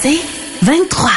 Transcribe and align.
C'est 0.00 0.20
23. 0.62 1.10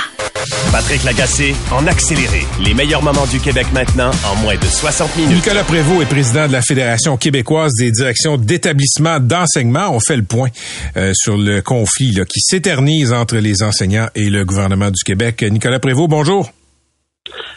Patrick 0.69 1.05
Lagacé 1.05 1.55
en 1.71 1.87
accéléré. 1.87 2.45
Les 2.61 2.73
meilleurs 2.73 3.01
moments 3.01 3.25
du 3.25 3.39
Québec 3.39 3.67
maintenant 3.73 4.11
en 4.25 4.35
moins 4.41 4.57
de 4.57 4.65
60 4.65 5.15
minutes. 5.15 5.33
Nicolas 5.33 5.63
Prévost 5.63 6.01
est 6.01 6.05
président 6.05 6.45
de 6.47 6.51
la 6.51 6.61
Fédération 6.61 7.15
québécoise 7.15 7.71
des 7.79 7.89
directions 7.91 8.35
d'établissements 8.35 9.21
d'enseignement. 9.21 9.91
On 9.91 10.01
fait 10.01 10.17
le 10.17 10.23
point 10.23 10.49
euh, 10.97 11.13
sur 11.15 11.37
le 11.37 11.61
conflit 11.61 12.11
là, 12.11 12.25
qui 12.25 12.41
s'éternise 12.41 13.13
entre 13.13 13.37
les 13.37 13.63
enseignants 13.63 14.09
et 14.13 14.29
le 14.29 14.43
gouvernement 14.43 14.91
du 14.91 15.01
Québec. 15.03 15.41
Nicolas 15.49 15.79
Prévost, 15.79 16.09
bonjour. 16.09 16.51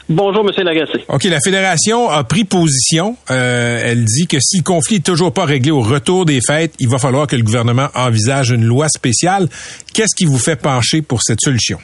Bonjour, 0.08 0.42
Monsieur 0.42 0.64
Lagacé. 0.64 1.04
OK, 1.08 1.24
la 1.24 1.38
Fédération 1.44 2.08
a 2.08 2.24
pris 2.24 2.44
position. 2.44 3.16
Euh, 3.30 3.82
elle 3.84 4.04
dit 4.06 4.26
que 4.26 4.40
si 4.40 4.58
le 4.58 4.62
conflit 4.62 4.96
n'est 4.96 5.02
toujours 5.02 5.34
pas 5.34 5.44
réglé 5.44 5.70
au 5.70 5.82
retour 5.82 6.24
des 6.24 6.40
fêtes, 6.40 6.74
il 6.78 6.88
va 6.88 6.98
falloir 6.98 7.26
que 7.26 7.36
le 7.36 7.42
gouvernement 7.42 7.88
envisage 7.94 8.50
une 8.50 8.64
loi 8.64 8.88
spéciale. 8.88 9.48
Qu'est-ce 9.92 10.16
qui 10.16 10.24
vous 10.24 10.38
fait 10.38 10.56
pencher 10.56 11.02
pour 11.02 11.20
cette 11.22 11.40
solution? 11.42 11.78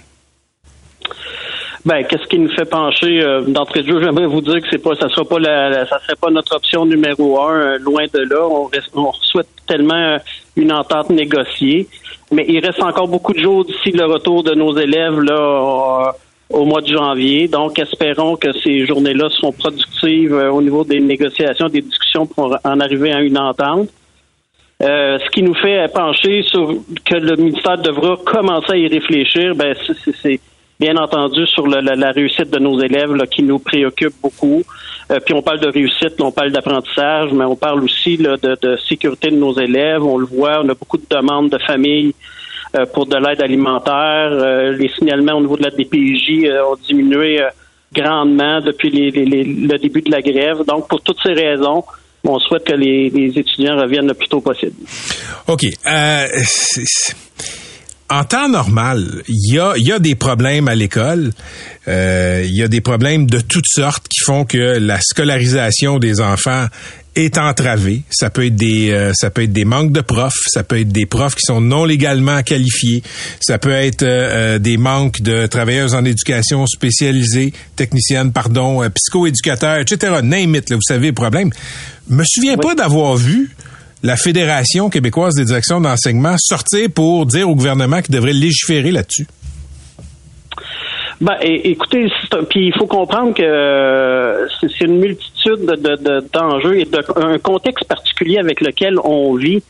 Ben, 1.84 2.02
qu'est-ce 2.08 2.26
qui 2.30 2.38
nous 2.38 2.50
fait 2.54 2.64
pencher 2.64 3.20
euh, 3.20 3.42
d'entrée 3.42 3.82
de 3.82 3.88
jeu? 3.88 4.00
J'aimerais 4.02 4.26
vous 4.26 4.40
dire 4.40 4.54
que 4.62 4.68
c'est 4.70 4.82
pas, 4.82 4.94
ça 4.94 5.10
sera 5.10 5.26
pas 5.26 5.38
la, 5.38 5.86
ça 5.86 5.98
serait 6.00 6.16
pas 6.16 6.30
notre 6.30 6.56
option 6.56 6.86
numéro 6.86 7.38
un, 7.42 7.74
euh, 7.74 7.78
loin 7.78 8.04
de 8.10 8.20
là. 8.20 8.48
On, 8.48 8.70
on 8.94 9.12
souhaite 9.12 9.48
tellement 9.66 10.16
une 10.56 10.72
entente 10.72 11.10
négociée, 11.10 11.86
mais 12.32 12.46
il 12.48 12.64
reste 12.64 12.82
encore 12.82 13.08
beaucoup 13.08 13.34
de 13.34 13.40
jours 13.40 13.66
d'ici 13.66 13.90
le 13.90 14.06
retour 14.06 14.42
de 14.42 14.54
nos 14.54 14.74
élèves 14.78 15.20
là. 15.20 16.14
Au 16.50 16.64
mois 16.64 16.80
de 16.80 16.88
janvier. 16.88 17.48
Donc, 17.48 17.78
espérons 17.78 18.36
que 18.36 18.52
ces 18.60 18.86
journées-là 18.86 19.28
seront 19.30 19.52
productives 19.52 20.34
euh, 20.34 20.50
au 20.50 20.62
niveau 20.62 20.84
des 20.84 21.00
négociations, 21.00 21.68
des 21.68 21.82
discussions 21.82 22.26
pour 22.26 22.56
en 22.64 22.80
arriver 22.80 23.12
à 23.12 23.20
une 23.20 23.38
entente. 23.38 23.88
Euh, 24.82 25.18
ce 25.24 25.30
qui 25.30 25.42
nous 25.42 25.54
fait 25.54 25.86
pencher 25.92 26.42
sur 26.42 26.74
que 27.04 27.14
le 27.14 27.36
ministère 27.36 27.78
devra 27.78 28.16
commencer 28.24 28.72
à 28.72 28.76
y 28.76 28.88
réfléchir, 28.88 29.54
ben 29.54 29.74
c'est 30.20 30.40
bien 30.80 30.96
entendu 30.96 31.46
sur 31.46 31.66
la, 31.68 32.10
réussite 32.10 32.50
de 32.50 32.58
nos 32.58 32.80
élèves 32.80 33.16
qui 33.30 33.42
nous 33.44 33.60
préoccupe 33.60 34.14
beaucoup. 34.20 34.62
Euh, 35.12 35.20
puis 35.24 35.32
on 35.32 35.42
parle 35.42 35.60
de 35.60 35.68
réussite, 35.68 36.20
on 36.20 36.32
parle 36.32 36.50
d'apprentissage, 36.50 37.30
mais 37.32 37.44
on 37.44 37.54
parle 37.54 37.84
aussi 37.84 38.16
de, 38.16 38.36
de, 38.60 38.76
sécurité 38.88 39.30
de 39.30 39.36
nos 39.36 39.56
élèves. 39.58 40.02
On 40.02 40.18
le 40.18 40.26
voit, 40.26 40.60
on 40.64 40.68
a 40.68 40.74
beaucoup 40.74 40.98
de 40.98 41.06
demandes 41.08 41.50
de 41.50 41.58
familles 41.58 42.12
pour 42.92 43.06
de 43.06 43.16
l'aide 43.16 43.42
alimentaire. 43.42 44.30
Euh, 44.32 44.72
les 44.76 44.88
signalements 44.88 45.34
au 45.34 45.40
niveau 45.40 45.56
de 45.56 45.62
la 45.64 45.70
DPJ 45.70 46.48
ont 46.68 46.76
diminué 46.86 47.40
grandement 47.92 48.60
depuis 48.60 48.90
le 48.90 49.78
début 49.78 50.02
de 50.02 50.10
la 50.10 50.20
grève. 50.20 50.64
Donc 50.66 50.88
pour 50.88 51.00
toutes 51.02 51.18
ces 51.22 51.32
raisons, 51.32 51.84
on 52.24 52.38
souhaite 52.38 52.64
que 52.64 52.74
les, 52.74 53.06
étudiants 53.36 53.76
reviennent 53.76 54.08
le 54.08 54.14
plus 54.14 54.28
tôt 54.28 54.40
possible. 54.40 54.74
OK 55.46 55.64
en 58.10 58.24
temps 58.24 58.48
normal, 58.48 59.22
il 59.28 59.54
y 59.54 59.92
a, 59.92 59.98
des 59.98 60.14
problèmes 60.14 60.68
à 60.68 60.74
l'école. 60.74 61.30
Euh, 61.88 62.42
il 62.44 62.54
y 62.54 62.62
a 62.62 62.68
des 62.68 62.80
problèmes 62.80 63.26
de 63.26 63.40
toutes 63.40 63.66
sortes 63.66 64.06
qui 64.08 64.22
font 64.24 64.44
que 64.44 64.78
la 64.78 65.00
scolarisation 65.00 65.98
des 65.98 66.20
enfants 66.20 66.66
est 67.16 67.38
entravée. 67.38 68.02
Ça 68.10 68.30
peut 68.30 68.46
être 68.46 68.56
des 68.56 68.90
euh, 68.90 69.12
ça 69.14 69.30
peut 69.30 69.42
être 69.42 69.52
des 69.52 69.64
manques 69.64 69.92
de 69.92 70.00
profs, 70.00 70.34
ça 70.46 70.64
peut 70.64 70.80
être 70.80 70.88
des 70.88 71.06
profs 71.06 71.34
qui 71.34 71.44
sont 71.46 71.60
non 71.60 71.84
légalement 71.84 72.42
qualifiés, 72.42 73.02
ça 73.40 73.58
peut 73.58 73.72
être 73.72 74.02
euh, 74.02 74.58
des 74.58 74.76
manques 74.76 75.20
de 75.22 75.46
travailleurs 75.46 75.94
en 75.94 76.04
éducation 76.04 76.66
spécialisée, 76.66 77.52
techniciennes, 77.76 78.32
pardon, 78.32 78.82
psychoéducateurs, 78.90 79.78
etc. 79.78 80.20
Name 80.22 80.56
it, 80.56 80.70
là, 80.70 80.76
vous 80.76 80.82
savez 80.82 81.08
le 81.08 81.14
problème. 81.14 81.50
Me 82.08 82.24
souviens 82.26 82.56
pas 82.56 82.74
d'avoir 82.74 83.16
vu 83.16 83.50
la 84.04 84.18
Fédération 84.18 84.90
québécoise 84.90 85.34
des 85.34 85.46
directions 85.46 85.80
d'enseignement 85.80 86.36
sortir 86.38 86.90
pour 86.94 87.24
dire 87.24 87.48
au 87.48 87.54
gouvernement 87.54 88.02
qu'il 88.02 88.14
devrait 88.14 88.34
légiférer 88.34 88.92
là-dessus? 88.92 89.26
Ben, 91.24 91.38
écoutez, 91.40 92.12
puis 92.50 92.66
il 92.66 92.74
faut 92.74 92.86
comprendre 92.86 93.32
que 93.32 93.42
euh, 93.42 94.46
c'est 94.60 94.82
une 94.82 94.98
multitude 94.98 95.64
d'enjeux 96.34 96.80
et 96.80 96.84
d'un 96.84 97.38
contexte 97.38 97.88
particulier 97.88 98.36
avec 98.36 98.60
lequel 98.60 98.98
on 99.02 99.34
vit. 99.34 99.62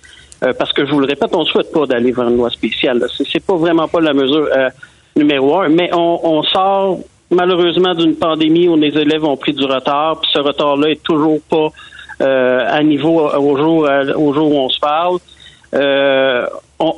Euh, 0.43 0.53
parce 0.59 0.72
que 0.72 0.84
je 0.84 0.91
vous 0.91 0.98
le 0.98 1.06
répète, 1.06 1.32
on 1.32 1.43
ne 1.43 1.44
souhaite 1.44 1.70
pas 1.70 1.87
d'aller 1.87 2.10
vers 2.10 2.28
une 2.28 2.38
loi 2.38 2.50
spéciale. 2.50 3.06
C'est 3.09 3.47
pas 3.47 3.54
vraiment 3.54 3.87
pas 3.87 4.00
la 4.00 4.12
mesure 4.14 4.48
euh, 4.53 4.69
numéro 5.14 5.60
un, 5.60 5.69
mais 5.69 5.91
on, 5.94 6.43
sort 6.43 6.98
malheureusement 7.31 7.94
d'une 7.94 8.16
pandémie 8.16 8.66
où 8.66 8.75
les 8.75 8.98
élèves 8.98 9.25
ont 9.25 9.37
pris 9.37 9.53
du 9.53 9.64
retard, 9.64 10.19
puis 10.20 10.28
ce 10.34 10.41
retard-là 10.41 10.91
est 10.91 11.04
toujours 11.04 11.38
pas 11.48 11.69
à 12.19 12.82
niveau 12.82 13.20
au 13.20 13.56
jour, 13.56 13.88
au 14.16 14.34
jour 14.34 14.53
où 14.53 14.59
on 14.59 14.69
se 14.70 14.81
parle. 14.81 15.19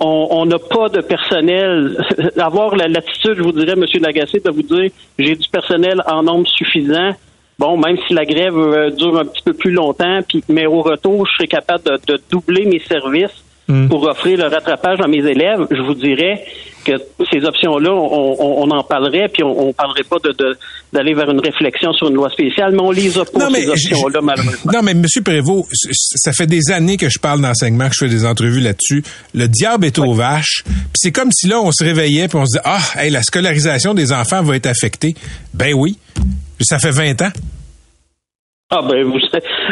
On 0.01 0.47
n'a 0.47 0.59
pas 0.59 0.89
de 0.89 1.01
personnel. 1.01 1.97
Avoir 2.39 2.77
la 2.77 2.89
latitude, 2.89 3.35
je 3.37 3.43
vous 3.43 3.53
dirais, 3.53 3.73
M. 3.73 3.85
Lagacé, 4.01 4.41
de 4.41 4.51
vous 4.51 4.63
dire 4.63 4.91
j'ai 5.19 5.35
du 5.35 5.49
personnel 5.49 6.03
en 6.07 6.23
nombre 6.23 6.49
suffisant. 6.49 7.13
Bon, 7.59 7.79
même 7.79 7.97
si 8.07 8.13
la 8.13 8.27
grève 8.27 8.57
euh, 8.59 8.91
dure 8.91 9.19
un 9.19 9.25
petit 9.25 9.43
peu 9.43 9.55
plus 9.55 9.71
longtemps, 9.71 10.21
puis 10.29 10.45
mais 10.49 10.67
au 10.67 10.83
retour, 10.83 11.27
je 11.27 11.33
serai 11.33 11.47
capable 11.47 11.85
de 12.07 12.21
doubler 12.31 12.67
mes 12.67 12.81
services 12.81 13.46
Mm. 13.69 13.89
pour 13.89 14.07
offrir 14.07 14.39
le 14.39 14.45
rattrapage 14.45 15.01
à 15.01 15.09
mes 15.09 15.19
élèves, 15.19 15.67
je 15.71 15.83
vous 15.83 15.95
dirais 15.95 16.45
que 16.85 16.93
ces 17.33 17.45
options-là, 17.45 17.93
on, 17.93 18.71
en 18.71 18.85
parlerait, 18.85 19.29
puis 19.33 19.43
on, 19.43 19.67
ne 19.67 19.73
parlerait 19.73 20.05
pas 20.09 20.19
de, 20.23 20.57
d'aller 20.93 21.15
vers 21.15 21.29
une 21.29 21.41
réflexion 21.41 21.93
sur 21.93 22.09
une 22.09 22.15
loi 22.15 22.31
spéciale, 22.31 22.73
mais 22.73 22.81
on 22.81 22.93
les 22.93 23.19
a 23.19 23.25
pas, 23.25 23.51
ces 23.51 23.69
options-là, 23.69 24.21
malheureusement. 24.23 24.73
Non, 24.73 24.83
mais 24.83 24.93
M. 24.93 25.05
Prévost, 25.25 25.69
ça 25.91 26.33
fait 26.33 26.47
des 26.47 26.71
années 26.71 26.97
que 26.97 27.09
je 27.11 27.19
parle 27.19 27.41
d'enseignement, 27.41 27.89
que 27.89 27.95
je 27.99 28.05
fais 28.05 28.11
des 28.11 28.25
entrevues 28.25 28.61
là-dessus. 28.61 29.03
Le 29.35 29.49
diable 29.49 29.87
est 29.87 29.99
aux 29.99 30.15
vaches. 30.15 30.63
Puis 30.65 30.95
c'est 30.95 31.13
comme 31.13 31.33
si 31.33 31.49
là, 31.49 31.61
on 31.61 31.73
se 31.73 31.83
réveillait, 31.83 32.29
puis 32.29 32.39
on 32.39 32.47
se 32.47 32.57
dit, 32.57 32.63
ah, 32.65 32.79
hey, 32.97 33.11
la 33.11 33.23
scolarisation 33.23 33.93
des 33.93 34.13
enfants 34.13 34.43
va 34.43 34.55
être 34.55 34.67
affectée. 34.67 35.15
Ben 35.55 35.75
oui. 35.75 35.99
Ça 36.61 36.79
fait 36.79 36.91
20 36.91 37.21
ans. 37.23 37.33
Ah 38.69 38.83
ben 38.83 39.05
vous, 39.05 39.21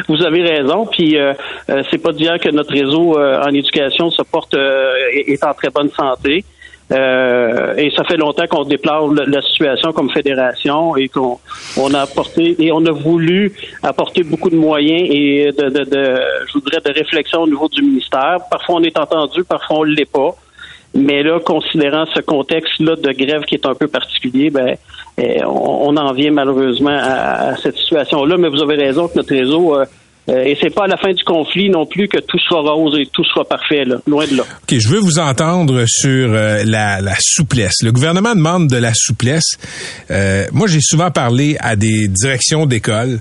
vous 0.09 0.23
avez 0.23 0.43
raison. 0.43 0.87
Puis 0.87 1.17
euh, 1.17 1.33
euh, 1.71 1.83
c'est 1.91 1.99
pas 1.99 2.13
dire 2.13 2.39
que 2.39 2.51
notre 2.51 2.73
réseau 2.73 3.19
euh, 3.19 3.43
en 3.43 3.49
éducation 3.49 4.11
se 4.11 4.23
porte 4.23 4.55
est 4.55 5.45
en 5.45 5.55
très 5.55 5.71
bonne 5.71 5.91
santé. 5.91 6.45
et 6.91 7.91
ça 7.97 8.05
fait 8.05 8.19
longtemps 8.19 8.47
qu'on 8.47 8.65
déplore 8.65 9.13
la, 9.15 9.41
situation 9.43 9.93
comme 9.93 10.11
fédération 10.11 10.97
et 10.97 11.09
qu'on 11.09 11.39
on 11.79 11.95
a 11.95 12.01
apporté 12.01 12.55
et 12.63 12.71
on 12.73 12.85
a 12.85 12.93
voulu 12.93 13.53
apporter 13.83 14.23
beaucoup 14.23 14.51
de 14.51 14.57
moyens 14.57 15.09
et 15.11 15.51
de, 15.59 15.67
de, 15.71 15.85
de 15.85 16.21
je 16.47 16.53
voudrais 16.53 16.81
de 16.85 16.93
réflexion 16.93 17.43
au 17.43 17.47
niveau 17.47 17.69
du 17.69 17.83
ministère. 17.83 18.37
Parfois 18.51 18.77
on 18.77 18.83
est 18.83 18.99
entendu, 18.99 19.45
parfois 19.45 19.79
on 19.79 19.83
l'est 19.85 20.11
pas. 20.11 20.37
Mais 20.95 21.23
là, 21.23 21.41
considérant 21.41 22.05
ce 22.15 22.21
contexte-là 22.21 22.95
de 22.97 23.11
grève 23.13 23.43
qui 23.43 23.57
est 23.57 23.67
un 23.67 23.75
peu 23.75 23.89
particulier, 23.89 24.51
ben, 24.51 24.77
eh, 25.19 25.45
on, 25.45 25.97
en 25.97 26.13
vient 26.13 26.31
malheureusement 26.31 26.97
à, 26.97 27.57
cette 27.57 27.77
situation-là. 27.77 28.37
Mais 28.37 28.49
vous 28.49 28.63
avez 28.63 28.77
raison 28.77 29.09
que 29.09 29.17
notre 29.17 29.35
réseau 29.35 29.77
euh, 29.77 29.85
et 30.29 30.57
c'est 30.61 30.71
pas 30.75 30.85
à 30.85 30.87
la 30.87 30.97
fin 30.97 31.13
du 31.13 31.23
conflit 31.23 31.69
non 31.69 31.85
plus 31.85 32.09
que 32.09 32.19
tout 32.19 32.39
sera 32.39 32.61
rose 32.61 32.99
et 32.99 33.07
tout 33.13 33.25
sera 33.25 33.45
parfait, 33.45 33.85
là, 33.85 33.97
loin 34.07 34.27
de 34.27 34.37
là. 34.37 34.43
OK, 34.43 34.79
je 34.79 34.89
veux 34.89 34.99
vous 34.99 35.19
entendre 35.19 35.85
sur 35.87 36.33
euh, 36.33 36.63
la, 36.65 37.01
souplesse. 37.21 37.83
Le 37.83 37.93
gouvernement 37.93 38.35
demande 38.35 38.69
de 38.69 38.77
la 38.77 38.93
souplesse. 38.95 39.59
Euh, 40.11 40.47
moi, 40.53 40.67
j'ai 40.67 40.81
souvent 40.81 41.11
parlé 41.11 41.57
à 41.61 41.77
des 41.77 42.09
directions 42.09 42.65
d'école 42.65 43.21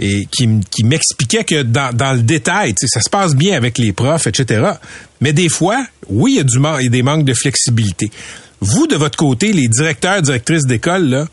et 0.00 0.26
qui, 0.26 0.48
m'expliquaient 0.82 1.44
que 1.44 1.62
dans, 1.62 1.94
dans 1.94 2.12
le 2.12 2.22
détail, 2.22 2.74
ça 2.76 3.00
se 3.00 3.10
passe 3.10 3.36
bien 3.36 3.56
avec 3.56 3.78
les 3.78 3.92
profs, 3.92 4.26
etc. 4.26 4.72
Mais 5.20 5.32
des 5.32 5.48
fois, 5.48 5.84
oui, 6.08 6.32
il 6.32 6.36
y 6.38 6.40
a 6.40 6.44
du 6.44 6.58
il 6.80 6.84
y 6.84 6.86
a 6.86 6.90
des 6.90 7.02
manques 7.02 7.24
de 7.24 7.34
flexibilité. 7.34 8.10
Vous, 8.60 8.86
de 8.86 8.96
votre 8.96 9.16
côté, 9.16 9.52
les 9.52 9.68
directeurs, 9.68 10.20
directrices 10.20 10.66
d'école, 10.66 11.08
là, 11.08 11.26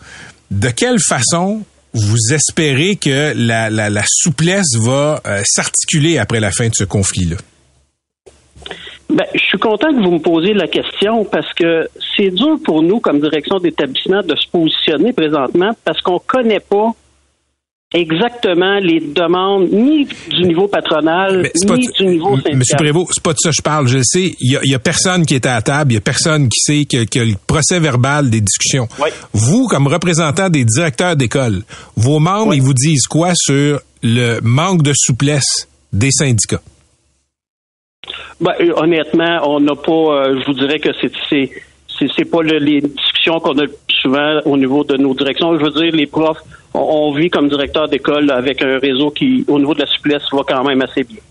de 0.51 0.69
quelle 0.69 0.99
façon 0.99 1.63
vous 1.97 2.33
espérez 2.33 2.95
que 2.95 3.33
la, 3.35 4.03
souplesse 4.05 4.75
va 4.77 5.21
euh, 5.25 5.41
s'articuler 5.43 6.17
après 6.17 6.39
la 6.39 6.51
fin 6.51 6.67
de 6.67 6.75
ce 6.75 6.83
conflit-là? 6.83 7.37
Ben, 9.09 9.25
je 9.33 9.39
suis 9.39 9.57
content 9.57 9.89
que 9.93 10.03
vous 10.03 10.11
me 10.11 10.19
posiez 10.19 10.53
la 10.53 10.67
question 10.67 11.23
parce 11.23 11.53
que 11.53 11.87
c'est 12.15 12.29
dur 12.29 12.57
pour 12.63 12.83
nous, 12.83 12.99
comme 12.99 13.21
direction 13.21 13.57
d'établissement, 13.57 14.21
de 14.21 14.35
se 14.35 14.49
positionner 14.51 15.13
présentement 15.13 15.71
parce 15.85 16.01
qu'on 16.01 16.15
ne 16.15 16.19
connaît 16.19 16.59
pas 16.59 16.93
exactement 17.93 18.79
les 18.79 18.99
demandes 18.99 19.69
ni 19.71 20.05
du 20.05 20.43
niveau 20.43 20.67
patronal 20.67 21.49
ni 21.55 21.87
du 21.87 22.05
niveau 22.05 22.35
syndical. 22.35 22.57
Monsieur 22.57 22.77
Prévost, 22.77 23.11
c'est 23.13 23.23
pas 23.23 23.33
de 23.33 23.37
ça 23.39 23.49
que 23.49 23.55
je 23.55 23.61
parle. 23.61 23.87
Je 23.87 23.99
sais, 24.03 24.35
il 24.39 24.59
y 24.63 24.75
a, 24.75 24.79
personne 24.79 25.25
qui 25.25 25.35
est 25.35 25.45
à 25.45 25.55
la 25.55 25.61
table, 25.61 25.93
il 25.93 25.95
y 25.95 25.97
a 25.97 26.01
personne 26.01 26.49
qui 26.49 26.59
sait 26.59 26.85
que, 26.85 27.05
que 27.05 27.19
le 27.19 27.35
procès 27.47 27.79
verbal 27.79 28.29
des 28.29 28.41
discussions. 28.41 28.87
Vous, 29.33 29.67
comme 29.67 29.87
représentant 29.87 30.49
des 30.49 30.65
directeurs 30.65 31.15
d'école, 31.15 31.63
vos 31.95 32.19
membres, 32.19 32.53
ils 32.53 32.61
vous 32.61 32.73
disent 32.73 33.07
quoi 33.07 33.31
sur 33.35 33.79
le 34.03 34.39
manque 34.41 34.83
de 34.83 34.91
souplesse 34.95 35.67
des 35.93 36.11
syndicats? 36.11 36.61
Ben, 38.39 38.53
euh, 38.59 38.73
honnêtement, 38.75 39.39
on 39.45 39.59
n'a 39.59 39.75
pas. 39.75 39.91
Euh, 39.91 40.39
je 40.39 40.45
vous 40.45 40.53
dirais 40.53 40.79
que 40.79 40.89
c'est 41.01 41.11
c'est 41.27 42.07
c'est 42.15 42.29
pas 42.29 42.43
les 42.43 42.81
discussions 42.81 43.39
qu'on 43.39 43.57
a 43.57 43.65
souvent 43.89 44.39
au 44.45 44.57
niveau 44.57 44.83
de 44.83 44.97
nos 44.97 45.15
directions. 45.15 45.57
Je 45.57 45.63
veux 45.63 45.71
dire, 45.71 45.91
les 45.93 46.05
profs, 46.05 46.37
on, 46.77 47.13
vit 47.13 47.29
comme 47.29 47.49
directeur 47.49 47.87
d'école 47.87 48.31
avec 48.31 48.61
un 48.61 48.79
réseau 48.79 49.11
qui, 49.11 49.43
au 49.47 49.59
niveau 49.59 49.73
de 49.73 49.79
la 49.79 49.87
souplesse, 49.87 50.23
va 50.31 50.41
quand 50.47 50.63
même 50.63 50.81
assez 50.81 51.03
bien. 51.03 51.21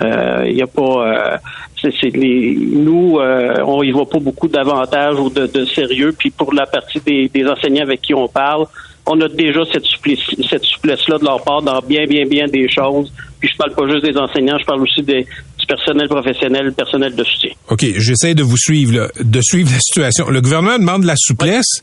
Il 0.00 0.06
euh, 0.06 0.50
y 0.50 0.62
a 0.62 0.66
pas, 0.66 1.40
c'est 1.80 2.14
les, 2.14 2.56
nous, 2.56 3.18
on 3.18 3.82
y 3.82 3.90
voit 3.90 4.08
pas 4.08 4.20
beaucoup 4.20 4.48
d'avantages 4.48 5.18
ou 5.18 5.28
de, 5.28 5.46
de, 5.46 5.64
sérieux. 5.64 6.14
Puis 6.16 6.30
pour 6.30 6.52
la 6.52 6.66
partie 6.66 7.00
des, 7.00 7.28
des 7.28 7.46
enseignants 7.46 7.82
avec 7.82 8.02
qui 8.02 8.14
on 8.14 8.28
parle, 8.28 8.66
on 9.08 9.20
a 9.20 9.28
déjà 9.28 9.60
cette 9.72 9.84
souplesse, 9.84 10.20
cette 10.48 10.64
souplesse-là 10.64 11.18
de 11.18 11.24
leur 11.24 11.42
part 11.42 11.62
dans 11.62 11.80
bien, 11.80 12.04
bien, 12.04 12.26
bien 12.26 12.46
des 12.46 12.68
choses. 12.70 13.12
Puis 13.40 13.48
je 13.52 13.56
parle 13.56 13.74
pas 13.74 13.86
juste 13.90 14.04
des 14.04 14.18
enseignants, 14.18 14.58
je 14.58 14.66
parle 14.66 14.82
aussi 14.82 15.02
des, 15.02 15.26
du 15.58 15.66
personnel 15.66 16.08
professionnel, 16.08 16.72
personnel 16.72 17.14
de 17.14 17.24
soutien. 17.24 17.50
OK, 17.70 17.84
j'essaie 17.96 18.34
de 18.34 18.42
vous 18.42 18.56
suivre, 18.56 19.10
de 19.18 19.40
suivre 19.40 19.70
la 19.72 19.80
situation. 19.80 20.28
Le 20.28 20.40
gouvernement 20.40 20.78
demande 20.78 21.02
de 21.02 21.06
la 21.06 21.16
souplesse, 21.16 21.82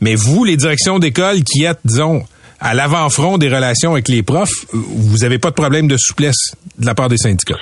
mais 0.00 0.14
vous, 0.14 0.44
les 0.44 0.56
directions 0.56 0.98
d'école 0.98 1.42
qui 1.44 1.64
êtes, 1.64 1.78
disons, 1.84 2.24
à 2.60 2.74
l'avant-front 2.74 3.38
des 3.38 3.48
relations 3.48 3.92
avec 3.92 4.08
les 4.08 4.22
profs, 4.22 4.66
vous 4.72 5.18
n'avez 5.18 5.38
pas 5.38 5.50
de 5.50 5.54
problème 5.54 5.88
de 5.88 5.96
souplesse 5.96 6.54
de 6.78 6.86
la 6.86 6.94
part 6.94 7.08
des 7.08 7.18
syndicats? 7.18 7.58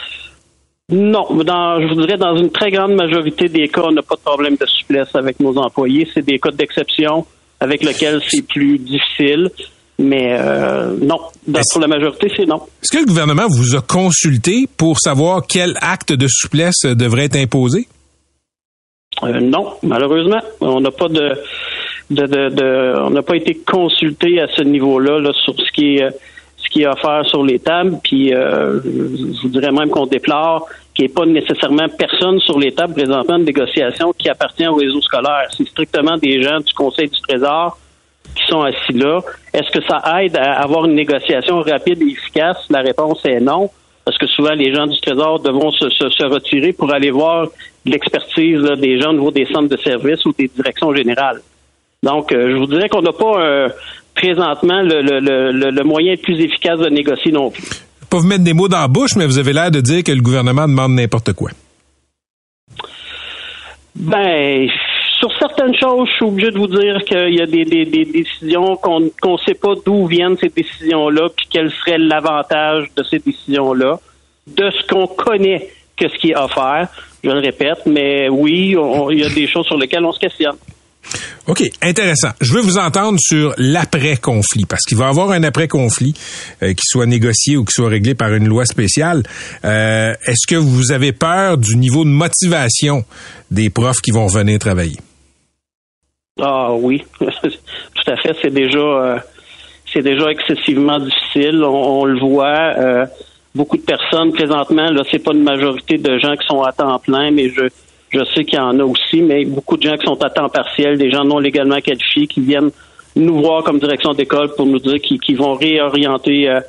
Non, 0.90 1.26
dans, 1.42 1.80
je 1.80 1.94
vous 1.94 2.00
dirais 2.00 2.18
dans 2.18 2.36
une 2.36 2.50
très 2.50 2.70
grande 2.70 2.94
majorité 2.94 3.48
des 3.48 3.68
cas, 3.68 3.82
on 3.84 3.92
n'a 3.92 4.02
pas 4.02 4.16
de 4.16 4.20
problème 4.20 4.56
de 4.56 4.66
souplesse 4.66 5.14
avec 5.14 5.40
nos 5.40 5.56
employés. 5.56 6.06
C'est 6.12 6.24
des 6.24 6.38
cas 6.38 6.50
d'exception 6.50 7.24
avec 7.60 7.82
lequel 7.82 8.20
c'est 8.28 8.46
plus 8.46 8.78
difficile. 8.78 9.50
Mais 9.98 10.36
euh, 10.38 10.94
non, 11.00 11.18
pour 11.46 11.80
la 11.80 11.86
majorité, 11.86 12.30
c'est 12.36 12.46
non. 12.46 12.60
Est-ce 12.82 12.92
que 12.92 12.98
le 12.98 13.06
gouvernement 13.06 13.46
vous 13.48 13.76
a 13.76 13.80
consulté 13.80 14.68
pour 14.76 14.98
savoir 14.98 15.42
quel 15.48 15.78
acte 15.80 16.12
de 16.12 16.26
souplesse 16.28 16.82
devrait 16.82 17.26
être 17.26 17.36
imposé? 17.36 17.86
Euh, 19.22 19.40
non, 19.40 19.74
malheureusement, 19.82 20.40
on 20.60 20.80
n'a 20.80 20.90
pas 20.90 21.08
de, 21.08 21.38
de, 22.10 22.98
on 23.00 23.10
n'a 23.10 23.22
pas 23.22 23.36
été 23.36 23.54
consulté 23.54 24.40
à 24.40 24.48
ce 24.48 24.62
niveau-là 24.62 25.20
là, 25.20 25.32
sur 25.32 25.54
ce 25.58 25.72
qui 25.72 25.96
est 25.96 26.08
ce 26.64 26.68
qui 26.70 26.82
est 26.82 26.86
offert 26.86 27.24
sur 27.26 27.44
les 27.44 27.58
tables. 27.58 27.98
Puis 28.02 28.34
euh, 28.34 28.80
je 28.82 29.42
vous 29.42 29.48
dirais 29.48 29.70
même 29.70 29.90
qu'on 29.90 30.06
déplore 30.06 30.66
qu'il 30.94 31.04
n'y 31.04 31.10
ait 31.10 31.14
pas 31.14 31.26
nécessairement 31.26 31.88
personne 31.88 32.38
sur 32.40 32.58
les 32.58 32.72
tables 32.72 32.94
présentement 32.94 33.38
de 33.38 33.44
négociation 33.44 34.12
qui 34.16 34.28
appartient 34.28 34.66
au 34.66 34.76
réseau 34.76 35.00
scolaire. 35.00 35.48
C'est 35.50 35.66
strictement 35.68 36.16
des 36.16 36.42
gens 36.42 36.60
du 36.60 36.72
Conseil 36.72 37.08
du 37.08 37.20
Trésor 37.20 37.78
qui 38.34 38.46
sont 38.46 38.62
assis 38.62 38.92
là. 38.92 39.20
Est-ce 39.52 39.70
que 39.70 39.84
ça 39.86 40.02
aide 40.20 40.36
à 40.36 40.60
avoir 40.60 40.86
une 40.86 40.94
négociation 40.94 41.60
rapide 41.60 42.00
et 42.02 42.12
efficace? 42.12 42.56
La 42.70 42.80
réponse 42.80 43.24
est 43.24 43.40
non, 43.40 43.70
parce 44.04 44.18
que 44.18 44.26
souvent 44.26 44.54
les 44.54 44.74
gens 44.74 44.86
du 44.86 44.98
Trésor 45.00 45.40
devront 45.40 45.70
se, 45.70 45.88
se, 45.88 46.24
retirer 46.24 46.72
pour 46.72 46.92
aller 46.92 47.10
voir 47.10 47.48
l'expertise 47.84 48.62
des 48.78 49.00
gens 49.00 49.10
au 49.10 49.14
niveau 49.14 49.30
des 49.30 49.46
centres 49.46 49.68
de 49.68 49.76
services 49.76 50.24
ou 50.24 50.32
des 50.32 50.48
directions 50.48 50.94
générales. 50.94 51.40
Donc, 52.04 52.32
euh, 52.32 52.50
je 52.52 52.56
vous 52.56 52.66
dirais 52.66 52.88
qu'on 52.88 53.02
n'a 53.02 53.12
pas 53.12 53.40
euh, 53.40 53.68
présentement 54.14 54.80
le, 54.82 55.00
le, 55.00 55.70
le, 55.70 55.84
moyen 55.84 56.12
le 56.12 56.18
plus 56.18 56.38
efficace 56.40 56.78
de 56.78 56.88
négocier 56.88 57.32
non 57.32 57.50
plus 57.50 57.64
pas 58.14 58.20
vous 58.20 58.28
mettre 58.28 58.44
des 58.44 58.52
mots 58.52 58.68
dans 58.68 58.78
la 58.78 58.86
bouche, 58.86 59.16
mais 59.16 59.26
vous 59.26 59.38
avez 59.38 59.52
l'air 59.52 59.72
de 59.72 59.80
dire 59.80 60.04
que 60.04 60.12
le 60.12 60.20
gouvernement 60.22 60.68
demande 60.68 60.92
n'importe 60.92 61.32
quoi. 61.32 61.50
Ben, 63.96 64.68
sur 65.18 65.36
certaines 65.36 65.74
choses, 65.74 66.08
je 66.10 66.14
suis 66.14 66.24
obligé 66.24 66.50
de 66.52 66.58
vous 66.58 66.68
dire 66.68 66.98
qu'il 67.04 67.34
y 67.34 67.40
a 67.40 67.46
des, 67.46 67.64
décisions 67.64 68.76
qu'on 68.76 69.00
ne 69.00 69.38
sait 69.44 69.54
pas 69.54 69.74
d'où 69.84 70.06
viennent 70.06 70.36
ces 70.36 70.48
décisions-là, 70.48 71.28
puis 71.36 71.46
quel 71.50 71.72
serait 71.72 71.98
l'avantage 71.98 72.86
de 72.96 73.02
ces 73.02 73.18
décisions-là, 73.18 73.98
de 74.46 74.70
ce 74.70 74.86
qu'on 74.86 75.08
connaît 75.08 75.68
que 75.96 76.08
ce 76.08 76.14
qui 76.16 76.30
est 76.30 76.36
offert. 76.36 76.86
Je 77.24 77.30
le 77.30 77.40
répète, 77.40 77.84
mais 77.86 78.28
oui, 78.28 78.76
il 79.10 79.18
y 79.18 79.24
a 79.24 79.28
des 79.28 79.48
choses 79.48 79.66
sur 79.66 79.76
lesquelles 79.76 80.04
on 80.04 80.12
se 80.12 80.20
questionne. 80.20 80.56
OK, 81.46 81.62
intéressant. 81.82 82.30
Je 82.40 82.52
veux 82.54 82.62
vous 82.62 82.78
entendre 82.78 83.18
sur 83.20 83.54
l'après-conflit, 83.58 84.64
parce 84.64 84.82
qu'il 84.82 84.96
va 84.96 85.06
y 85.06 85.08
avoir 85.08 85.30
un 85.30 85.42
après-conflit, 85.42 86.14
euh, 86.62 86.72
qui 86.72 86.82
soit 86.84 87.06
négocié 87.06 87.56
ou 87.56 87.64
qui 87.64 87.72
soit 87.72 87.88
réglé 87.88 88.14
par 88.14 88.32
une 88.32 88.48
loi 88.48 88.64
spéciale. 88.64 89.22
Euh, 89.64 90.14
est-ce 90.26 90.46
que 90.46 90.56
vous 90.56 90.92
avez 90.92 91.12
peur 91.12 91.58
du 91.58 91.76
niveau 91.76 92.04
de 92.04 92.10
motivation 92.10 93.04
des 93.50 93.68
profs 93.68 94.00
qui 94.00 94.10
vont 94.10 94.26
venir 94.26 94.58
travailler? 94.58 94.96
Ah 96.40 96.72
oui, 96.72 97.04
tout 97.18 97.26
à 98.06 98.16
fait. 98.16 98.36
C'est 98.40 98.52
déjà, 98.52 98.78
euh, 98.78 99.18
c'est 99.92 100.02
déjà 100.02 100.30
excessivement 100.30 100.98
difficile. 100.98 101.62
On, 101.62 102.06
le 102.06 102.18
voit. 102.18 103.06
beaucoup 103.54 103.76
de 103.76 103.82
personnes 103.82 104.32
présentement, 104.32 104.90
là, 104.90 105.02
c'est 105.10 105.22
pas 105.22 105.32
une 105.32 105.44
majorité 105.44 105.98
de 105.98 106.18
gens 106.18 106.34
qui 106.36 106.46
sont 106.46 106.62
à 106.62 106.72
temps 106.72 106.98
plein, 106.98 107.30
mais 107.30 107.50
je 107.50 107.68
je 108.14 108.24
sais 108.32 108.44
qu'il 108.44 108.58
y 108.58 108.62
en 108.62 108.78
a 108.78 108.84
aussi, 108.84 109.22
mais 109.22 109.44
beaucoup 109.44 109.76
de 109.76 109.82
gens 109.82 109.96
qui 109.96 110.06
sont 110.06 110.22
à 110.22 110.30
temps 110.30 110.48
partiel, 110.48 110.98
des 110.98 111.10
gens 111.10 111.24
non 111.24 111.38
légalement 111.38 111.80
qualifiés, 111.80 112.26
qui 112.26 112.40
viennent 112.40 112.70
nous 113.16 113.40
voir 113.40 113.62
comme 113.64 113.78
direction 113.78 114.12
d'école 114.12 114.54
pour 114.54 114.66
nous 114.66 114.78
dire 114.78 115.00
qu'ils 115.00 115.36
vont 115.36 115.54
réorienter 115.54 116.48
euh, 116.48 116.60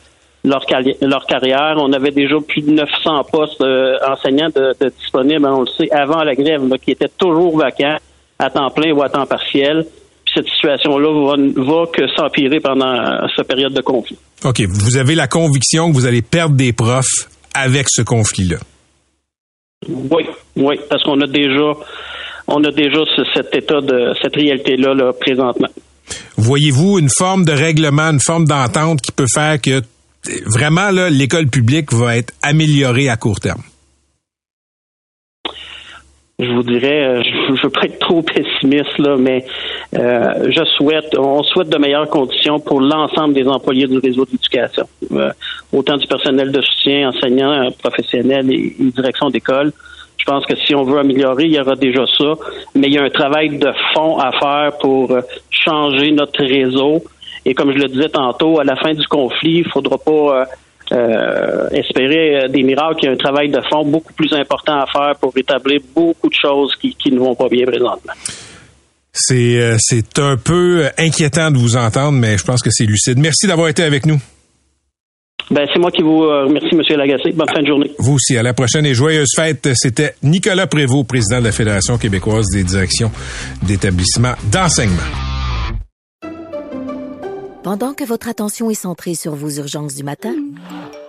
leur, 0.43 0.65
carrière. 0.65 1.75
On 1.77 1.91
avait 1.93 2.11
déjà 2.11 2.35
plus 2.47 2.61
de 2.61 2.71
900 2.71 3.23
postes 3.31 3.61
euh, 3.61 3.97
enseignants 4.07 4.49
de, 4.55 4.75
disponibles, 4.99 5.45
on 5.45 5.61
le 5.61 5.67
sait, 5.67 5.91
avant 5.91 6.23
la 6.23 6.35
grève, 6.35 6.61
qui 6.83 6.91
étaient 6.91 7.11
toujours 7.17 7.57
vacants 7.57 7.97
à 8.39 8.49
temps 8.49 8.69
plein 8.69 8.91
ou 8.91 9.01
à 9.01 9.09
temps 9.09 9.25
partiel. 9.25 9.85
Puis 10.25 10.33
cette 10.35 10.47
situation-là 10.47 11.35
va, 11.35 11.63
va 11.63 11.85
que 11.87 12.07
s'empirer 12.15 12.59
pendant 12.59 12.93
euh, 12.93 13.27
cette 13.35 13.47
période 13.47 13.73
de 13.73 13.81
conflit. 13.81 14.17
OK. 14.43 14.61
Vous 14.61 14.97
avez 14.97 15.15
la 15.15 15.27
conviction 15.27 15.89
que 15.89 15.95
vous 15.95 16.05
allez 16.05 16.21
perdre 16.21 16.55
des 16.55 16.73
profs 16.73 17.29
avec 17.53 17.87
ce 17.89 18.01
conflit-là? 18.01 18.57
Oui, 19.87 20.25
oui, 20.55 20.79
parce 20.89 21.03
qu'on 21.03 21.19
a 21.21 21.27
déjà 21.27 21.73
on 22.47 22.63
a 22.63 22.71
déjà 22.71 22.99
cet 23.33 23.55
état 23.55 23.81
de 23.81 24.13
cette 24.21 24.35
réalité-là 24.35 24.93
là, 24.93 25.13
présentement. 25.13 25.69
Voyez-vous 26.37 26.99
une 26.99 27.09
forme 27.09 27.43
de 27.43 27.51
règlement, 27.51 28.11
une 28.11 28.19
forme 28.19 28.45
d'entente 28.45 29.01
qui 29.01 29.11
peut 29.11 29.25
faire 29.33 29.59
que 29.59 29.81
vraiment 30.45 30.89
l'école 31.09 31.47
publique 31.47 31.91
va 31.91 32.17
être 32.17 32.33
améliorée 32.43 33.09
à 33.09 33.17
court 33.17 33.39
terme? 33.39 33.61
je 36.39 36.51
vous 36.51 36.63
dirais, 36.63 37.05
euh, 37.05 37.23
je 37.47 37.51
ne 37.51 37.63
veux 37.63 37.69
pas 37.69 37.85
être 37.85 37.99
trop 37.99 38.21
pessimiste, 38.21 38.97
là, 38.99 39.15
mais 39.17 39.45
euh, 39.95 40.51
je 40.51 40.63
souhaite, 40.77 41.17
on 41.17 41.43
souhaite 41.43 41.69
de 41.69 41.77
meilleures 41.77 42.09
conditions 42.09 42.59
pour 42.59 42.81
l'ensemble 42.81 43.33
des 43.33 43.47
employés 43.47 43.87
du 43.87 43.97
réseau 43.97 44.25
d'éducation, 44.25 44.85
euh, 45.13 45.31
autant 45.71 45.97
du 45.97 46.07
personnel 46.07 46.51
de 46.51 46.61
soutien, 46.61 47.09
enseignants, 47.09 47.69
professionnels 47.79 48.51
et, 48.51 48.75
et 48.79 48.91
direction 48.91 49.29
d'école. 49.29 49.71
Je 50.25 50.31
pense 50.31 50.45
que 50.47 50.55
si 50.55 50.73
on 50.73 50.83
veut 50.83 50.97
améliorer, 50.97 51.43
il 51.43 51.53
y 51.53 51.59
aura 51.59 51.75
déjà 51.75 52.03
ça, 52.17 52.33
mais 52.73 52.87
il 52.87 52.93
y 52.93 52.97
a 52.97 53.03
un 53.03 53.11
travail 53.11 53.59
de 53.59 53.71
fond 53.93 54.17
à 54.17 54.31
faire 54.31 54.77
pour 54.79 55.15
changer 55.51 56.11
notre 56.11 56.43
réseau. 56.43 57.03
Et 57.45 57.53
comme 57.53 57.71
je 57.71 57.77
le 57.77 57.87
disais 57.89 58.09
tantôt, 58.09 58.59
à 58.59 58.63
la 58.63 58.75
fin 58.75 58.93
du 58.93 59.05
conflit, 59.07 59.59
il 59.59 59.69
faudra 59.69 59.99
pas 59.99 60.47
euh, 60.91 61.67
espérer 61.71 62.43
euh, 62.43 62.47
des 62.47 62.61
miracles, 62.61 62.99
il 63.01 63.05
y 63.05 63.09
a 63.09 63.11
un 63.11 63.17
travail 63.17 63.49
de 63.49 63.59
fond 63.71 63.83
beaucoup 63.83 64.13
plus 64.13 64.31
important 64.33 64.81
à 64.81 64.85
faire 64.85 65.15
pour 65.19 65.33
rétablir 65.33 65.81
beaucoup 65.95 66.29
de 66.29 66.35
choses 66.35 66.75
qui, 66.75 67.11
ne 67.11 67.17
vont 67.17 67.33
pas 67.33 67.47
bien 67.47 67.65
présentement. 67.65 68.13
C'est, 69.11 69.57
euh, 69.59 69.77
c'est 69.79 70.19
un 70.19 70.37
peu 70.37 70.87
inquiétant 70.99 71.49
de 71.49 71.57
vous 71.57 71.75
entendre, 71.75 72.19
mais 72.19 72.37
je 72.37 72.43
pense 72.43 72.61
que 72.61 72.69
c'est 72.69 72.85
lucide. 72.85 73.17
Merci 73.17 73.47
d'avoir 73.47 73.69
été 73.69 73.81
avec 73.81 74.05
nous. 74.05 74.19
Ben, 75.51 75.67
c'est 75.71 75.79
moi 75.79 75.91
qui 75.91 76.01
vous 76.01 76.21
remercie, 76.21 76.73
M. 76.73 76.81
Lagacé. 76.97 77.31
Bonne 77.31 77.49
fin 77.53 77.61
de 77.61 77.67
journée. 77.67 77.91
Vous 77.99 78.13
aussi. 78.13 78.35
À 78.37 78.43
la 78.43 78.53
prochaine 78.53 78.85
et 78.85 78.93
joyeuse 78.93 79.29
fête. 79.35 79.69
C'était 79.75 80.15
Nicolas 80.23 80.67
Prévost, 80.67 81.07
président 81.07 81.39
de 81.39 81.45
la 81.45 81.51
Fédération 81.51 81.97
québécoise 81.97 82.47
des 82.51 82.63
directions 82.63 83.11
d'établissements 83.61 84.33
d'enseignement. 84.51 85.01
Pendant 87.65 87.93
que 87.93 88.03
votre 88.03 88.29
attention 88.29 88.69
est 88.69 88.75
centrée 88.75 89.15
sur 89.15 89.33
vos 89.33 89.49
urgences 89.49 89.95
du 89.95 90.03
matin, 90.03 90.35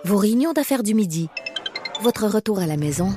vos 0.05 0.17
réunions 0.17 0.53
d'affaires 0.53 0.81
du 0.81 0.95
midi, 0.95 1.29
votre 2.01 2.25
retour 2.25 2.59
à 2.59 2.65
la 2.65 2.77
maison 2.77 3.09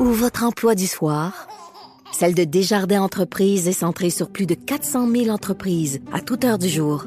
ou 0.00 0.06
votre 0.06 0.42
emploi 0.42 0.74
du 0.74 0.88
soir, 0.88 1.46
celle 2.12 2.34
de 2.34 2.42
Desjardins 2.44 3.02
Entreprises 3.02 3.68
est 3.68 3.72
centrée 3.72 4.10
sur 4.10 4.30
plus 4.30 4.46
de 4.46 4.54
400 4.54 5.08
000 5.10 5.28
entreprises 5.28 6.00
à 6.12 6.20
toute 6.20 6.44
heure 6.44 6.58
du 6.58 6.68
jour. 6.68 7.06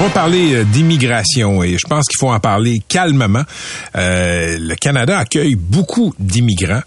On 0.00 0.04
va 0.04 0.10
parler 0.10 0.54
euh, 0.54 0.64
d'immigration 0.64 1.64
et 1.64 1.76
je 1.76 1.84
pense 1.88 2.06
qu'il 2.06 2.18
faut 2.20 2.30
en 2.30 2.38
parler 2.38 2.80
calmement. 2.86 3.42
Euh, 3.96 4.56
le 4.56 4.76
Canada 4.76 5.18
accueille 5.18 5.56
beaucoup 5.56 6.14
d'immigrants 6.20 6.82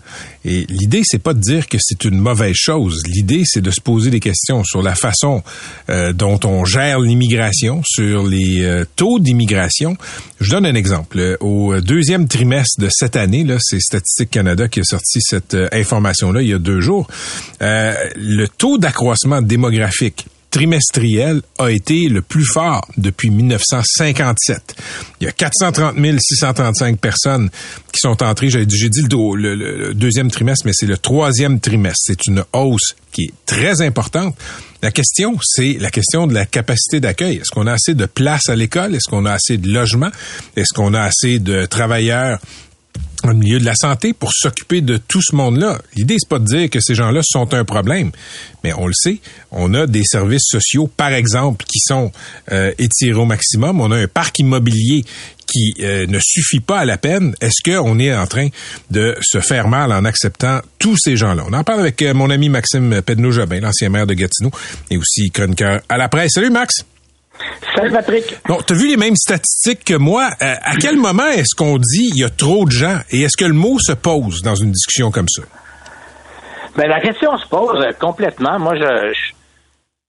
et 0.46 0.66
l'idée 0.70 1.02
c'est 1.04 1.22
pas 1.22 1.34
de 1.34 1.42
dire 1.42 1.68
que 1.68 1.78
c'est 1.78 2.06
une 2.06 2.18
mauvaise 2.18 2.56
chose. 2.56 3.02
L'idée 3.06 3.42
c'est 3.44 3.60
de 3.60 3.70
se 3.70 3.82
poser 3.82 4.12
des 4.12 4.22
questions 4.22 4.64
sur 4.64 4.82
la 4.82 4.96
façon 4.96 5.44
euh, 5.90 6.14
dont 6.14 6.40
on 6.46 6.64
gère 6.64 7.02
l'immigration, 7.02 7.82
sur 7.86 8.26
les 8.26 8.84
taux 8.96 9.20
d'immigration. 9.20 9.98
Je 10.40 10.50
donne 10.50 10.66
un 10.66 10.76
exemple. 10.76 11.36
Au 11.42 11.82
deuxième 11.82 12.30
trimestre 12.30 12.80
de 12.80 12.88
cette 12.90 13.18
année, 13.18 13.44
là, 13.44 13.58
c'est 13.60 13.82
Statistique 13.82 14.30
Canada 14.30 14.70
qui 14.70 14.80
a 14.80 14.84
sorti 14.84 15.20
cette 15.20 15.58
information-là 15.74 16.42
il 16.42 16.48
y 16.48 16.54
a 16.54 16.60
deux 16.60 16.80
jours. 16.80 17.08
le 17.60 18.46
taux 18.48 18.78
d'accroissement 18.78 19.42
démographique 19.42 20.28
trimestriel 20.52 21.42
a 21.58 21.72
été 21.72 22.08
le 22.10 22.22
plus 22.22 22.46
fort 22.46 22.88
depuis 22.98 23.30
1957. 23.30 24.76
Il 25.20 25.26
y 25.26 25.28
a 25.28 25.32
430 25.32 25.96
635 26.20 27.00
personnes 27.00 27.50
qui 27.92 28.00
sont 28.00 28.22
entrées. 28.22 28.50
J'ai 28.50 28.66
dit 28.66 29.02
le, 29.10 29.56
le, 29.56 29.94
deuxième 29.94 30.30
trimestre, 30.30 30.66
mais 30.66 30.74
c'est 30.76 30.86
le 30.86 30.98
troisième 30.98 31.60
trimestre. 31.60 32.02
C'est 32.04 32.28
une 32.28 32.44
hausse 32.54 32.96
qui 33.12 33.24
est 33.24 33.34
très 33.46 33.82
importante. 33.82 34.36
La 34.84 34.92
question, 34.92 35.38
c'est 35.44 35.78
la 35.80 35.90
question 35.90 36.28
de 36.28 36.34
la 36.34 36.46
capacité 36.46 37.00
d'accueil. 37.00 37.38
Est-ce 37.38 37.52
qu'on 37.52 37.68
a 37.68 37.74
assez 37.74 37.94
de 37.94 38.06
places 38.06 38.50
à 38.50 38.56
l'école? 38.56 38.96
Est-ce 38.96 39.10
qu'on 39.10 39.26
a 39.26 39.34
assez 39.34 39.58
de 39.58 39.70
logements? 39.70 40.12
Est-ce 40.56 40.74
qu'on 40.74 40.94
a 40.94 41.02
assez 41.02 41.40
de 41.40 41.66
travailleurs 41.66 42.40
au 43.24 43.34
milieu 43.34 43.60
de 43.60 43.66
la 43.66 43.76
santé 43.76 44.14
pour 44.14 44.32
s'occuper 44.34 44.82
de 44.82 44.98
tout 44.98 45.22
ce 45.22 45.36
monde-là. 45.36 45.82
L'idée, 45.96 46.16
c'est 46.20 46.30
pas 46.30 46.40
de 46.40 46.46
dire 46.46 46.70
que 46.70 46.80
ces 46.80 46.96
gens-là 46.96 47.22
sont 47.24 47.54
un 47.54 47.64
problème, 47.64 48.12
mais 48.64 48.74
on 48.74 48.88
le 48.88 48.94
sait, 48.94 49.20
on 49.52 49.74
a 49.74 49.88
des 49.88 50.04
services 50.04 50.48
sociaux, 50.48 50.88
par 50.88 51.14
exemple, 51.14 51.66
qui 51.66 51.80
sont 51.80 52.12
euh, 52.52 52.72
étirés 52.78 53.20
au 53.20 53.26
maximum. 53.26 53.82
On 53.82 53.92
a 53.92 53.98
un 53.98 54.08
parc 54.08 54.40
immobilier 54.40 55.04
qui 55.48 55.74
euh, 55.82 56.06
ne 56.08 56.20
suffit 56.22 56.62
pas 56.62 56.80
à 56.80 56.86
la 56.86 56.98
peine. 56.98 57.36
Est-ce 57.42 57.62
qu'on 57.64 58.00
est 58.00 58.14
en 58.16 58.26
train 58.26 58.48
de 58.90 59.16
se 59.22 59.40
faire 59.40 59.68
mal 59.68 59.92
en 59.92 60.06
acceptant 60.06 60.62
tous 60.80 60.98
ces 60.98 61.18
gens-là? 61.18 61.44
On 61.48 61.54
en 61.54 61.64
parle 61.64 61.82
avec 61.82 62.02
euh, 62.02 62.14
mon 62.14 62.30
ami 62.30 62.50
Maxime 62.50 63.02
Pedneau-Jobin, 63.02 63.60
l'ancien 63.60 63.90
maire 63.90 64.08
de 64.08 64.14
Gatineau, 64.14 64.52
et 64.90 64.98
aussi 64.98 65.30
chroniqueur 65.32 65.82
à 65.90 65.98
la 65.98 66.10
presse. 66.10 66.32
Salut 66.36 66.50
Max! 66.50 66.86
Salut 67.76 67.92
Patrick. 67.92 68.38
Bon, 68.48 68.60
tu 68.66 68.74
as 68.74 68.76
vu 68.76 68.88
les 68.88 68.98
mêmes 68.98 69.16
statistiques 69.16 69.84
que 69.86 69.96
moi? 69.96 70.30
Euh, 70.42 70.56
à 70.62 70.76
quel 70.76 70.98
moment 70.98 71.28
est-ce 71.28 71.56
qu'on 71.56 71.78
dit 71.78 72.12
il 72.16 72.22
y 72.22 72.24
a 72.24 72.30
trop 72.30 72.66
de 72.66 72.72
gens? 72.72 73.00
Et 73.10 73.22
est-ce 73.22 73.38
que 73.38 73.46
le 73.46 73.54
mot 73.54 73.80
se 73.80 73.94
pose 73.94 74.42
dans 74.42 74.56
une 74.56 74.72
discussion 74.72 75.12
comme 75.12 75.30
ça? 75.30 75.44
Ben, 76.76 76.88
la 76.88 77.00
question 77.00 77.38
se 77.38 77.48
pose 77.48 77.80
euh, 77.80 77.92
complètement. 78.00 78.60
Moi, 78.60 78.76
je, 78.76 79.14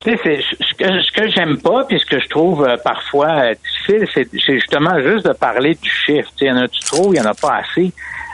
tu 0.05 0.17
sais, 0.17 0.41
ce 0.61 0.75
que, 0.75 1.01
ce 1.01 1.13
que 1.13 1.31
j'aime 1.31 1.59
pas, 1.59 1.85
puis 1.85 2.01
ce 2.01 2.07
que 2.07 2.21
je 2.21 2.29
trouve 2.29 2.65
euh, 2.65 2.77
parfois 2.83 3.55
difficile, 3.55 4.09
c'est 4.13 4.55
justement 4.55 5.01
juste 5.01 5.27
de 5.27 5.33
parler 5.33 5.77
du 5.81 5.91
chiffre. 5.91 6.31
Il 6.41 6.49
y 6.49 6.51
en 6.51 6.57
a-tu 6.57 6.81
trop, 6.81 7.13
il 7.13 7.19
y 7.19 7.21
en 7.21 7.27
a 7.27 7.35
pas 7.35 7.61
assez? 7.61 7.93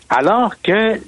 Alors 0.09 0.55
que 0.63 0.99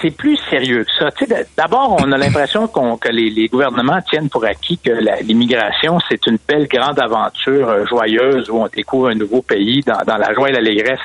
c'est 0.00 0.10
plus 0.10 0.36
sérieux 0.50 0.84
que 0.84 0.92
ça. 0.98 1.10
D'abord, 1.56 1.96
on 2.00 2.10
a 2.12 2.16
l'impression 2.16 2.66
que 2.68 3.08
les, 3.10 3.48
gouvernements 3.48 4.00
tiennent 4.02 4.28
pour 4.28 4.44
acquis 4.44 4.78
que 4.78 4.90
l'immigration, 5.22 5.98
c'est 6.08 6.26
une 6.26 6.38
belle 6.48 6.66
grande 6.66 6.98
aventure 6.98 7.68
euh, 7.68 7.86
joyeuse 7.86 8.48
où 8.50 8.56
on 8.56 8.68
découvre 8.68 9.10
un 9.10 9.14
nouveau 9.14 9.42
pays 9.42 9.82
dans, 9.82 10.16
la 10.16 10.32
joie 10.32 10.48
et 10.48 10.52
l'allégresse. 10.52 11.00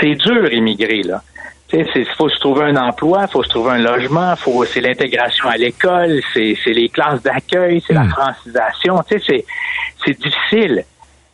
C'est 0.00 0.14
dur 0.14 0.52
immigrer, 0.52 1.02
là. 1.02 1.22
Il 1.74 2.06
faut 2.18 2.28
se 2.28 2.38
trouver 2.38 2.64
un 2.66 2.76
emploi, 2.76 3.22
il 3.22 3.32
faut 3.32 3.42
se 3.42 3.48
trouver 3.48 3.72
un 3.72 3.78
logement, 3.78 4.36
faut 4.36 4.62
c'est 4.66 4.82
l'intégration 4.82 5.48
à 5.48 5.56
l'école, 5.56 6.20
c'est 6.34 6.54
les 6.66 6.90
classes 6.90 7.22
d'accueil, 7.22 7.82
c'est 7.86 7.94
la 7.94 8.02
hmm. 8.02 8.10
francisation. 8.10 9.00
C'est 9.08 10.20
difficile. 10.20 10.84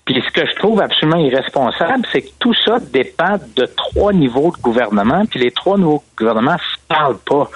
Puis 0.08 0.24
ce 0.26 0.32
que 0.32 0.48
je 0.48 0.54
trouve 0.54 0.80
absolument 0.80 1.18
irresponsable, 1.18 2.02
c'est 2.10 2.22
que 2.22 2.30
tout 2.38 2.54
ça 2.64 2.78
dépend 2.80 3.36
de 3.54 3.66
trois 3.66 4.14
niveaux 4.14 4.50
de 4.56 4.62
gouvernement, 4.62 5.26
puis 5.26 5.38
les 5.38 5.50
trois 5.50 5.76
niveaux 5.76 6.02
de 6.12 6.24
gouvernement 6.24 6.56
se 6.56 6.78
parlent 6.88 7.18
pas. 7.18 7.50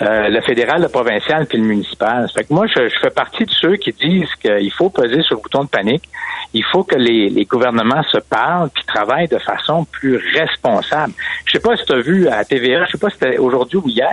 Euh, 0.00 0.28
le 0.28 0.40
fédéral, 0.40 0.82
le 0.82 0.88
provincial, 0.88 1.46
puis 1.46 1.58
le 1.58 1.64
municipal. 1.64 2.28
Fait 2.34 2.42
que 2.42 2.52
moi, 2.52 2.66
je, 2.66 2.88
fais 3.00 3.10
partie 3.10 3.44
de 3.44 3.52
ceux 3.52 3.76
qui 3.76 3.92
disent 3.92 4.34
qu'il 4.40 4.72
faut 4.72 4.90
peser 4.90 5.22
sur 5.22 5.36
le 5.36 5.42
bouton 5.42 5.62
de 5.62 5.68
panique. 5.68 6.08
Il 6.52 6.64
faut 6.64 6.82
que 6.82 6.96
les, 6.96 7.28
les 7.28 7.44
gouvernements 7.44 8.02
se 8.02 8.18
parlent 8.18 8.70
puis 8.70 8.82
travaillent 8.84 9.28
de 9.28 9.38
façon 9.38 9.84
plus 9.84 10.16
responsable. 10.34 11.12
Je 11.46 11.52
sais 11.52 11.60
pas 11.60 11.76
si 11.76 11.84
tu 11.84 11.92
as 11.92 12.00
vu 12.00 12.26
à 12.26 12.44
TVA, 12.44 12.84
je 12.86 12.90
sais 12.90 12.98
pas 12.98 13.10
si 13.10 13.18
c'était 13.20 13.38
aujourd'hui 13.38 13.78
ou 13.78 13.88
hier, 13.88 14.10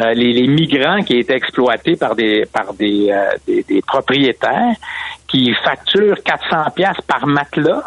euh, 0.00 0.14
les, 0.14 0.46
migrants 0.46 1.02
qui 1.02 1.18
étaient 1.18 1.36
exploités 1.36 1.96
par 1.96 2.14
des 2.14 2.44
par 2.52 2.72
des, 2.74 3.10
euh, 3.10 3.80
propriétaires 3.86 4.74
qui 5.28 5.52
facturent 5.62 6.22
400 6.22 6.70
pièces 6.74 7.00
par 7.06 7.26
matelas 7.26 7.82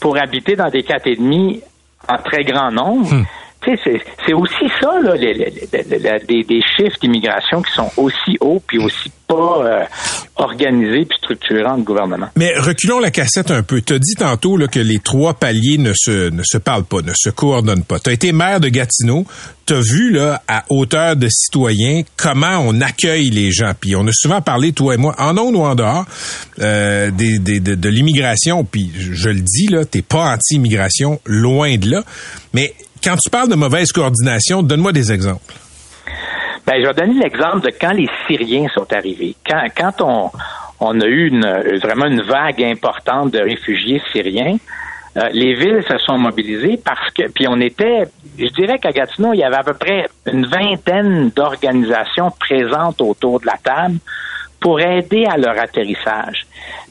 pour 0.00 0.18
habiter 0.18 0.56
dans 0.56 0.68
des 0.68 0.82
quatre 0.82 1.06
et 1.06 1.16
demi 1.16 1.62
en 2.08 2.18
très 2.18 2.44
grand 2.44 2.70
nombre. 2.70 3.12
Hmm. 3.12 3.24
C'est 3.64 4.32
aussi 4.32 4.70
ça, 4.80 5.00
là, 5.02 5.14
les, 5.14 5.34
les, 5.34 6.44
des, 6.44 6.62
chiffres 6.76 6.96
d'immigration 7.00 7.60
qui 7.60 7.72
sont 7.72 7.90
aussi 7.96 8.38
hauts 8.40 8.62
puis 8.66 8.78
aussi 8.78 9.10
pas 9.26 9.62
euh, 9.62 9.84
organisés 10.36 11.04
puis 11.04 11.18
structurants 11.18 11.76
de 11.76 11.82
gouvernement. 11.82 12.28
Mais 12.36 12.56
reculons 12.56 12.98
la 12.98 13.10
cassette 13.10 13.50
un 13.50 13.62
peu. 13.62 13.82
Tu 13.82 13.92
as 13.92 13.98
dit 13.98 14.14
tantôt 14.14 14.56
là, 14.56 14.68
que 14.68 14.80
les 14.80 14.98
trois 14.98 15.34
paliers 15.34 15.76
ne 15.78 15.92
se, 15.94 16.30
ne 16.30 16.42
se 16.44 16.56
parlent 16.56 16.84
pas, 16.84 17.02
ne 17.02 17.12
se 17.14 17.28
coordonnent 17.28 17.84
pas. 17.84 17.98
Tu 17.98 18.10
as 18.10 18.12
été 18.14 18.32
maire 18.32 18.60
de 18.60 18.68
Gatineau. 18.68 19.26
Tu 19.66 19.74
as 19.74 19.80
vu 19.80 20.12
là, 20.12 20.42
à 20.48 20.64
hauteur 20.70 21.14
de 21.16 21.28
citoyen 21.28 22.02
comment 22.16 22.58
on 22.60 22.80
accueille 22.80 23.28
les 23.28 23.50
gens. 23.50 23.72
Puis 23.78 23.94
on 23.96 24.06
a 24.06 24.12
souvent 24.12 24.40
parlé, 24.40 24.72
toi 24.72 24.94
et 24.94 24.96
moi, 24.96 25.14
en 25.18 25.36
ondes 25.36 25.56
ou 25.56 25.62
en 25.62 25.74
dehors, 25.74 26.06
euh, 26.60 27.10
des, 27.10 27.38
des, 27.38 27.60
de, 27.60 27.88
l'immigration. 27.90 28.64
Puis 28.64 28.90
je, 28.96 29.28
le 29.28 29.40
dis, 29.40 29.66
là, 29.66 29.84
t'es 29.84 30.00
pas 30.00 30.32
anti-immigration, 30.32 31.20
loin 31.26 31.76
de 31.76 31.90
là. 31.90 32.02
Mais 32.54 32.72
quand 33.02 33.16
tu 33.16 33.30
parles 33.30 33.48
de 33.48 33.54
mauvaise 33.54 33.92
coordination, 33.92 34.62
donne-moi 34.62 34.92
des 34.92 35.12
exemples. 35.12 35.54
Ben, 36.66 36.82
je 36.82 36.86
vais 36.86 36.94
donner 36.94 37.20
l'exemple 37.22 37.60
de 37.60 37.72
quand 37.80 37.92
les 37.92 38.08
Syriens 38.26 38.68
sont 38.74 38.86
arrivés. 38.92 39.34
Quand, 39.48 39.62
quand 39.76 40.00
on, 40.00 40.30
on 40.80 41.00
a 41.00 41.06
eu 41.06 41.30
vraiment 41.80 42.06
une 42.06 42.22
vague 42.22 42.62
importante 42.62 43.32
de 43.32 43.38
réfugiés 43.38 44.02
syriens, 44.12 44.58
euh, 45.16 45.28
les 45.32 45.54
villes 45.54 45.82
se 45.88 45.98
sont 45.98 46.18
mobilisées 46.18 46.78
parce 46.84 47.10
que, 47.12 47.28
puis 47.32 47.46
on 47.48 47.58
était, 47.60 48.04
je 48.38 48.46
dirais 48.48 48.78
qu'à 48.78 48.92
Gatineau, 48.92 49.32
il 49.32 49.38
y 49.38 49.44
avait 49.44 49.56
à 49.56 49.64
peu 49.64 49.74
près 49.74 50.06
une 50.30 50.46
vingtaine 50.46 51.30
d'organisations 51.34 52.30
présentes 52.38 53.00
autour 53.00 53.40
de 53.40 53.46
la 53.46 53.56
table 53.62 53.98
pour 54.60 54.80
aider 54.80 55.26
à 55.26 55.36
leur 55.36 55.58
atterrissage. 55.58 56.46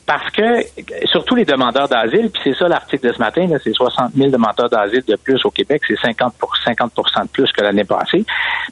Parce 0.05 0.29
que, 0.31 0.63
surtout 1.05 1.35
les 1.35 1.43
demandeurs 1.43 1.89
d'asile, 1.89 2.29
puis 2.31 2.41
c'est 2.41 2.55
ça 2.55 2.69
l'article 2.69 3.09
de 3.09 3.13
ce 3.13 3.19
matin, 3.19 3.45
c'est 3.61 3.73
60 3.73 4.13
000 4.15 4.29
demandeurs 4.29 4.69
d'asile 4.69 5.03
de 5.05 5.17
plus 5.17 5.43
au 5.45 5.51
Québec, 5.51 5.81
c'est 5.85 5.99
50 5.99 6.33
50% 6.65 7.23
de 7.23 7.27
plus 7.27 7.51
que 7.51 7.61
l'année 7.61 7.83
passée. 7.83 8.25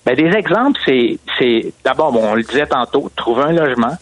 Ben, 0.05 0.15
des 0.15 0.31
exemples, 0.31 0.79
c'est, 0.85 1.73
d'abord, 1.83 2.13
bon, 2.13 2.21
on 2.23 2.35
le 2.35 2.43
disait 2.43 2.67
tantôt, 2.67 3.11
trouver 3.17 3.43
un 3.43 3.51
logement, 3.51 3.97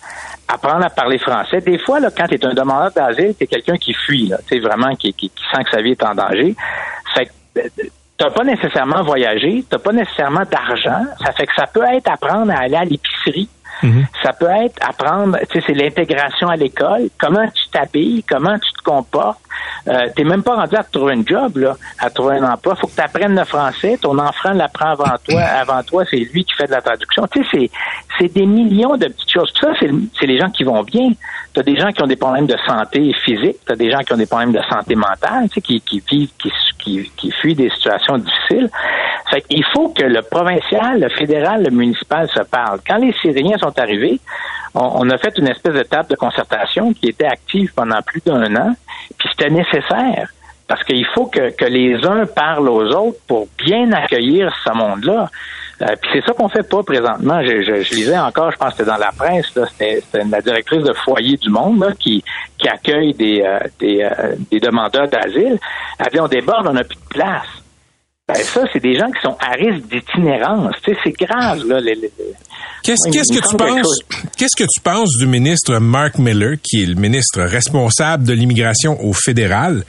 apprendre 0.48 0.86
à 0.86 0.92
parler 0.92 1.18
français. 1.18 1.60
Des 1.62 1.80
fois, 1.80 2.00
là, 2.00 2.10
quand 2.16 2.28
tu 2.28 2.36
es 2.36 2.46
un 2.46 2.54
demandeur 2.54 2.92
d'asile, 2.92 3.34
tu 3.36 3.46
es 3.46 3.48
quelqu'un 3.48 3.78
qui 3.78 3.94
fuit, 3.94 4.28
là, 4.28 4.38
vraiment, 4.62 4.94
qui, 4.96 5.12
qui, 5.14 5.32
qui, 5.32 5.44
sent 5.52 5.64
que 5.64 5.72
sa 5.72 5.82
vie 5.82 5.92
est 5.92 6.04
en 6.04 6.14
danger. 6.14 6.56
Fait 7.16 7.26
que, 7.26 7.62
t'as 8.18 8.30
pas 8.30 8.44
nécessairement 8.44 9.02
voyagé, 9.02 9.66
t'as 9.68 9.80
pas 9.80 9.92
nécessairement 9.92 10.44
d'argent. 10.52 11.04
Ça 11.26 11.32
fait 11.32 11.48
que 11.48 11.56
ça 11.56 11.66
peut 11.66 11.84
être 11.84 12.12
apprendre 12.12 12.52
à 12.52 12.60
aller 12.60 12.76
à 12.76 12.86
l'épicerie 12.86 13.50
Mhm. 13.82 14.06
Ça 14.22 14.34
peut 14.34 14.50
être 14.64 14.78
apprendre, 14.88 15.38
tu 15.50 15.60
sais, 15.60 15.64
c'est 15.68 15.74
l'intégration 15.74 16.48
à 16.48 16.56
l'école, 16.56 17.10
comment 17.20 17.48
tu 17.48 17.68
t'habilles, 17.70 18.24
comment 18.24 18.58
tu 18.60 18.72
te 18.72 18.84
comportes? 18.84 19.40
Euh, 19.88 20.08
t'es 20.16 20.24
même 20.24 20.44
pas 20.44 20.56
rendu 20.56 20.76
à 20.76 20.84
trouver 20.84 21.14
un 21.14 21.26
job, 21.26 21.58
là, 21.58 21.76
à 22.00 22.10
trouver 22.10 22.38
un 22.38 22.54
emploi. 22.54 22.76
Faut 22.76 22.88
que 22.88 22.96
tu 22.96 23.02
apprennes 23.02 23.36
le 23.36 23.44
français. 23.44 23.98
Ton 24.02 24.18
enfant 24.18 24.54
l'apprend 24.54 24.92
avant 24.92 25.16
toi. 25.28 25.42
Avant 25.42 25.84
toi, 25.84 26.04
c'est 26.10 26.18
lui 26.18 26.46
qui 26.46 26.54
fait 26.54 26.68
de 26.68 26.72
la 26.72 26.82
traduction. 26.82 27.28
Tu 27.28 27.44
sais, 27.44 27.50
c'est, 27.52 27.72
c'est 28.20 28.34
des 28.34 28.46
millions 28.46 28.96
de 28.96 29.08
petites 29.08 29.32
choses. 29.32 29.52
Tout 29.54 29.66
ça, 29.68 29.74
c'est, 29.80 29.90
c'est 30.20 30.26
les 30.26 30.40
gens 30.40 30.50
qui 30.50 30.64
vont 30.64 30.84
bien. 30.84 31.12
Tu 31.54 31.60
as 31.60 31.64
des 31.64 31.76
gens 31.76 31.92
qui 31.92 32.02
ont 32.02 32.08
des 32.08 32.16
problèmes 32.16 32.48
de 32.48 32.58
santé 32.66 33.14
physique. 33.26 33.58
Tu 33.66 33.74
as 33.74 33.76
des 33.76 33.92
gens 33.92 34.00
qui 34.00 34.14
ont 34.14 34.18
des 34.18 34.26
problèmes 34.26 34.54
de 34.54 34.62
santé 34.70 34.96
mentale, 34.96 35.50
tu 35.50 35.56
sais, 35.56 35.62
qui, 35.62 35.82
qui 35.82 36.04
vivent, 36.10 36.32
qui, 36.40 36.52
qui, 36.80 37.12
qui 37.16 37.32
fuient 37.32 37.56
des 37.56 37.70
situations 37.70 38.18
difficiles. 38.18 38.70
Fait 39.30 39.44
il 39.50 39.64
faut 39.74 39.90
que 39.90 40.04
le 40.04 40.22
provincial, 40.22 41.00
le 41.00 41.10
fédéral, 41.10 41.64
le 41.64 41.72
municipal 41.72 42.30
se 42.30 42.42
parlent. 42.42 42.80
Quand 42.86 42.98
les 42.98 43.14
Syriens 43.22 43.58
sont 43.58 43.78
arrivés, 43.78 44.20
on, 44.76 45.08
a 45.10 45.18
fait 45.20 45.38
une 45.38 45.48
espèce 45.48 45.74
de 45.74 45.84
table 45.84 46.10
de 46.10 46.16
concertation 46.16 46.94
qui 46.94 47.10
était 47.10 47.26
active 47.26 47.72
pendant 47.76 48.02
plus 48.02 48.22
d'un 48.26 48.56
an, 48.56 48.76
puis 49.18 49.30
c'était. 49.32 49.50
Parce 50.68 50.84
qu'il 50.84 51.06
faut 51.08 51.28
que, 51.28 51.66
les 51.66 52.06
uns 52.06 52.26
parlent 52.26 52.70
aux 52.70 52.86
autres 52.96 53.20
pour 53.28 53.48
bien 53.58 53.92
accueillir 53.92 54.54
ce 54.64 54.72
monde-là. 54.72 55.30
Euh, 55.82 55.88
puis 56.02 56.12
c'est 56.14 56.26
ça 56.26 56.34
qu'on 56.34 56.50
fait 56.50 56.68
pas 56.68 56.84
présentement. 56.84 57.42
Je, 57.44 57.94
lisais 57.96 58.18
encore, 58.18 58.52
je 58.52 58.58
pense 58.58 58.70
que 58.70 58.78
c'était 58.78 58.92
dans 58.92 58.98
la 58.98 59.12
presse, 59.12 59.48
c'était 59.78 60.02
la 60.30 60.42
directrice 60.42 60.84
de 60.84 60.94
foyer 60.94 61.36
du 61.38 61.50
monde 61.50 61.94
qui, 62.00 62.24
accueille 62.66 63.14
des, 63.14 63.42
euh, 63.42 63.60
euh, 63.84 64.36
des 64.50 64.60
demandeurs 64.62 65.10
d'asile. 65.10 65.60
Elle 66.00 66.12
dit 66.14 66.20
on 66.20 66.28
déborde, 66.28 66.68
on 66.68 66.74
n'a 66.74 66.86
plus 66.86 66.96
de 66.96 67.10
place. 67.10 67.48
Ben 68.30 68.42
ça, 68.42 68.64
c'est 68.72 68.82
des 68.82 68.98
gens 68.98 69.12
qui 69.12 69.22
sont 69.22 69.36
à 69.38 69.52
risque 69.52 69.86
d'itinérance. 69.90 70.76
Tu 70.82 70.94
sais, 70.94 71.00
c'est 71.04 71.12
grave, 71.12 71.68
là. 71.68 71.82
Qu'est-ce 72.82 73.12
qu'est-ce 73.12 73.34
que 73.34 73.46
tu 73.46 73.58
penses 73.58 74.00
Qu'est-ce 74.38 74.56
que 74.56 74.64
tu 74.64 74.80
penses 74.82 75.18
du 75.18 75.28
ministre 75.28 75.78
Mark 75.80 76.18
Miller, 76.20 76.56
qui 76.64 76.84
est 76.84 76.86
le 76.86 76.96
ministre 76.96 77.42
responsable 77.42 78.24
de 78.24 78.32
l'immigration 78.32 78.98
au 79.04 79.12
fédéral, 79.12 79.84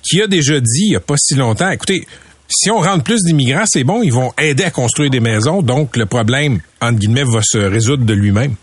qui 0.00 0.22
a 0.22 0.28
déjà 0.28 0.60
dit 0.60 0.84
il 0.86 0.90
n'y 0.90 0.96
a 0.96 1.00
pas 1.00 1.16
si 1.16 1.34
longtemps, 1.34 1.70
écoutez, 1.70 2.06
si 2.48 2.70
on 2.70 2.78
rentre 2.78 3.02
plus 3.02 3.24
d'immigrants, 3.24 3.64
c'est 3.66 3.82
bon, 3.82 4.00
ils 4.04 4.12
vont 4.12 4.32
aider 4.38 4.62
à 4.62 4.70
construire 4.70 5.10
des 5.10 5.18
maisons, 5.18 5.60
donc 5.60 5.96
le 5.96 6.06
problème, 6.06 6.60
entre 6.80 7.00
guillemets, 7.00 7.24
va 7.24 7.40
se 7.42 7.58
résoudre 7.58 8.04
de 8.04 8.14
lui-même. 8.14 8.54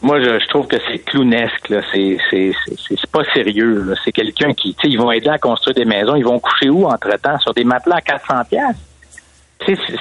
Moi, 0.00 0.20
je, 0.20 0.48
trouve 0.48 0.66
que 0.66 0.76
c'est 0.88 0.98
clownesque. 0.98 1.68
Là. 1.68 1.80
C'est, 1.92 2.16
c'est, 2.30 2.52
c'est, 2.88 3.10
pas 3.10 3.24
sérieux. 3.32 3.94
C'est 4.04 4.12
quelqu'un 4.12 4.52
qui, 4.52 4.74
tu 4.74 4.82
sais, 4.82 4.92
ils 4.92 4.98
vont 4.98 5.10
aider 5.10 5.28
à 5.28 5.38
construire 5.38 5.74
des 5.74 5.84
maisons. 5.84 6.14
Ils 6.16 6.24
vont 6.24 6.38
coucher 6.38 6.70
où 6.70 6.86
entre-temps? 6.86 7.38
Sur 7.38 7.52
des 7.52 7.64
matelas 7.64 7.96
à 7.96 8.00
400 8.00 8.34
pièces 8.48 8.76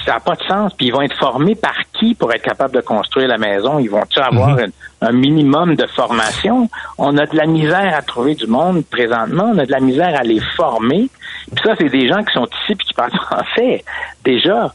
ça 0.06 0.14
n'a 0.14 0.20
pas 0.20 0.36
de 0.36 0.44
sens. 0.44 0.74
Puis 0.74 0.88
ils 0.88 0.92
vont 0.92 1.02
être 1.02 1.18
formés 1.18 1.56
par 1.56 1.76
qui 1.94 2.16
pour 2.16 2.32
être 2.34 2.42
capables 2.42 2.74
de 2.74 2.82
construire 2.82 3.28
la 3.28 3.38
maison? 3.38 3.80
Ils 3.80 3.90
vont-tu 3.90 4.20
avoir 4.20 4.58
mhm. 4.58 4.72
un, 5.02 5.12
minimum 5.12 5.76
de 5.76 5.86
formation? 5.88 6.70
On 6.98 7.18
a 7.18 7.26
de 7.26 7.36
la 7.36 7.46
misère 7.46 7.96
à 7.96 8.02
trouver 8.02 8.36
du 8.36 8.48
monde 8.48 8.84
présentement. 8.86 9.52
On 9.54 9.58
a 9.58 9.66
de 9.66 9.72
la 9.72 9.80
misère 9.80 10.16
à 10.20 10.24
les 10.24 10.40
former. 10.56 11.10
Puis 11.54 11.64
ça, 11.64 11.76
c'est 11.78 11.90
des 11.90 12.08
gens 12.08 12.24
qui 12.24 12.34
sont 12.34 12.48
ici 12.48 12.76
puis 12.76 12.88
qui 12.88 12.94
parlent 12.94 13.12
français 13.12 13.84
déjà. 14.24 14.74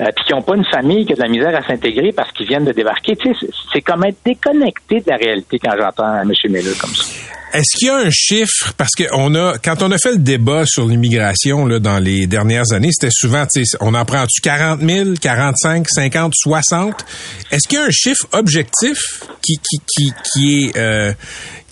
Euh, 0.00 0.06
puis 0.14 0.26
qui 0.26 0.32
n'ont 0.32 0.42
pas 0.42 0.54
une 0.54 0.64
famille 0.64 1.04
qui 1.04 1.12
a 1.12 1.16
de 1.16 1.22
la 1.22 1.28
misère 1.28 1.54
à 1.56 1.66
s'intégrer 1.66 2.12
parce 2.12 2.30
qu'ils 2.30 2.46
viennent 2.46 2.64
de 2.64 2.72
débarquer. 2.72 3.16
Tu 3.16 3.34
sais, 3.34 3.48
c'est 3.72 3.80
comme 3.80 4.04
être 4.04 4.18
déconnecté 4.24 5.00
de 5.00 5.10
la 5.10 5.16
réalité 5.16 5.58
quand 5.58 5.72
j'entends 5.76 6.22
M. 6.22 6.30
Miller 6.48 6.78
comme 6.80 6.94
ça. 6.94 7.04
Est-ce 7.52 7.76
qu'il 7.78 7.88
y 7.88 7.90
a 7.90 7.96
un 7.96 8.10
chiffre? 8.10 8.74
Parce 8.76 8.94
que 8.94 9.04
on 9.12 9.34
a 9.34 9.56
quand 9.58 9.82
on 9.82 9.90
a 9.90 9.98
fait 9.98 10.12
le 10.12 10.18
débat 10.18 10.66
sur 10.66 10.86
l'immigration 10.86 11.66
là 11.66 11.80
dans 11.80 11.98
les 11.98 12.26
dernières 12.26 12.72
années, 12.72 12.90
c'était 12.92 13.10
souvent 13.10 13.46
on 13.80 13.94
en 13.94 14.04
prend 14.04 14.24
tu 14.30 14.40
40 14.42 14.80
000, 14.82 15.14
45, 15.20 15.88
50, 15.88 16.32
60. 16.36 17.04
Est-ce 17.50 17.66
qu'il 17.66 17.78
y 17.78 17.82
a 17.82 17.86
un 17.86 17.90
chiffre 17.90 18.26
objectif 18.32 19.22
qui 19.42 19.58
qui 19.58 19.80
qui 19.88 20.12
qui 20.32 20.64
est 20.64 20.76
euh, 20.76 21.12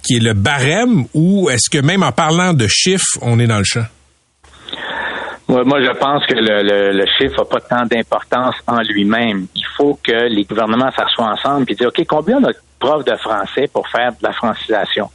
qui 0.02 0.16
est 0.16 0.20
le 0.20 0.32
barème 0.32 1.04
ou 1.14 1.50
est-ce 1.50 1.68
que 1.70 1.78
même 1.78 2.02
en 2.02 2.12
parlant 2.12 2.54
de 2.54 2.66
chiffres, 2.66 3.18
on 3.20 3.38
est 3.38 3.46
dans 3.46 3.58
le 3.58 3.64
champ? 3.64 3.84
Moi, 5.48 5.80
je 5.80 5.92
pense 5.92 6.26
que 6.26 6.34
le, 6.34 6.92
le, 6.92 7.06
chiffre 7.18 7.38
n'a 7.38 7.44
pas 7.44 7.60
tant 7.60 7.86
d'importance 7.86 8.56
en 8.66 8.80
lui-même. 8.80 9.46
Il 9.54 9.64
faut 9.76 9.96
que 10.02 10.26
les 10.28 10.42
gouvernements 10.42 10.90
s'assoient 10.90 11.30
ensemble 11.30 11.66
et 11.68 11.74
disent, 11.74 11.86
OK, 11.86 12.04
combien 12.08 12.38
on 12.38 12.44
a 12.44 12.52
de 12.52 12.58
profs 12.80 13.04
de 13.04 13.14
français 13.16 13.68
pour 13.72 13.86
faire 13.88 14.10
de 14.10 14.26
la 14.26 14.32
francisation? 14.32 15.08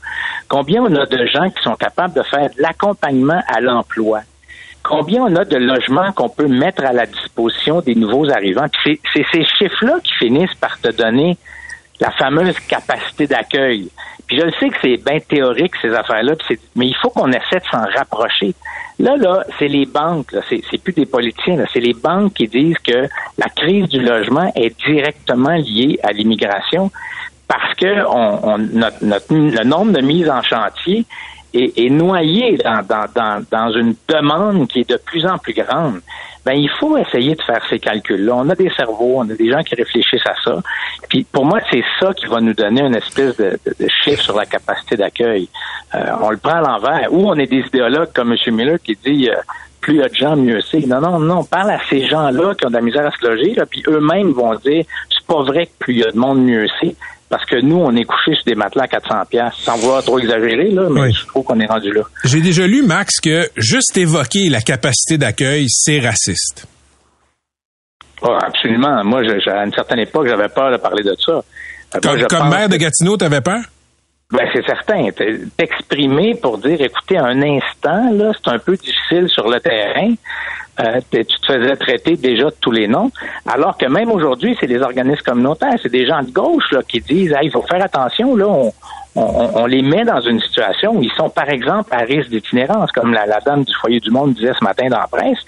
Combien 0.48 0.84
on 0.84 0.96
a 0.96 1.06
de 1.06 1.26
gens 1.26 1.50
qui 1.50 1.62
sont 1.62 1.76
capables 1.76 2.14
de 2.14 2.24
faire 2.24 2.50
de 2.50 2.62
l'accompagnement 2.62 3.42
à 3.48 3.60
l'emploi? 3.60 4.22
Combien 4.84 5.24
on 5.24 5.36
a 5.36 5.44
de 5.44 5.58
logements 5.58 6.12
qu'on 6.14 6.30
peut 6.30 6.48
mettre 6.48 6.86
à 6.86 6.94
la 6.94 7.06
disposition 7.06 7.82
des 7.82 7.96
nouveaux 7.96 8.30
arrivants? 8.32 8.68
c'est 8.84 9.00
ces 9.34 9.46
chiffres-là 9.46 10.00
qui 10.02 10.14
finissent 10.14 10.56
par 10.56 10.80
te 10.80 10.90
donner 10.90 11.38
la 12.02 12.12
fameuse 12.12 12.60
capacité 12.68 13.28
d'accueil. 13.28 13.88
Puis 14.28 14.40
je 14.40 14.46
le 14.46 14.52
sais 14.60 14.70
que 14.70 14.76
c'est 14.82 14.98
bien 14.98 15.20
théorique, 15.20 15.74
ces 15.82 15.94
affaires-là, 15.94 16.34
mais 16.76 16.88
il 16.88 16.96
faut 16.96 17.10
qu'on 17.10 17.32
essaie 17.32 17.60
de 17.60 17.66
s'en 17.72 17.86
rapprocher. 17.96 18.54
Là, 19.00 19.16
là, 19.18 19.44
c'est 19.58 19.68
les 19.68 19.86
banques, 19.86 20.36
c'est 20.50 20.84
plus 20.84 20.94
des 20.94 21.06
politiciens, 21.06 21.64
c'est 21.72 21.80
les 21.80 21.94
banques 21.94 22.34
qui 22.34 22.48
disent 22.48 22.78
que 22.80 23.08
la 23.38 23.48
crise 23.56 23.88
du 23.88 24.02
logement 24.02 24.52
est 24.56 24.78
directement 24.86 25.56
liée 25.56 26.00
à 26.04 26.12
l'immigration 26.12 26.92
parce 27.48 27.74
que 27.76 28.06
on, 28.08 28.58
notre, 28.58 29.34
le 29.34 29.64
nombre 29.64 29.92
de 29.92 30.02
mises 30.02 30.30
en 30.30 30.42
chantier 30.42 31.06
est, 31.54 31.90
noyé 31.90 32.58
dans, 32.58 32.82
dans, 32.88 33.46
dans, 33.50 33.72
une 33.72 33.96
demande 34.08 34.68
qui 34.68 34.82
est 34.82 34.90
de 34.90 34.98
plus 34.98 35.26
en 35.26 35.38
plus 35.38 35.54
grande. 35.54 36.02
Ben, 36.46 36.54
il 36.54 36.70
faut 36.70 36.98
essayer 36.98 37.36
de 37.36 37.42
faire 37.42 37.62
ces 37.70 37.78
calculs-là. 37.78 38.34
On 38.36 38.50
a 38.50 38.56
des 38.56 38.70
cerveaux, 38.72 39.16
on 39.18 39.30
a 39.30 39.34
des 39.34 39.52
gens 39.52 39.62
qui 39.62 39.76
réfléchissent 39.76 40.26
à 40.26 40.34
ça. 40.44 40.60
Puis 41.08 41.24
pour 41.32 41.46
moi, 41.46 41.60
c'est 41.70 41.84
ça 42.00 42.14
qui 42.14 42.26
va 42.26 42.40
nous 42.40 42.54
donner 42.54 42.82
une 42.82 42.96
espèce 42.96 43.38
de, 43.38 43.60
de, 43.66 43.88
chiffre 44.04 44.24
sur 44.24 44.36
la 44.36 44.46
capacité 44.46 44.96
d'accueil. 44.96 45.50
Euh, 45.94 46.00
on 46.22 46.32
le 46.32 46.38
prend 46.38 46.56
à 46.56 46.62
l'envers. 46.62 47.14
Ou 47.14 47.30
on 47.30 47.36
est 47.36 47.48
des 47.48 47.60
idéologues 47.60 48.12
comme 48.14 48.34
M. 48.34 48.56
Miller 48.56 48.80
qui 48.82 48.98
dit 49.06 49.30
euh, 49.30 49.36
plus 49.82 49.96
il 49.96 50.00
y 50.00 50.04
a 50.04 50.10
de 50.10 50.16
gens, 50.16 50.36
mieux 50.36 50.62
c'est. 50.62 50.86
Non, 50.88 51.02
non, 51.02 51.20
non. 51.20 51.40
On 51.40 51.44
parle 51.44 51.72
à 51.72 51.80
ces 51.90 52.06
gens-là 52.08 52.56
qui 52.56 52.66
ont 52.66 52.70
de 52.70 52.76
la 52.76 52.82
misère 52.82 53.06
à 53.06 53.12
se 53.12 53.28
loger, 53.28 53.54
là, 53.56 53.66
puis 53.66 53.84
eux-mêmes 53.88 54.32
vont 54.32 54.56
dire 54.56 54.86
c'est 55.10 55.26
pas 55.28 55.44
vrai 55.44 55.66
que 55.66 55.72
plus 55.80 55.94
il 55.96 56.00
y 56.00 56.04
a 56.04 56.12
de 56.12 56.18
monde, 56.18 56.44
mieux 56.44 56.68
c'est 56.80 56.96
parce 57.32 57.46
que 57.46 57.62
nous, 57.62 57.78
on 57.78 57.96
est 57.96 58.04
couché 58.04 58.36
sur 58.36 58.44
des 58.46 58.56
matelas 58.56 58.84
à 58.84 58.88
400 58.88 59.16
pièces, 59.30 59.54
sans 59.56 59.78
vouloir 59.78 60.04
trop 60.04 60.20
exagérer, 60.20 60.70
là, 60.70 60.88
mais 60.92 61.12
je 61.14 61.26
trouve 61.26 61.46
qu'on 61.46 61.60
est 61.62 61.66
rendu 61.66 61.92
là. 61.92 62.02
J'ai 62.26 62.42
déjà 62.42 62.68
lu, 62.68 62.84
Max, 62.84 63.22
que 63.22 63.50
juste 63.56 63.96
évoquer 63.96 64.50
la 64.50 64.60
capacité 64.60 65.18
d'accueil, 65.18 65.68
c'est 65.70 66.02
raciste. 66.02 66.68
Oh, 68.22 68.38
absolument. 68.40 69.04
Moi, 69.06 69.22
à 69.48 69.66
une 69.66 69.74
certaine 69.74 70.00
époque, 70.00 70.28
j'avais 70.28 70.50
peur 70.50 70.72
de 70.72 70.78
parler 70.78 71.04
de 71.04 71.16
ça. 71.26 71.42
Euh, 71.96 72.28
comme, 72.30 72.50
maire 72.50 72.68
de 72.68 72.76
Gatineau, 72.76 73.18
tu 73.18 73.24
avais 73.24 73.42
peur? 73.42 73.62
Ben, 74.32 74.48
c'est 74.54 74.66
certain. 74.66 75.08
T'exprimer 75.58 76.36
pour 76.36 76.58
dire, 76.58 76.82
écoutez, 76.82 77.18
un 77.18 77.42
instant, 77.42 78.12
là, 78.12 78.32
c'est 78.34 78.52
un 78.52 78.60
peu 78.60 78.76
difficile 78.76 79.28
sur 79.30 79.50
le 79.50 79.60
terrain. 79.62 80.14
Euh, 80.82 81.00
tu 81.12 81.24
te 81.26 81.46
faisais 81.46 81.76
traiter 81.76 82.16
déjà 82.16 82.46
de 82.46 82.56
tous 82.60 82.72
les 82.72 82.88
noms, 82.88 83.12
alors 83.46 83.78
que 83.78 83.86
même 83.86 84.10
aujourd'hui, 84.10 84.58
c'est 84.60 84.68
des 84.68 84.82
organismes 84.82 85.24
communautaires, 85.24 85.76
c'est 85.82 85.92
des 85.92 86.08
gens 86.08 86.24
de 86.24 86.32
gauche 86.32 86.72
là, 86.72 86.82
qui 86.88 87.02
disent 87.02 87.36
il 87.44 87.52
faut 87.52 87.62
faire 87.62 87.84
attention, 87.84 88.36
là, 88.36 88.48
on, 88.48 88.74
on, 89.16 89.66
les 89.66 89.82
met 89.82 90.06
dans 90.06 90.22
une 90.22 90.40
situation 90.40 90.96
où 90.96 91.04
ils 91.04 91.12
sont, 91.12 91.30
par 91.30 91.50
exemple, 91.50 91.94
à 91.94 92.00
risque 92.00 92.30
d'itinérance, 92.30 92.92
comme 92.92 93.14
la, 93.14 93.26
dame 93.42 93.64
du 93.64 93.74
foyer 93.74 94.00
du 94.00 94.10
monde 94.10 94.34
disait 94.34 94.54
ce 94.58 94.64
matin 94.64 94.88
dans 94.88 95.00
la 95.00 95.08
presse. 95.08 95.40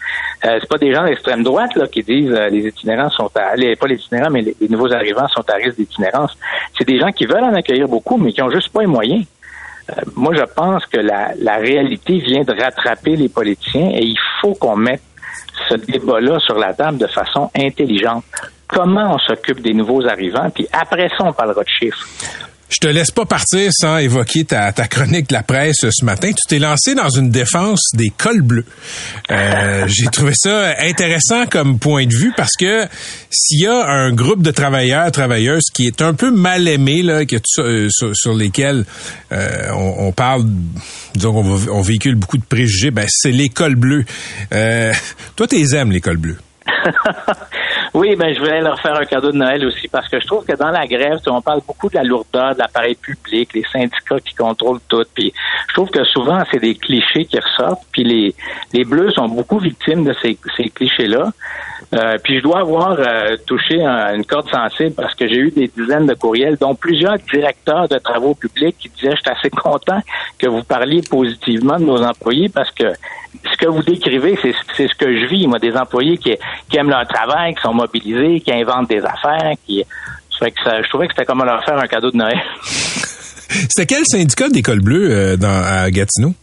Euh, 0.45 0.57
c'est 0.59 0.67
pas 0.67 0.77
des 0.77 0.93
gens 0.93 1.05
d'extrême 1.05 1.43
droite 1.43 1.73
là, 1.75 1.87
qui 1.87 2.03
disent 2.03 2.31
euh, 2.31 2.49
les 2.49 2.67
itinérants 2.67 3.09
sont 3.09 3.29
à 3.35 3.55
les, 3.55 3.75
pas 3.75 3.87
les 3.87 3.95
itinérants, 3.95 4.31
mais 4.31 4.41
les, 4.41 4.67
nouveaux 4.67 4.91
arrivants 4.91 5.27
sont 5.29 5.49
à 5.49 5.55
risque 5.55 5.77
d'itinérance. 5.77 6.37
C'est 6.77 6.87
des 6.87 6.99
gens 6.99 7.11
qui 7.11 7.25
veulent 7.25 7.43
en 7.43 7.53
accueillir 7.53 7.87
beaucoup, 7.87 8.17
mais 8.17 8.33
qui 8.33 8.41
ont 8.41 8.51
juste 8.51 8.69
pas 8.69 8.81
les 8.81 8.87
moyens. 8.87 9.25
Euh, 9.89 10.01
moi, 10.15 10.33
je 10.35 10.43
pense 10.55 10.85
que 10.87 10.97
la, 10.97 11.31
la 11.39 11.55
réalité 11.55 12.19
vient 12.19 12.41
de 12.41 12.51
rattraper 12.51 13.15
les 13.15 13.29
politiciens 13.29 13.91
et 13.93 14.03
il 14.03 14.19
faut 14.41 14.55
qu'on 14.55 14.75
mette 14.75 15.01
ce 15.69 15.75
débat-là 15.75 16.39
sur 16.39 16.57
la 16.57 16.73
table 16.73 16.97
de 16.97 17.07
façon 17.07 17.49
intelligente. 17.55 18.23
Comment 18.67 19.15
on 19.15 19.19
s'occupe 19.19 19.61
des 19.61 19.73
nouveaux 19.73 20.05
arrivants, 20.07 20.49
puis 20.49 20.67
après 20.71 21.09
ça, 21.09 21.17
on 21.19 21.33
parlera 21.33 21.63
de 21.63 21.69
chiffres. 21.69 22.05
Je 22.73 22.79
te 22.79 22.87
laisse 22.87 23.11
pas 23.11 23.25
partir 23.25 23.69
sans 23.71 23.97
évoquer 23.97 24.45
ta, 24.45 24.71
chronique 24.71 25.29
de 25.29 25.33
la 25.33 25.43
presse 25.43 25.85
ce 25.91 26.03
matin. 26.03 26.29
Tu 26.29 26.47
t'es 26.47 26.57
lancé 26.57 26.95
dans 26.95 27.09
une 27.09 27.29
défense 27.29 27.91
des 27.93 28.09
cols 28.09 28.41
bleus. 28.41 28.65
Euh, 29.29 29.85
j'ai 29.87 30.07
trouvé 30.07 30.33
ça 30.35 30.73
intéressant 30.79 31.45
comme 31.45 31.77
point 31.77 32.07
de 32.07 32.15
vue 32.15 32.33
parce 32.35 32.55
que 32.59 32.87
s'il 33.29 33.59
y 33.59 33.67
a 33.67 33.85
un 33.85 34.11
groupe 34.11 34.41
de 34.41 34.49
travailleurs, 34.49 35.11
travailleuses 35.11 35.69
qui 35.71 35.85
est 35.85 36.01
un 36.01 36.15
peu 36.15 36.31
mal 36.31 36.67
aimé, 36.67 37.03
là, 37.03 37.25
que 37.25 37.35
euh, 37.59 37.89
sur, 37.91 38.33
lesquels 38.33 38.85
euh, 39.31 39.69
on, 39.73 40.11
parle, 40.11 40.43
disons 41.13 41.33
qu'on 41.33 41.71
on 41.71 41.81
véhicule 41.81 42.15
beaucoup 42.15 42.39
de 42.39 42.43
préjugés, 42.43 42.89
ben 42.89 43.05
c'est 43.07 43.31
les 43.31 43.49
cols 43.49 43.75
bleus. 43.75 44.05
toi, 45.35 45.47
tu 45.47 45.75
aimes 45.75 45.91
les 45.91 46.01
cols 46.01 46.17
bleus? 46.17 46.39
Oui, 47.93 48.15
ben 48.15 48.33
je 48.33 48.39
voulais 48.39 48.59
leur 48.59 48.79
faire 48.79 48.95
un 48.95 49.05
cadeau 49.05 49.31
de 49.31 49.37
Noël 49.37 49.63
aussi 49.65 49.87
parce 49.87 50.09
que 50.09 50.19
je 50.19 50.25
trouve 50.25 50.43
que 50.43 50.55
dans 50.57 50.71
la 50.71 50.87
grève, 50.87 51.19
on 51.27 51.41
parle 51.41 51.61
beaucoup 51.67 51.89
de 51.89 51.95
la 51.95 52.03
lourdeur 52.03 52.55
de 52.55 52.59
l'appareil 52.59 52.95
public, 52.95 53.53
les 53.53 53.63
syndicats 53.71 54.19
qui 54.19 54.33
contrôlent 54.33 54.79
tout. 54.87 55.03
Puis 55.13 55.31
je 55.67 55.73
trouve 55.75 55.91
que 55.91 56.03
souvent 56.03 56.41
c'est 56.51 56.59
des 56.59 56.73
clichés 56.73 57.25
qui 57.25 57.37
ressortent. 57.37 57.85
Puis 57.91 58.03
les 58.03 58.35
les 58.73 58.83
bleus 58.83 59.11
sont 59.11 59.27
beaucoup 59.27 59.59
victimes 59.59 60.05
de 60.05 60.15
ces, 60.23 60.39
ces 60.57 60.69
clichés-là. 60.69 61.31
Euh, 61.93 62.17
puis 62.23 62.39
je 62.39 62.43
dois 62.43 62.61
avoir 62.61 62.97
euh, 62.99 63.37
touché 63.45 63.79
une 63.79 64.25
corde 64.25 64.49
sensible 64.49 64.93
parce 64.95 65.13
que 65.13 65.27
j'ai 65.27 65.37
eu 65.37 65.51
des 65.51 65.67
dizaines 65.67 66.07
de 66.07 66.15
courriels, 66.15 66.57
dont 66.59 66.73
plusieurs 66.73 67.17
directeurs 67.31 67.87
de 67.87 67.97
travaux 67.99 68.33
publics 68.33 68.75
qui 68.79 68.89
disaient 68.89 69.15
je 69.15 69.21
suis 69.21 69.29
assez 69.29 69.49
content 69.49 69.99
que 70.39 70.47
vous 70.47 70.63
parliez 70.63 71.01
positivement 71.07 71.77
de 71.79 71.85
nos 71.85 72.01
employés 72.01 72.49
parce 72.49 72.71
que 72.71 72.85
ce 73.51 73.57
que 73.57 73.67
vous 73.67 73.83
décrivez, 73.83 74.37
c'est 74.41 74.87
ce 74.87 74.95
que 74.95 75.17
je 75.17 75.25
vis, 75.25 75.47
moi, 75.47 75.59
des 75.59 75.75
employés 75.75 76.17
qui, 76.17 76.35
qui 76.69 76.77
aiment 76.77 76.89
leur 76.89 77.07
travail, 77.07 77.53
qui 77.53 77.61
sont 77.61 77.73
mobilisés, 77.73 78.39
qui 78.39 78.51
inventent 78.51 78.89
des 78.89 79.03
affaires, 79.03 79.53
qui. 79.65 79.83
que 80.39 80.47
je 80.47 80.89
trouvais 80.89 81.07
que 81.07 81.13
c'était 81.13 81.25
comme 81.25 81.43
leur 81.43 81.63
faire 81.63 81.77
un 81.77 81.87
cadeau 81.87 82.11
de 82.11 82.17
Noël. 82.17 82.39
c'était 82.63 83.95
quel 83.95 84.05
syndicat 84.05 84.49
d'école 84.49 84.81
bleue 84.81 85.11
euh, 85.11 85.37
dans, 85.37 85.63
à 85.63 85.89
Gatineau? 85.91 86.33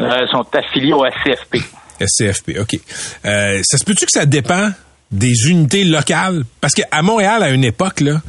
Euh, 0.00 0.18
ils 0.22 0.28
sont 0.30 0.44
affiliés 0.54 0.92
au 0.92 1.04
SCFP. 1.06 1.58
SCFP, 2.00 2.58
OK. 2.60 2.78
Euh, 3.24 3.60
ça 3.64 3.78
se 3.78 3.84
peut-tu 3.84 4.06
que 4.06 4.12
ça 4.12 4.26
dépend 4.26 4.70
des 5.10 5.48
unités 5.48 5.84
locales? 5.84 6.44
Parce 6.60 6.74
qu'à 6.74 7.02
Montréal, 7.02 7.42
à 7.42 7.50
une 7.50 7.64
époque, 7.64 8.00
là, 8.00 8.20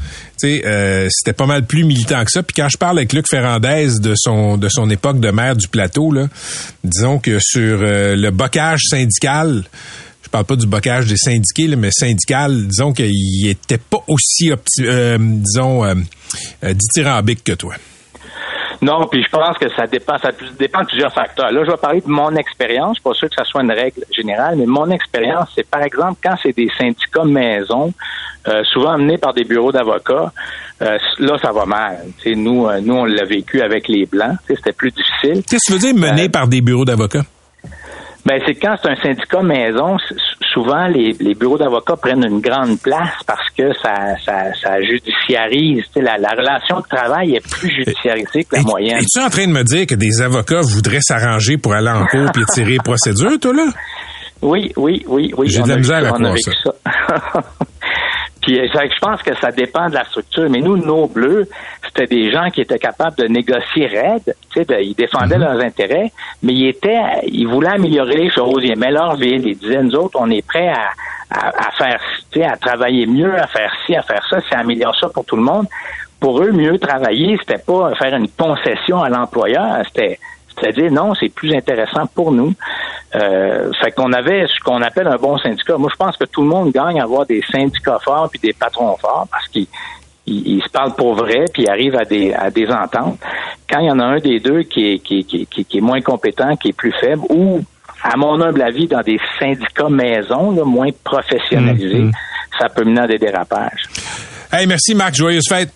euh, 0.43 1.07
c'était 1.11 1.33
pas 1.33 1.45
mal 1.45 1.65
plus 1.65 1.83
militant 1.83 2.23
que 2.23 2.31
ça. 2.31 2.43
Puis 2.43 2.53
quand 2.55 2.69
je 2.69 2.77
parle 2.77 2.97
avec 2.99 3.13
Luc 3.13 3.25
Ferrandez 3.29 3.99
de 3.99 4.13
son 4.15 4.57
de 4.57 4.69
son 4.69 4.89
époque 4.89 5.19
de 5.19 5.31
maire 5.31 5.55
du 5.55 5.67
plateau, 5.67 6.11
là, 6.11 6.27
disons 6.83 7.19
que 7.19 7.39
sur 7.41 7.81
euh, 7.81 8.15
le 8.15 8.31
bocage 8.31 8.81
syndical, 8.89 9.63
je 10.23 10.29
parle 10.29 10.45
pas 10.45 10.55
du 10.55 10.67
bocage 10.67 11.07
des 11.07 11.17
syndiqués, 11.17 11.67
là, 11.67 11.75
mais 11.75 11.91
syndical, 11.91 12.67
disons 12.67 12.93
qu'il 12.93 13.47
était 13.47 13.79
pas 13.79 14.03
aussi, 14.07 14.51
euh, 14.81 15.17
disons, 15.19 15.83
dithyrambique 16.63 17.43
que 17.43 17.53
toi. 17.53 17.75
Non, 18.81 19.07
puis 19.07 19.23
je 19.23 19.29
pense 19.29 19.57
que 19.57 19.69
ça 19.75 19.87
dépend, 19.87 20.17
ça 20.17 20.29
dépend 20.57 20.81
de 20.81 20.87
plusieurs 20.87 21.13
facteurs. 21.13 21.51
Là, 21.51 21.63
je 21.65 21.71
vais 21.71 21.77
parler 21.77 22.01
de 22.01 22.09
mon 22.09 22.33
expérience. 22.35 22.97
Je 22.97 23.01
suis 23.01 23.03
pas 23.03 23.13
sûr 23.13 23.29
que 23.29 23.35
ça 23.35 23.43
soit 23.43 23.61
une 23.61 23.71
règle 23.71 24.05
générale, 24.11 24.55
mais 24.57 24.65
mon 24.65 24.89
expérience, 24.89 25.49
c'est 25.55 25.69
par 25.69 25.81
exemple 25.83 26.19
quand 26.23 26.35
c'est 26.41 26.55
des 26.55 26.69
syndicats 26.77 27.25
maison, 27.25 27.93
euh, 28.47 28.63
souvent 28.71 28.97
menés 28.97 29.17
par 29.17 29.33
des 29.33 29.43
bureaux 29.43 29.71
d'avocats, 29.71 30.31
euh, 30.81 30.97
là, 31.19 31.37
ça 31.41 31.51
va 31.51 31.65
mal. 31.65 31.97
nous, 32.25 32.67
euh, 32.67 32.79
nous, 32.81 32.95
on 32.95 33.05
l'a 33.05 33.25
vécu 33.25 33.61
avec 33.61 33.87
les 33.89 34.05
blancs. 34.05 34.37
C'était 34.47 34.71
plus 34.71 34.91
difficile. 34.91 35.43
Qu'est-ce 35.43 35.73
que 35.73 35.73
tu 35.73 35.73
veux 35.73 35.93
dire 35.93 35.95
menés 35.95 36.29
par 36.29 36.47
des 36.47 36.61
bureaux 36.61 36.85
d'avocats? 36.85 37.25
Ben, 38.25 38.41
c'est 38.45 38.55
quand 38.55 38.75
c'est 38.81 38.89
un 38.89 38.95
syndicat 38.95 39.41
maison, 39.41 39.97
souvent 40.53 40.87
les, 40.87 41.13
bureaux 41.35 41.57
d'avocats 41.57 41.95
prennent 41.95 42.25
une 42.25 42.41
grande 42.41 42.79
place 42.79 43.13
parce 43.25 43.49
que 43.57 43.73
ça, 43.81 44.15
ça, 44.25 44.53
ça 44.61 44.81
judiciarise. 44.81 45.83
La, 45.95 46.17
la, 46.17 46.31
relation 46.31 46.79
de 46.79 46.87
travail 46.87 47.35
est 47.35 47.49
plus 47.49 47.69
judiciarisée 47.69 48.43
que 48.43 48.55
la 48.55 48.63
moyenne. 48.63 48.97
Es-tu 48.97 49.23
en 49.23 49.29
train 49.29 49.47
de 49.47 49.53
me 49.53 49.63
dire 49.63 49.87
que 49.87 49.95
des 49.95 50.21
avocats 50.21 50.61
voudraient 50.61 51.01
s'arranger 51.01 51.57
pour 51.57 51.73
aller 51.73 51.89
en 51.89 52.05
cours 52.05 52.29
et 52.35 52.45
tirer 52.53 52.77
procédure, 52.83 53.39
toi, 53.39 53.53
là? 53.53 53.65
Oui, 54.41 54.71
oui, 54.77 55.03
oui, 55.07 55.33
oui. 55.37 55.47
J'ai 55.49 55.61
de 55.61 55.69
la 55.69 55.77
misère 55.77 56.05
à 56.05 56.17
croire 56.17 56.35
ça. 56.37 57.43
Puis 58.49 58.59
euh, 58.59 58.67
je 58.67 58.99
pense 58.99 59.21
que 59.21 59.35
ça 59.35 59.51
dépend 59.51 59.89
de 59.89 59.93
la 59.93 60.03
structure. 60.05 60.49
Mais 60.49 60.59
nous, 60.59 60.75
nos 60.75 61.05
bleus, 61.05 61.47
c'était 61.85 62.07
des 62.07 62.31
gens 62.31 62.49
qui 62.49 62.61
étaient 62.61 62.79
capables 62.79 63.15
de 63.15 63.27
négocier 63.27 63.85
raide. 63.85 64.35
Tu 64.51 64.63
sais, 64.63 64.83
ils 64.83 64.95
défendaient 64.95 65.37
mhm. 65.37 65.43
leurs 65.43 65.59
intérêts, 65.59 66.11
mais 66.41 66.53
ils 66.53 66.69
étaient, 66.69 66.99
ils 67.27 67.47
voulaient 67.47 67.75
améliorer 67.75 68.15
les 68.15 68.31
choses. 68.31 68.63
Ils 68.63 68.71
aimaient 68.71 68.89
leur 68.89 69.15
ville. 69.17 69.45
Ils 69.47 69.55
disaient, 69.55 69.83
nous 69.83 69.93
autres, 69.93 70.17
on 70.19 70.31
est 70.31 70.43
prêts 70.43 70.69
à, 70.69 70.89
à, 71.29 71.69
faire, 71.77 72.01
tu 72.31 72.39
sais, 72.39 72.45
à 72.45 72.57
travailler 72.57 73.05
mieux, 73.05 73.35
à 73.39 73.45
faire 73.45 73.71
ci, 73.85 73.95
à 73.95 74.01
faire 74.01 74.25
ça. 74.27 74.39
C'est 74.49 74.55
améliorer 74.55 74.97
ça 74.99 75.09
pour 75.09 75.25
tout 75.25 75.35
le 75.35 75.43
monde. 75.43 75.67
Pour 76.19 76.41
eux, 76.41 76.51
mieux 76.51 76.79
travailler, 76.79 77.37
c'était 77.39 77.63
pas 77.63 77.93
faire 77.95 78.15
une 78.15 78.29
concession 78.29 79.03
à 79.03 79.09
l'employeur. 79.09 79.83
C'était 79.85 80.17
c'est-à-dire, 80.59 80.91
non, 80.91 81.13
c'est 81.15 81.29
plus 81.29 81.53
intéressant 81.55 82.05
pour 82.13 82.31
nous. 82.31 82.53
Euh, 83.15 83.71
fait 83.81 83.91
qu'on 83.91 84.13
avait 84.13 84.45
ce 84.47 84.63
qu'on 84.63 84.81
appelle 84.81 85.07
un 85.07 85.15
bon 85.15 85.37
syndicat. 85.37 85.77
Moi, 85.77 85.89
je 85.91 85.97
pense 85.97 86.15
que 86.17 86.25
tout 86.25 86.41
le 86.41 86.47
monde 86.47 86.71
gagne 86.71 86.99
à 86.99 87.03
avoir 87.03 87.25
des 87.25 87.41
syndicats 87.51 87.99
forts 88.03 88.29
puis 88.29 88.39
des 88.39 88.53
patrons 88.53 88.95
forts 88.97 89.27
parce 89.31 89.47
qu'ils 89.47 89.67
ils, 90.27 90.61
se 90.61 90.69
parlent 90.69 90.95
pour 90.95 91.15
vrai 91.15 91.45
puis 91.51 91.63
ils 91.63 91.69
arrivent 91.69 91.95
à 91.95 92.05
des, 92.05 92.33
à 92.33 92.51
des 92.51 92.67
ententes. 92.67 93.19
Quand 93.69 93.79
il 93.79 93.87
y 93.87 93.91
en 93.91 93.99
a 93.99 94.05
un 94.05 94.19
des 94.19 94.39
deux 94.39 94.61
qui 94.61 94.93
est, 94.93 94.99
qui, 94.99 95.23
qui, 95.25 95.47
qui, 95.47 95.77
est 95.77 95.81
moins 95.81 96.01
compétent, 96.01 96.55
qui 96.55 96.69
est 96.69 96.77
plus 96.77 96.93
faible, 96.99 97.23
ou, 97.29 97.61
à 98.03 98.15
mon 98.15 98.39
humble 98.41 98.61
avis, 98.61 98.87
dans 98.87 99.01
des 99.01 99.19
syndicats 99.39 99.89
maison, 99.89 100.51
moins 100.65 100.89
professionnalisés, 101.03 102.03
mm-hmm. 102.03 102.59
ça 102.59 102.69
peut 102.69 102.83
mener 102.83 103.01
à 103.01 103.07
des 103.07 103.17
dérapages. 103.17 103.83
Hey, 104.51 104.67
merci 104.67 104.93
Marc, 104.93 105.15
joyeuse 105.15 105.47
fête. 105.47 105.71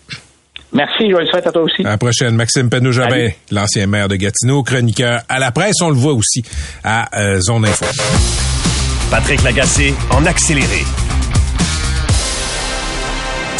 Merci, 0.74 1.08
joyeuse 1.08 1.30
fête 1.30 1.46
à 1.46 1.52
toi 1.52 1.62
aussi. 1.62 1.82
À 1.86 1.90
la 1.90 1.98
prochaine. 1.98 2.34
Maxime 2.34 2.68
Penaud-Jabin, 2.68 3.28
l'ancien 3.52 3.86
maire 3.86 4.08
de 4.08 4.16
Gatineau, 4.16 4.62
chroniqueur 4.64 5.22
à 5.28 5.38
la 5.38 5.52
presse. 5.52 5.76
On 5.80 5.88
le 5.88 5.96
voit 5.96 6.14
aussi 6.14 6.42
à 6.82 7.08
euh, 7.18 7.40
Zone 7.40 7.64
Info. 7.64 7.84
Patrick 9.10 9.42
Lagacé 9.44 9.94
en 10.10 10.26
accéléré. 10.26 10.82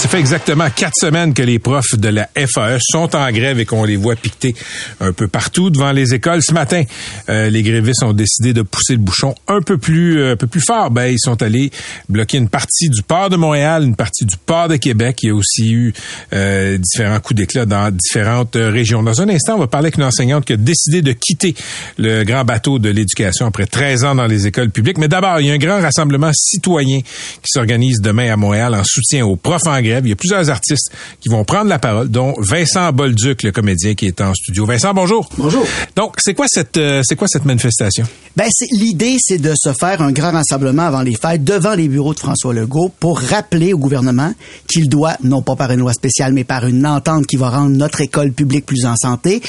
Ça 0.05 0.11
fait 0.11 0.21
exactement 0.21 0.69
quatre 0.69 0.99
semaines 1.01 1.33
que 1.33 1.41
les 1.41 1.59
profs 1.59 1.97
de 1.97 2.09
la 2.09 2.29
FAE 2.37 2.77
sont 2.79 3.17
en 3.17 3.33
grève 3.33 3.59
et 3.59 3.65
qu'on 3.65 3.85
les 3.85 3.97
voit 3.97 4.17
piqueter 4.17 4.55
un 5.01 5.15
peu 5.15 5.29
partout 5.29 5.71
devant 5.71 5.93
les 5.93 6.13
écoles. 6.13 6.43
Ce 6.43 6.53
matin, 6.53 6.83
euh, 7.31 7.49
les 7.49 7.63
grévistes 7.63 8.03
ont 8.03 8.13
décidé 8.13 8.53
de 8.53 8.61
pousser 8.61 8.93
le 8.93 8.99
bouchon 8.99 9.35
un 9.49 9.63
peu 9.63 9.79
plus, 9.79 10.19
euh, 10.19 10.33
un 10.33 10.37
peu 10.37 10.47
plus 10.47 10.61
fort. 10.61 10.91
Ben, 10.91 11.07
ils 11.07 11.19
sont 11.19 11.43
allés 11.43 11.71
bloquer 12.11 12.37
une 12.37 12.51
partie 12.51 12.91
du 12.91 13.03
port 13.03 13.31
de 13.31 13.37
Montréal, 13.37 13.83
une 13.83 13.97
partie 13.97 14.27
du 14.27 14.37
port 14.37 14.69
de 14.69 14.77
Québec. 14.77 15.21
Il 15.23 15.29
y 15.29 15.31
a 15.31 15.35
aussi 15.35 15.73
eu 15.73 15.95
euh, 16.35 16.77
différents 16.77 17.21
coups 17.21 17.39
d'éclat 17.39 17.65
dans 17.65 17.91
différentes 17.91 18.57
régions. 18.57 19.03
Dans 19.03 19.23
un 19.23 19.31
instant, 19.31 19.55
on 19.55 19.61
va 19.61 19.69
parler 19.69 19.87
avec 19.87 19.97
une 19.97 20.05
enseignante 20.05 20.45
qui 20.45 20.53
a 20.53 20.59
décidé 20.59 21.01
de 21.01 21.13
quitter 21.13 21.55
le 21.97 22.25
grand 22.25 22.45
bateau 22.45 22.79
de 22.79 22.91
l'éducation 22.91 23.47
après 23.47 23.65
13 23.65 24.05
ans 24.05 24.15
dans 24.15 24.27
les 24.27 24.47
écoles 24.47 24.71
publiques. 24.71 24.99
Mais 24.99 25.09
d'abord, 25.09 25.41
il 25.41 25.47
y 25.47 25.51
a 25.51 25.55
un 25.55 25.59
grand 25.59 25.81
rassemblement 25.81 26.31
citoyen 26.35 27.01
qui 27.01 27.49
s'organise 27.49 28.03
demain 28.03 28.31
à 28.31 28.37
Montréal 28.37 28.75
en 28.75 28.83
soutien 28.85 29.25
aux 29.25 29.37
profs 29.37 29.67
en 29.67 29.81
grève 29.81 29.94
il 30.03 30.09
y 30.09 30.13
a 30.13 30.17
plusieurs 30.17 30.51
artistes 30.51 30.91
qui 31.21 31.29
vont 31.29 31.45
prendre 31.45 31.69
la 31.69 31.79
parole, 31.79 32.09
dont 32.09 32.35
Vincent 32.39 32.93
Bolduc, 32.93 33.43
le 33.43 33.53
comédien 33.53 33.95
qui 33.95 34.07
est 34.07 34.21
en 34.21 34.35
studio. 34.35 34.67
Vincent, 34.67 34.93
bonjour. 34.95 35.29
Bonjour. 35.37 35.67
Donc, 35.97 36.17
c'est 36.19 36.35
quoi 36.35 36.47
cette 36.49 36.77
euh, 36.77 37.03
c'est 37.05 37.17
quoi 37.17 37.29
cette 37.29 37.45
manifestation? 37.45 38.07
Ben, 38.37 38.49
l'idée, 38.73 39.17
c'est 39.19 39.39
de 39.39 39.53
se 39.57 39.73
faire 39.73 40.03
un 40.03 40.13
grand 40.13 40.33
rassemblement 40.33 40.83
avant 40.83 41.03
les 41.03 41.15
fêtes 41.15 41.45
devant 41.45 41.75
les 41.75 41.89
bureaux 41.89 42.15
de 42.15 42.21
François 42.21 42.53
Legault 42.53 42.93
pour 42.99 43.21
rappeler 43.21 43.73
au 43.73 43.79
gouvernement 43.79 44.33
qu'il 44.69 44.89
doit, 44.89 45.17
non 45.23 45.43
pas 45.43 45.57
par 45.57 45.71
une 45.71 45.81
loi 45.81 45.93
spéciale, 45.93 46.33
mais 46.33 46.45
par 46.45 46.67
une 46.67 46.87
entente 46.87 47.27
qui 47.27 47.37
va 47.37 47.51
rendre 47.51 47.77
notre 47.77 48.01
école 48.01 48.33
publique 48.33 48.67
plus 48.67 48.87
en 48.87 48.97
santé, 48.97 49.41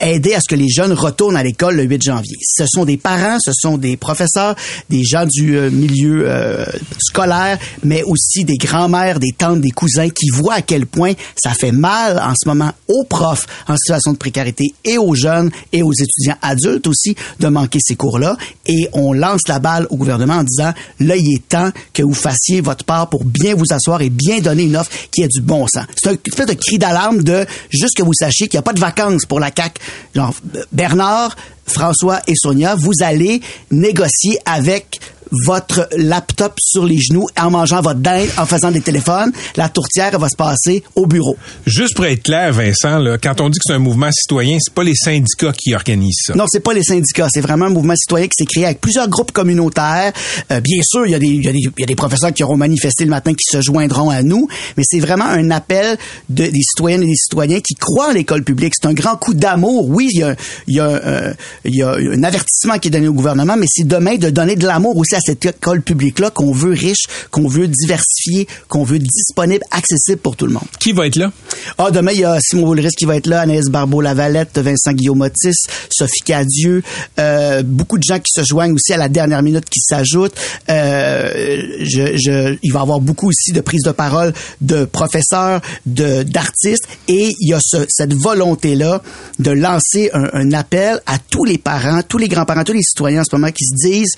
aider 0.00 0.34
à 0.34 0.40
ce 0.40 0.48
que 0.48 0.54
les 0.54 0.68
jeunes 0.68 0.92
retournent 0.92 1.36
à 1.36 1.42
l'école 1.42 1.76
le 1.76 1.84
8 1.84 2.02
janvier. 2.02 2.36
Ce 2.42 2.64
sont 2.66 2.84
des 2.84 2.96
parents, 2.96 3.38
ce 3.40 3.52
sont 3.52 3.78
des 3.78 3.96
professeurs, 3.96 4.54
des 4.88 5.04
gens 5.04 5.26
du 5.26 5.56
euh, 5.56 5.70
milieu 5.70 6.24
euh, 6.28 6.64
scolaire, 6.98 7.58
mais 7.82 8.02
aussi 8.04 8.44
des 8.44 8.56
grands-mères, 8.56 9.18
des 9.18 9.32
tantes, 9.36 9.60
des 9.60 9.70
cousins 9.70 10.08
qui 10.10 10.30
voient 10.30 10.54
à 10.54 10.62
quel 10.62 10.86
point 10.86 11.12
ça 11.36 11.50
fait 11.50 11.72
mal 11.72 12.18
en 12.18 12.34
ce 12.40 12.48
moment 12.48 12.72
aux 12.88 13.04
profs 13.04 13.46
en 13.66 13.76
situation 13.76 14.12
de 14.12 14.18
précarité 14.18 14.74
et 14.84 14.98
aux 14.98 15.14
jeunes 15.14 15.50
et 15.72 15.82
aux 15.82 15.92
étudiants 15.92 16.36
adultes 16.42 16.86
aussi 16.86 17.14
de 17.40 17.48
manquer 17.48 17.78
ces 17.82 17.96
cours-là. 17.96 18.36
Et 18.66 18.88
on 18.92 19.12
lance 19.12 19.48
la 19.48 19.58
balle 19.58 19.86
au 19.90 19.96
gouvernement 19.96 20.34
en 20.34 20.44
disant, 20.44 20.72
là, 21.00 21.16
il 21.16 21.34
est 21.34 21.48
temps 21.48 21.70
que 21.92 22.02
vous 22.02 22.14
fassiez 22.14 22.60
votre 22.60 22.84
part 22.84 23.08
pour 23.08 23.24
bien 23.24 23.54
vous 23.54 23.64
asseoir 23.70 24.02
et 24.02 24.10
bien 24.10 24.40
donner 24.40 24.64
une 24.64 24.76
offre 24.76 24.90
qui 25.10 25.22
ait 25.22 25.28
du 25.28 25.40
bon 25.40 25.66
sens. 25.66 25.84
C'est 25.96 26.10
un 26.10 26.16
fait 26.34 26.46
de 26.46 26.54
cri 26.54 26.78
d'alarme 26.78 27.22
de 27.22 27.46
juste 27.70 27.96
que 27.96 28.02
vous 28.02 28.14
sachiez 28.14 28.48
qu'il 28.48 28.58
n'y 28.58 28.60
a 28.60 28.62
pas 28.62 28.72
de 28.72 28.80
vacances 28.80 29.26
pour 29.26 29.40
la 29.40 29.50
CAQ 29.54 29.80
genre 30.14 30.34
Bernard, 30.72 31.36
François 31.66 32.20
et 32.26 32.34
Sonia, 32.34 32.74
vous 32.74 32.92
allez 33.02 33.40
négocier 33.70 34.38
avec 34.44 35.00
votre 35.30 35.88
laptop 35.96 36.54
sur 36.60 36.84
les 36.84 36.98
genoux 36.98 37.26
en 37.38 37.50
mangeant 37.50 37.80
votre 37.80 38.00
dinde, 38.00 38.28
en 38.36 38.46
faisant 38.46 38.70
des 38.70 38.80
téléphones. 38.80 39.32
La 39.56 39.68
tourtière 39.68 40.18
va 40.18 40.28
se 40.28 40.36
passer 40.36 40.82
au 40.94 41.06
bureau. 41.06 41.36
Juste 41.66 41.94
pour 41.94 42.06
être 42.06 42.22
clair, 42.22 42.52
Vincent, 42.52 42.98
là, 42.98 43.18
quand 43.18 43.40
on 43.40 43.48
dit 43.48 43.58
que 43.58 43.64
c'est 43.66 43.74
un 43.74 43.78
mouvement 43.78 44.10
citoyen, 44.12 44.58
c'est 44.60 44.72
pas 44.72 44.84
les 44.84 44.94
syndicats 44.94 45.52
qui 45.52 45.74
organisent 45.74 46.22
ça. 46.26 46.34
Non, 46.34 46.44
c'est 46.48 46.60
pas 46.60 46.72
les 46.72 46.82
syndicats. 46.82 47.28
C'est 47.32 47.40
vraiment 47.40 47.66
un 47.66 47.70
mouvement 47.70 47.96
citoyen 47.96 48.26
qui 48.26 48.34
s'est 48.38 48.46
créé 48.46 48.64
avec 48.64 48.80
plusieurs 48.80 49.08
groupes 49.08 49.32
communautaires. 49.32 50.12
Euh, 50.50 50.60
bien 50.60 50.80
sûr, 50.82 51.06
il 51.06 51.12
y, 51.12 51.14
a 51.14 51.18
des, 51.18 51.26
il, 51.26 51.42
y 51.44 51.72
y, 51.78 51.82
a 51.82 51.86
des, 51.86 51.94
professeurs 51.94 52.32
qui 52.32 52.44
auront 52.44 52.56
manifesté 52.56 53.04
le 53.04 53.10
matin 53.10 53.32
qui 53.32 53.44
se 53.44 53.60
joindront 53.60 54.10
à 54.10 54.22
nous, 54.22 54.48
mais 54.76 54.84
c'est 54.86 55.00
vraiment 55.00 55.26
un 55.26 55.50
appel 55.50 55.98
de, 56.28 56.46
des 56.46 56.62
citoyennes 56.62 57.02
et 57.02 57.06
des 57.06 57.16
citoyens 57.16 57.60
qui 57.60 57.74
croient 57.74 58.10
en 58.10 58.12
l'école 58.12 58.44
publique. 58.44 58.74
C'est 58.80 58.88
un 58.88 58.94
grand 58.94 59.16
coup 59.16 59.34
d'amour. 59.34 59.88
Oui, 59.88 60.08
il 60.12 60.20
y 60.20 60.22
a, 60.22 60.36
y 60.66 60.80
a, 60.80 60.86
euh, 60.86 61.34
il 61.64 61.74
y 61.74 61.82
a 61.82 61.90
un 61.90 62.22
avertissement 62.22 62.78
qui 62.78 62.88
est 62.88 62.90
donné 62.90 63.08
au 63.08 63.12
gouvernement, 63.12 63.56
mais 63.56 63.66
c'est 63.68 63.86
demain 63.86 64.16
de 64.16 64.30
donner 64.30 64.56
de 64.56 64.66
l'amour 64.66 64.96
aussi 64.96 65.14
à 65.18 65.20
cette 65.20 65.44
école 65.44 65.82
publique-là 65.82 66.30
qu'on 66.30 66.52
veut 66.52 66.72
riche, 66.72 67.06
qu'on 67.30 67.48
veut 67.48 67.68
diversifier, 67.68 68.48
qu'on 68.68 68.84
veut 68.84 68.98
disponible, 68.98 69.64
accessible 69.70 70.18
pour 70.18 70.36
tout 70.36 70.46
le 70.46 70.52
monde. 70.52 70.64
Qui 70.80 70.92
va 70.92 71.06
être 71.06 71.16
là? 71.16 71.30
Ah, 71.76 71.90
demain, 71.90 72.12
il 72.12 72.20
y 72.20 72.24
a 72.24 72.38
Simon 72.40 72.66
Boulris 72.66 72.90
qui 72.96 73.04
va 73.04 73.16
être 73.16 73.26
là, 73.26 73.42
Anaïs 73.42 73.66
Barbeau-Lavalette, 73.66 74.58
Vincent 74.58 74.92
Guillaume-Otis, 74.92 75.56
Sophie 75.90 76.22
Cadieux, 76.24 76.82
euh, 77.18 77.62
beaucoup 77.62 77.98
de 77.98 78.04
gens 78.04 78.18
qui 78.18 78.32
se 78.32 78.44
joignent 78.44 78.74
aussi 78.74 78.92
à 78.92 78.96
la 78.96 79.08
dernière 79.08 79.42
minute 79.42 79.68
qui 79.68 79.80
s'ajoutent. 79.80 80.34
Euh, 80.70 81.62
je, 81.80 82.16
je, 82.16 82.56
il 82.62 82.72
va 82.72 82.80
y 82.80 82.82
avoir 82.82 83.00
beaucoup 83.00 83.28
aussi 83.28 83.52
de 83.52 83.60
prises 83.60 83.82
de 83.84 83.92
parole 83.92 84.32
de 84.60 84.84
professeurs, 84.84 85.60
de 85.86 86.22
d'artistes, 86.22 86.88
et 87.08 87.34
il 87.40 87.48
y 87.48 87.54
a 87.54 87.58
ce, 87.60 87.78
cette 87.88 88.14
volonté-là 88.14 89.02
de 89.38 89.50
lancer 89.50 90.10
un, 90.12 90.28
un 90.32 90.52
appel 90.52 91.00
à 91.06 91.18
tous 91.18 91.44
les 91.44 91.58
parents, 91.58 92.00
tous 92.06 92.18
les 92.18 92.28
grands-parents, 92.28 92.64
tous 92.64 92.72
les 92.72 92.82
citoyens 92.82 93.22
en 93.22 93.24
ce 93.24 93.34
moment 93.34 93.50
qui 93.50 93.64
se 93.64 93.88
disent 93.88 94.14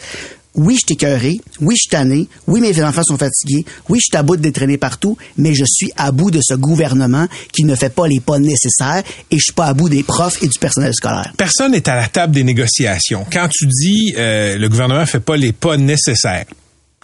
oui, 0.54 0.76
je 0.80 0.86
t'écœuré, 0.86 1.40
oui, 1.60 1.74
je 1.76 1.82
suis 1.82 1.90
tanné, 1.90 2.28
oui, 2.46 2.60
mes 2.60 2.82
enfants 2.82 3.02
sont 3.04 3.18
fatigués, 3.18 3.64
oui, 3.88 3.98
je 4.00 4.06
suis 4.10 4.16
à 4.16 4.22
bout 4.22 4.36
de 4.36 4.76
partout, 4.76 5.16
mais 5.36 5.54
je 5.54 5.64
suis 5.66 5.90
à 5.96 6.10
bout 6.12 6.30
de 6.30 6.40
ce 6.42 6.54
gouvernement 6.54 7.26
qui 7.52 7.64
ne 7.64 7.74
fait 7.74 7.94
pas 7.94 8.08
les 8.08 8.20
pas 8.20 8.38
nécessaires 8.38 9.02
et 9.30 9.38
je 9.38 9.42
suis 9.42 9.52
pas 9.52 9.66
à 9.66 9.74
bout 9.74 9.88
des 9.88 10.02
profs 10.02 10.42
et 10.42 10.48
du 10.48 10.58
personnel 10.58 10.92
scolaire. 10.94 11.32
Personne 11.36 11.72
n'est 11.72 11.88
à 11.88 11.96
la 11.96 12.08
table 12.08 12.34
des 12.34 12.44
négociations. 12.44 13.24
Quand 13.32 13.48
tu 13.48 13.66
dis 13.66 14.14
euh, 14.16 14.56
le 14.56 14.68
gouvernement 14.68 15.06
fait 15.06 15.20
pas 15.20 15.36
les 15.36 15.52
pas 15.52 15.76
nécessaires, 15.76 16.46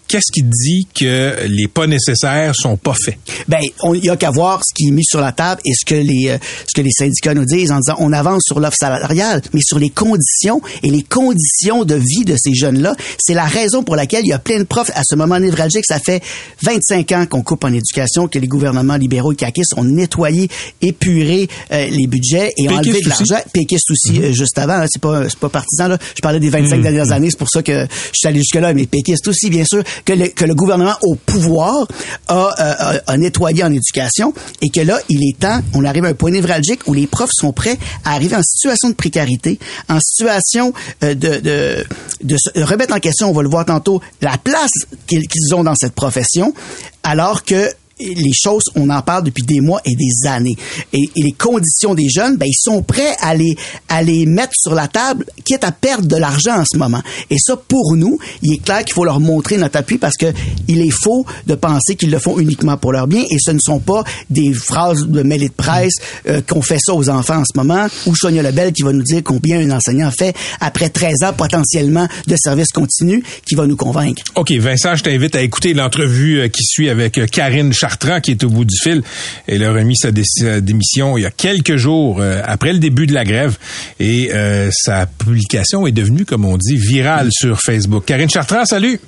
qu'est-ce 0.09 0.33
qui 0.33 0.43
dit 0.43 0.87
que 0.95 1.47
les 1.49 1.69
pas 1.69 1.87
nécessaires 1.87 2.55
sont 2.55 2.77
pas 2.77 2.95
faits? 2.95 3.19
Ben, 3.49 3.59
il 3.95 4.05
y 4.05 4.11
a 4.11 4.17
qu'à 4.17 4.31
voir 4.31 4.63
ce 4.65 4.75
qui 4.75 4.89
est 4.89 4.91
mis 4.91 5.05
sur 5.05 5.21
la 5.21 5.33
table 5.33 5.61
et 5.65 5.73
ce 5.75 5.85
que 5.85 5.95
les 5.95 6.29
euh, 6.31 6.39
ce 6.69 6.75
que 6.75 6.83
les 6.83 6.91
syndicats 6.91 7.35
nous 7.35 7.45
disent 7.45 7.73
en 7.73 7.79
disant 7.81 7.97
on 7.99 8.13
avance 8.13 8.43
sur 8.47 8.61
l'offre 8.61 8.77
salariale, 8.79 9.43
mais 9.53 9.61
sur 9.63 9.79
les 9.79 9.91
conditions 9.91 10.61
et 10.83 10.91
les 10.91 11.03
conditions 11.03 11.85
de 11.85 11.95
vie 11.95 12.25
de 12.25 12.37
ces 12.39 12.55
jeunes-là, 12.55 12.95
c'est 13.19 13.35
la 13.35 13.45
raison 13.45 13.83
pour 13.83 13.97
laquelle 13.97 14.25
il 14.25 14.29
y 14.29 14.33
a 14.33 14.39
plein 14.39 14.59
de 14.59 14.65
profs 14.65 14.91
à 14.95 15.03
ce 15.05 15.15
moment 15.15 15.39
névralgique. 15.39 15.85
Ça 15.87 15.99
fait 15.99 16.23
25 16.63 17.13
ans 17.13 17.27
qu'on 17.27 17.43
coupe 17.43 17.65
en 17.65 17.73
éducation, 17.73 18.29
que 18.29 18.39
les 18.39 18.49
gouvernements 18.49 18.97
libéraux 18.97 19.33
et 19.33 19.37
caquistes 19.37 19.75
ont 19.77 19.85
nettoyé, 19.85 20.49
épuré 20.81 21.49
euh, 21.73 21.89
les 21.89 22.07
budgets 22.07 22.53
et 22.57 22.69
enlevé 22.69 23.01
de 23.01 23.09
l'argent. 23.09 23.41
Péquistes 23.53 23.91
aussi, 23.91 24.13
mm-hmm. 24.13 24.25
euh, 24.25 24.33
juste 24.33 24.59
avant, 24.59 24.75
hein, 24.75 24.87
c'est 24.89 25.03
pas 25.03 25.29
c'est 25.29 25.39
pas 25.39 25.49
partisan 25.49 25.89
là. 25.89 25.99
Je 26.15 26.21
parlais 26.21 26.41
des 26.41 26.51
25 26.51 26.77
mm-hmm. 26.77 26.83
dernières 26.83 27.13
années, 27.13 27.29
c'est 27.31 27.39
pour 27.39 27.51
ça 27.51 27.63
que 27.63 27.87
je 28.13 28.19
suis 28.19 28.29
allé 28.29 28.39
jusque 28.39 28.57
là, 28.57 28.73
mais 28.73 28.87
péquistes 28.87 29.27
aussi, 29.29 29.51
bien 29.51 29.65
sûr 29.65 29.83
que 30.05 30.13
le, 30.13 30.29
que 30.29 30.45
le 30.45 30.55
gouvernement 30.55 30.95
au 31.03 31.15
pouvoir 31.15 31.87
a, 32.29 32.95
euh, 32.95 32.99
a, 33.07 33.17
nettoyé 33.17 33.65
en 33.65 33.73
éducation 33.73 34.33
et 34.61 34.69
que 34.69 34.81
là, 34.81 34.99
il 35.09 35.29
est 35.29 35.39
temps, 35.39 35.61
on 35.75 35.85
arrive 35.85 36.05
à 36.05 36.09
un 36.09 36.15
point 36.15 36.31
névralgique 36.31 36.81
où 36.87 36.95
les 36.95 37.07
profs 37.07 37.31
sont 37.33 37.53
prêts 37.53 37.79
à 38.05 38.15
arriver 38.15 38.37
en 38.37 38.43
situation 38.43 38.91
de 38.91 38.95
précarité, 38.95 39.59
en 39.89 39.99
situation 40.01 40.73
euh, 41.03 41.15
de, 41.15 41.39
de, 41.41 41.85
de 42.23 42.37
se 42.37 42.61
remettre 42.61 42.95
en 42.95 43.01
question, 43.01 43.31
on 43.31 43.33
va 43.33 43.43
le 43.43 43.49
voir 43.49 43.65
tantôt, 43.65 44.01
la 44.21 44.39
place 44.39 44.71
qu'ils 45.07 45.27
qu'ils 45.29 45.55
ont 45.55 45.65
dans 45.65 45.75
cette 45.75 45.95
profession, 45.95 46.55
alors 47.03 47.45
que 47.45 47.71
les 47.99 48.33
choses, 48.35 48.65
on 48.75 48.91
en 48.91 49.01
parle 49.03 49.25
depuis 49.25 49.45
des 49.45 49.61
mois 49.61 49.81
et 49.85 49.95
des 49.95 50.29
années. 50.29 50.57
Et, 50.93 51.11
les 51.17 51.33
conditions 51.33 51.95
des 51.95 52.09
jeunes, 52.09 52.37
ben, 52.37 52.47
ils 52.47 52.59
sont 52.59 52.83
prêts 52.83 53.17
à 53.21 53.35
les, 53.35 53.57
à 53.89 54.03
les 54.03 54.27
mettre 54.27 54.53
sur 54.55 54.75
la 54.75 54.87
table, 54.87 55.25
quitte 55.45 55.65
à 55.65 55.73
perdre 55.73 56.07
de 56.07 56.17
l'argent 56.17 56.61
en 56.61 56.65
ce 56.71 56.77
moment. 56.77 57.03
Et 57.31 57.37
ça, 57.39 57.57
pour 57.57 57.97
nous, 57.97 58.19
il 58.43 58.55
est 58.55 58.63
clair 58.63 58.85
qu'il 58.85 58.93
faut 58.93 59.05
leur 59.05 59.19
montrer 59.19 59.57
notre 59.57 59.79
appui 59.79 59.99
parce 59.99 60.17
que 60.17 60.27
il 60.69 60.81
est 60.81 60.91
faux 60.91 61.25
de 61.47 61.55
penser 61.55 61.97
qu'ils 61.97 62.11
le 62.11 62.19
font 62.19 62.39
uniquement 62.39 62.77
pour 62.77 62.93
leur 62.93 63.07
bien 63.07 63.25
et 63.31 63.37
ce 63.39 63.51
ne 63.51 63.59
sont 63.59 63.81
pas 63.81 64.05
des 64.31 64.53
phrases 64.53 65.07
de 65.07 65.23
mêlée 65.23 65.49
de 65.49 65.55
presse 65.55 65.95
euh, 66.29 66.41
qu'on 66.43 66.63
fait 66.63 66.79
ça 66.79 66.95
aux 66.95 67.09
enfants 67.09 67.39
en 67.39 67.45
ce 67.45 67.57
moment 67.57 67.87
ou 68.07 68.15
Sonia 68.15 68.43
Lebel 68.43 68.73
qui 68.73 68.83
va 68.83 68.93
nous 68.93 69.03
dire 69.03 69.23
combien 69.25 69.61
un 69.61 69.71
enseignant 69.71 70.11
fait 70.11 70.37
après 70.61 70.91
13 70.91 71.23
ans 71.25 71.33
potentiellement 71.33 72.09
de 72.27 72.37
service 72.37 72.69
continu 72.73 73.23
qui 73.47 73.55
va 73.55 73.67
nous 73.67 73.77
convaincre. 73.77 74.23
OK, 74.35 74.53
Vincent, 74.53 74.95
je 74.97 75.05
t'invite 75.05 75.35
à 75.35 75.43
écouter 75.43 75.75
l'entrevue 75.75 76.41
euh, 76.41 76.49
qui 76.49 76.65
suit 76.65 76.89
avec 76.89 77.19
euh, 77.19 77.27
Karine 77.27 77.73
Chartrand, 77.89 78.21
qui 78.21 78.33
est 78.33 78.43
au 78.45 78.49
bout 78.49 78.65
du 78.65 78.77
fil. 78.83 79.03
Elle 79.47 79.63
a 79.63 79.73
remis 79.73 79.97
sa, 79.97 80.11
dé- 80.11 80.23
sa 80.25 80.61
démission 80.61 81.17
il 81.17 81.23
y 81.23 81.27
a 81.27 81.31
quelques 81.31 81.77
jours 81.77 82.21
euh, 82.21 82.43
après 82.45 82.73
le 82.73 82.79
début 82.81 83.07
de 83.07 83.15
la 83.15 83.25
grève. 83.25 83.57
Et 84.01 84.31
euh, 84.35 84.71
sa 84.73 85.07
publication 85.07 85.87
est 85.87 85.93
devenue, 85.93 86.25
comme 86.25 86.45
on 86.45 86.57
dit, 86.57 86.77
virale 86.77 87.29
sur 87.31 87.61
Facebook. 87.61 88.05
Karine 88.07 88.29
Chartrand, 88.31 88.65
salut! 88.65 88.99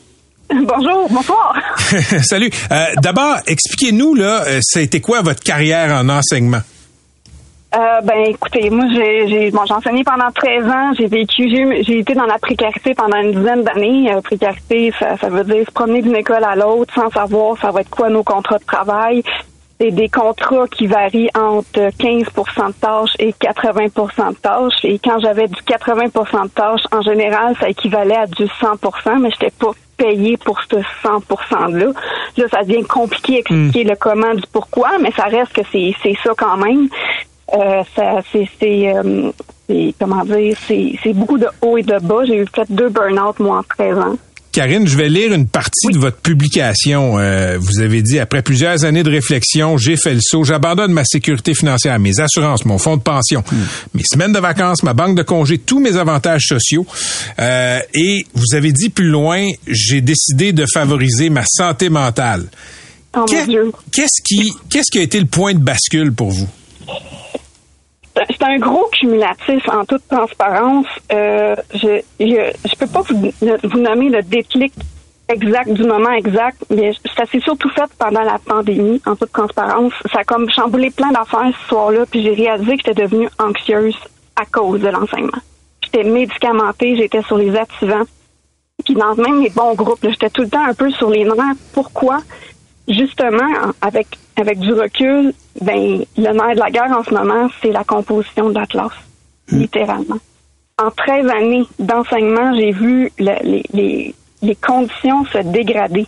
Bonjour, 0.50 1.08
bonsoir. 1.10 1.54
salut. 2.22 2.50
Euh, 2.72 2.84
D'abord, 3.02 3.36
expliquez-nous, 3.46 4.14
là, 4.14 4.44
ça 4.62 4.78
a 4.78 4.82
été 4.82 5.00
quoi 5.00 5.20
votre 5.20 5.42
carrière 5.42 5.92
en 5.92 6.08
enseignement? 6.08 6.60
Euh, 7.76 8.00
ben 8.02 8.24
écoutez, 8.28 8.70
moi 8.70 8.87
j'ai 8.94 9.28
j'ai 9.28 9.50
bon, 9.50 9.61
j'ai 9.66 9.74
enseigné 9.74 10.02
pendant 10.02 10.31
13 10.31 10.66
ans, 10.68 10.92
j'ai 10.98 11.07
vécu 11.07 11.50
j'ai 11.50 11.83
j'ai 11.83 11.98
été 11.98 12.14
dans 12.14 12.24
la 12.24 12.38
précarité 12.38 12.94
pendant 12.94 13.18
une 13.18 13.33
dizaine 13.33 13.62
d'années. 13.62 14.11
Euh, 14.11 14.22
précarité, 14.22 14.90
ça, 14.98 15.18
ça 15.18 15.28
veut 15.28 15.44
dire 15.44 15.66
se 15.66 15.70
promener 15.72 16.00
d'une 16.00 16.16
école 16.16 16.44
à 16.44 16.57
l'autre 16.57 16.94
sans 16.94 17.11
savoir 17.11 17.59
ça 17.59 17.70
va 17.70 17.83
être 17.83 17.90
quoi 17.90 18.09
nos 18.09 18.22
contrats 18.22 18.57
de 18.57 18.64
travail. 18.64 19.22
C'est 19.78 19.90
des 19.90 20.09
contrats 20.09 20.66
qui 20.66 20.87
varient 20.87 21.28
entre 21.37 21.90
15% 21.90 22.24
de 22.24 22.72
tâches 22.81 23.14
et 23.18 23.33
80% 23.33 24.31
de 24.31 24.35
tâches. 24.37 24.85
Et 24.85 24.98
quand 24.98 25.20
j'avais 25.20 25.46
du 25.46 25.61
80% 25.61 26.44
de 26.44 26.48
tâches, 26.48 26.81
en 26.90 27.02
général, 27.02 27.54
ça 27.61 27.68
équivalait 27.68 28.16
à 28.16 28.26
du 28.26 28.44
100% 28.44 29.20
mais 29.20 29.31
j'étais 29.31 29.52
pas 29.57 29.72
payé 29.98 30.38
pour 30.38 30.59
ce 30.62 30.76
100 31.02 31.18
%-là. 31.18 31.92
Là, 32.38 32.44
ça 32.50 32.62
devient 32.62 32.83
compliqué 32.85 33.35
d'expliquer 33.35 33.85
le 33.85 33.94
comment 33.94 34.35
du 34.35 34.44
pourquoi, 34.50 34.92
mais 35.02 35.12
ça 35.12 35.24
reste 35.24 35.52
que 35.52 35.62
c'est 35.70 35.92
c'est 36.02 36.16
ça 36.24 36.33
quand 36.35 36.57
même. 36.57 36.88
Euh, 37.54 37.82
ça, 37.96 38.20
c'est, 38.32 38.48
c'est, 38.61 38.94
euh, 38.94 39.30
c'est- 39.68 39.94
comment 39.98 40.24
dire, 40.24 40.56
c'est, 40.66 40.92
c'est 41.02 41.12
beaucoup 41.14 41.38
de 41.38 41.46
haut 41.62 41.78
et 41.78 41.82
de 41.82 41.98
bas. 42.00 42.24
J'ai 42.26 42.37
eu 42.37 42.46
fait 42.54 42.66
deux 42.70 42.88
burn-out, 42.90 43.38
moi, 43.40 43.58
en 43.58 43.62
13 43.62 43.96
ans. 43.98 44.18
Karine, 44.50 44.88
je 44.88 44.96
vais 44.96 45.08
lire 45.11 45.32
une 45.34 45.46
partie 45.46 45.88
de 45.92 45.98
votre 45.98 46.16
publication. 46.16 47.18
Euh, 47.18 47.58
vous 47.61 47.80
avez 47.80 48.02
dit, 48.02 48.18
après 48.18 48.42
plusieurs 48.42 48.84
années 48.84 49.02
de 49.02 49.11
réflexion, 49.11 49.76
j'ai 49.78 49.96
fait 49.96 50.14
le 50.14 50.20
saut, 50.22 50.42
j'abandonne 50.42 50.90
ma 50.90 51.04
sécurité 51.04 51.54
financière, 51.54 51.98
mes 51.98 52.18
assurances, 52.18 52.64
mon 52.64 52.78
fonds 52.78 52.96
de 52.96 53.02
pension, 53.02 53.44
mes 53.94 54.02
semaines 54.04 54.32
de 54.32 54.38
vacances, 54.40 54.82
ma 54.82 54.94
banque 54.94 55.16
de 55.16 55.22
congés, 55.22 55.58
tous 55.58 55.78
mes 55.80 55.96
avantages 55.96 56.46
sociaux. 56.48 56.87
Euh, 57.38 57.78
et 57.94 58.24
vous 58.34 58.54
avez 58.56 58.72
dit 58.72 58.88
plus 58.88 59.08
loin, 59.11 59.46
j'ai 59.66 60.00
décidé 60.00 60.52
de 60.52 60.64
favoriser 60.72 61.28
ma 61.30 61.44
santé 61.46 61.88
mentale. 61.88 62.46
Oh 63.16 63.24
Qu'est- 63.28 63.40
mon 63.40 63.46
Dieu. 63.46 63.72
Qu'est-ce 63.92 64.22
qui, 64.24 64.52
qu'est-ce 64.70 64.90
qui 64.90 64.98
a 64.98 65.02
été 65.02 65.20
le 65.20 65.26
point 65.26 65.52
de 65.54 65.58
bascule 65.61 66.12
pour 66.12 66.30
vous? 66.30 66.48
Un 68.48 68.58
gros 68.58 68.88
cumulatif 68.92 69.68
en 69.68 69.84
toute 69.84 70.08
transparence. 70.08 70.87
Euh, 71.12 71.54
je, 71.74 72.00
je 72.18 72.76
peux 72.78 72.87
pas 72.87 73.02
vous, 73.02 73.30
vous 73.64 73.78
nommer 73.78 74.08
le 74.08 74.22
déclic 74.22 74.72
exact 75.28 75.70
du 75.70 75.84
moment 75.84 76.12
exact, 76.12 76.64
mais 76.70 76.92
ça 77.14 77.26
s'est 77.26 77.40
surtout 77.40 77.68
fait 77.68 77.90
pendant 77.98 78.22
la 78.22 78.38
pandémie, 78.38 79.02
en 79.04 79.16
toute 79.16 79.32
transparence. 79.32 79.92
Ça 80.11 80.20
a 80.20 80.24
comme 80.24 80.48
chamboulé 80.48 80.88
plein 80.90 81.12
d'affaires 81.12 81.52
ce 81.62 81.68
soir-là, 81.68 82.06
puis 82.11 82.22
j'ai 82.22 82.32
réalisé 82.32 82.78
que 82.78 82.84
j'étais 82.87 83.02
devenue 83.02 83.28
anxieuse 83.38 83.98
à 84.37 84.46
cause 84.46 84.80
de 84.80 84.88
l'enseignement. 84.88 85.42
J'étais 85.84 86.04
médicamentée, 86.04 86.96
j'étais 86.96 87.22
sur 87.24 87.37
les 87.37 87.54
activants. 87.54 88.04
Puis 88.82 88.94
dans 88.94 89.14
même 89.16 89.42
les 89.42 89.50
bons 89.50 89.74
groupes, 89.74 89.98
j'étais 90.02 90.30
tout 90.30 90.42
le 90.42 90.48
temps 90.48 90.64
un 90.64 90.72
peu 90.72 90.90
sur 90.92 91.11
les 91.11 91.24
nerfs. 91.24 91.54
Pourquoi? 91.74 92.20
Justement, 92.88 93.74
avec 93.82 94.06
avec 94.40 94.59
du 94.59 94.72
recul, 94.72 95.33
ben 95.61 96.03
le 96.16 96.22
nerf 96.33 96.55
de 96.55 96.61
la 96.61 96.70
guerre 96.70 96.96
en 96.98 97.03
ce 97.05 97.12
moment, 97.14 97.48
c'est 97.62 97.72
la 97.72 97.85
composition 97.85 98.51
de 98.51 98.55
la 98.55 98.66
classe, 98.66 98.92
littéralement. 99.51 100.16
En 100.83 100.90
13 100.90 101.27
années 101.29 101.64
d'enseignement, 101.79 102.55
j'ai 102.57 102.70
vu 102.70 103.11
le- 103.18 103.42
les, 103.42 103.62
les, 103.72 104.14
les 104.42 104.55
conditions 104.55 105.24
se 105.24 105.38
dégrader. 105.38 106.07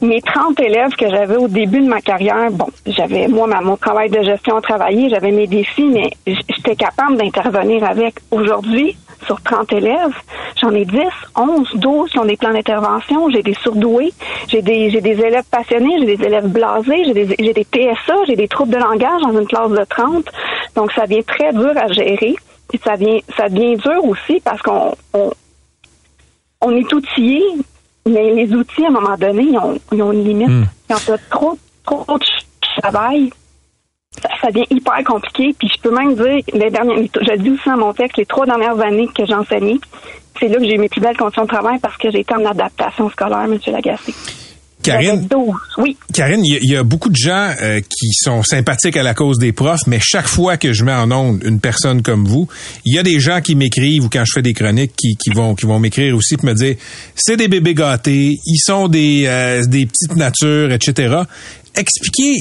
Mes 0.00 0.20
30 0.20 0.60
élèves 0.60 0.92
que 0.94 1.08
j'avais 1.10 1.36
au 1.36 1.48
début 1.48 1.80
de 1.80 1.88
ma 1.88 2.00
carrière, 2.00 2.50
bon, 2.52 2.66
j'avais 2.86 3.26
moi 3.26 3.46
ma, 3.48 3.60
mon 3.60 3.76
travail 3.76 4.10
de 4.10 4.22
gestion 4.22 4.56
à 4.56 4.60
travailler, 4.60 5.08
j'avais 5.10 5.32
mes 5.32 5.48
défis, 5.48 5.86
mais 5.88 6.10
j'étais 6.26 6.76
capable 6.76 7.16
d'intervenir 7.16 7.82
avec. 7.84 8.14
Aujourd'hui, 8.30 8.96
sur 9.26 9.40
30 9.42 9.72
élèves, 9.72 10.14
j'en 10.60 10.70
ai 10.70 10.84
10, 10.84 10.98
11, 11.36 11.68
12 11.74 12.10
qui 12.10 12.18
ont 12.18 12.24
des 12.24 12.36
plans 12.36 12.52
d'intervention, 12.52 13.30
j'ai 13.30 13.42
des 13.42 13.54
surdoués, 13.54 14.12
j'ai 14.48 14.62
des 14.62 14.90
j'ai 14.90 15.00
des 15.00 15.20
élèves 15.20 15.44
passionnés, 15.50 15.98
j'ai 16.00 16.16
des 16.16 16.24
élèves 16.24 16.48
blasés, 16.48 17.04
j'ai 17.04 17.14
des 17.14 17.36
j'ai 17.38 17.52
des 17.52 17.64
TSA, 17.64 18.14
j'ai 18.26 18.36
des 18.36 18.48
troubles 18.48 18.72
de 18.72 18.78
langage 18.78 19.22
dans 19.22 19.38
une 19.38 19.46
classe 19.46 19.70
de 19.70 19.84
30. 19.88 20.24
Donc 20.76 20.92
ça 20.92 21.06
devient 21.06 21.24
très 21.24 21.52
dur 21.52 21.72
à 21.76 21.88
gérer. 21.88 22.34
Puis 22.68 22.80
ça 22.84 22.96
vient 22.96 23.18
ça 23.36 23.48
devient 23.48 23.76
dur 23.76 24.04
aussi 24.04 24.40
parce 24.40 24.62
qu'on 24.62 24.94
on, 25.14 25.30
on 26.62 26.70
est 26.70 26.92
outillé, 26.92 27.42
mais 28.06 28.32
les 28.32 28.52
outils, 28.54 28.84
à 28.84 28.88
un 28.88 28.92
moment 28.92 29.16
donné, 29.16 29.42
ils 29.42 29.58
ont, 29.58 29.78
ils 29.92 30.02
ont 30.02 30.12
une 30.12 30.24
limite. 30.24 30.68
Quand 30.88 30.96
tu 31.04 31.10
as 31.12 31.18
trop, 31.30 31.58
trop 31.84 32.18
de 32.18 32.80
travail, 32.80 33.30
ça, 34.20 34.28
ça 34.40 34.48
devient 34.50 34.66
hyper 34.70 35.02
compliqué. 35.04 35.54
Puis 35.58 35.68
je 35.74 35.80
peux 35.80 35.94
même 35.94 36.14
dire, 36.14 36.42
les 36.52 36.70
dernières, 36.70 36.96
je 36.98 37.36
dis 37.42 37.50
aussi 37.50 37.62
dans 37.68 37.78
mon 37.78 37.92
texte, 37.92 38.16
les 38.18 38.26
trois 38.26 38.46
dernières 38.46 38.78
années 38.80 39.08
que 39.14 39.24
j'ai 39.26 39.34
enseigné, 39.34 39.78
c'est 40.40 40.48
là 40.48 40.56
que 40.58 40.64
j'ai 40.64 40.74
eu 40.74 40.78
mes 40.78 40.88
plus 40.88 41.00
belles 41.00 41.16
conditions 41.16 41.42
de 41.44 41.48
travail 41.48 41.78
parce 41.80 41.96
que 41.96 42.10
j'ai 42.10 42.20
été 42.20 42.34
en 42.34 42.44
adaptation 42.44 43.08
scolaire, 43.10 43.44
M. 43.44 43.58
Lagacé. 43.68 44.12
Karine, 44.82 45.28
12, 45.28 45.54
oui. 45.78 45.96
Karine, 46.12 46.44
il 46.44 46.54
y, 46.54 46.56
a- 46.56 46.60
il 46.60 46.70
y 46.72 46.76
a 46.76 46.82
beaucoup 46.82 47.08
de 47.08 47.14
gens 47.14 47.52
euh, 47.62 47.78
qui 47.78 48.08
sont 48.14 48.42
sympathiques 48.42 48.96
à 48.96 49.04
la 49.04 49.14
cause 49.14 49.38
des 49.38 49.52
profs, 49.52 49.86
mais 49.86 50.00
chaque 50.02 50.26
fois 50.26 50.56
que 50.56 50.72
je 50.72 50.82
mets 50.84 50.92
en 50.92 51.12
onde 51.12 51.40
une 51.44 51.60
personne 51.60 52.02
comme 52.02 52.24
vous, 52.24 52.48
il 52.84 52.92
y 52.92 52.98
a 52.98 53.04
des 53.04 53.20
gens 53.20 53.40
qui 53.40 53.54
m'écrivent 53.54 54.06
ou 54.06 54.08
quand 54.08 54.24
je 54.24 54.32
fais 54.34 54.42
des 54.42 54.54
chroniques 54.54 54.90
qui, 54.96 55.14
qui 55.16 55.30
vont 55.30 55.54
qui 55.54 55.66
vont 55.66 55.78
m'écrire 55.78 56.16
aussi 56.16 56.36
pour 56.36 56.46
me 56.46 56.54
dire 56.54 56.74
c'est 57.14 57.36
des 57.36 57.46
bébés 57.46 57.74
gâtés, 57.74 58.36
ils 58.44 58.58
sont 58.58 58.88
des 58.88 59.22
euh, 59.28 59.62
des 59.64 59.86
petites 59.86 60.16
natures, 60.16 60.72
etc. 60.72 61.14
Expliquez 61.74 62.38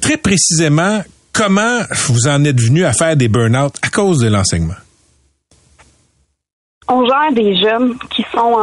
très 0.00 0.16
précisément 0.16 1.02
comment 1.32 1.80
vous 2.06 2.26
en 2.28 2.44
êtes 2.44 2.60
venu 2.60 2.84
à 2.84 2.92
faire 2.92 3.16
des 3.16 3.28
burn-out 3.28 3.74
à 3.82 3.88
cause 3.88 4.18
de 4.18 4.28
l'enseignement? 4.28 4.74
on 6.92 7.06
gère 7.06 7.32
des 7.32 7.56
jeunes 7.56 7.98
qui 8.10 8.24
sont 8.32 8.54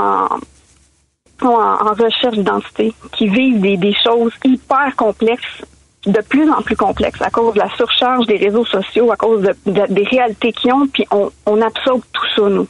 en, 1.42 1.94
recherche 1.94 2.36
d'identité, 2.36 2.94
qui 3.14 3.28
vivent 3.28 3.62
des 3.62 3.96
choses 4.04 4.34
hyper 4.44 4.96
complexes, 4.96 5.64
de 6.06 6.22
plus 6.22 6.50
en 6.50 6.62
plus 6.62 6.78
complexes 6.78 7.22
à 7.22 7.30
cause 7.30 7.54
de 7.56 7.60
la 7.60 7.70
surcharge 7.76 8.26
des 8.26 8.38
réseaux 8.38 8.66
sociaux, 8.66 9.12
à 9.12 9.18
cause 9.18 9.42
de, 9.42 9.54
de- 9.66 9.94
des 9.94 10.04
réalités 10.04 10.54
qu'ils 10.54 10.72
ont, 10.72 10.88
puis 10.88 11.06
on, 11.12 11.30
on 11.46 11.62
absorbe 11.62 12.02
tout 12.14 12.26
ça, 12.36 12.50
nous. 12.50 12.68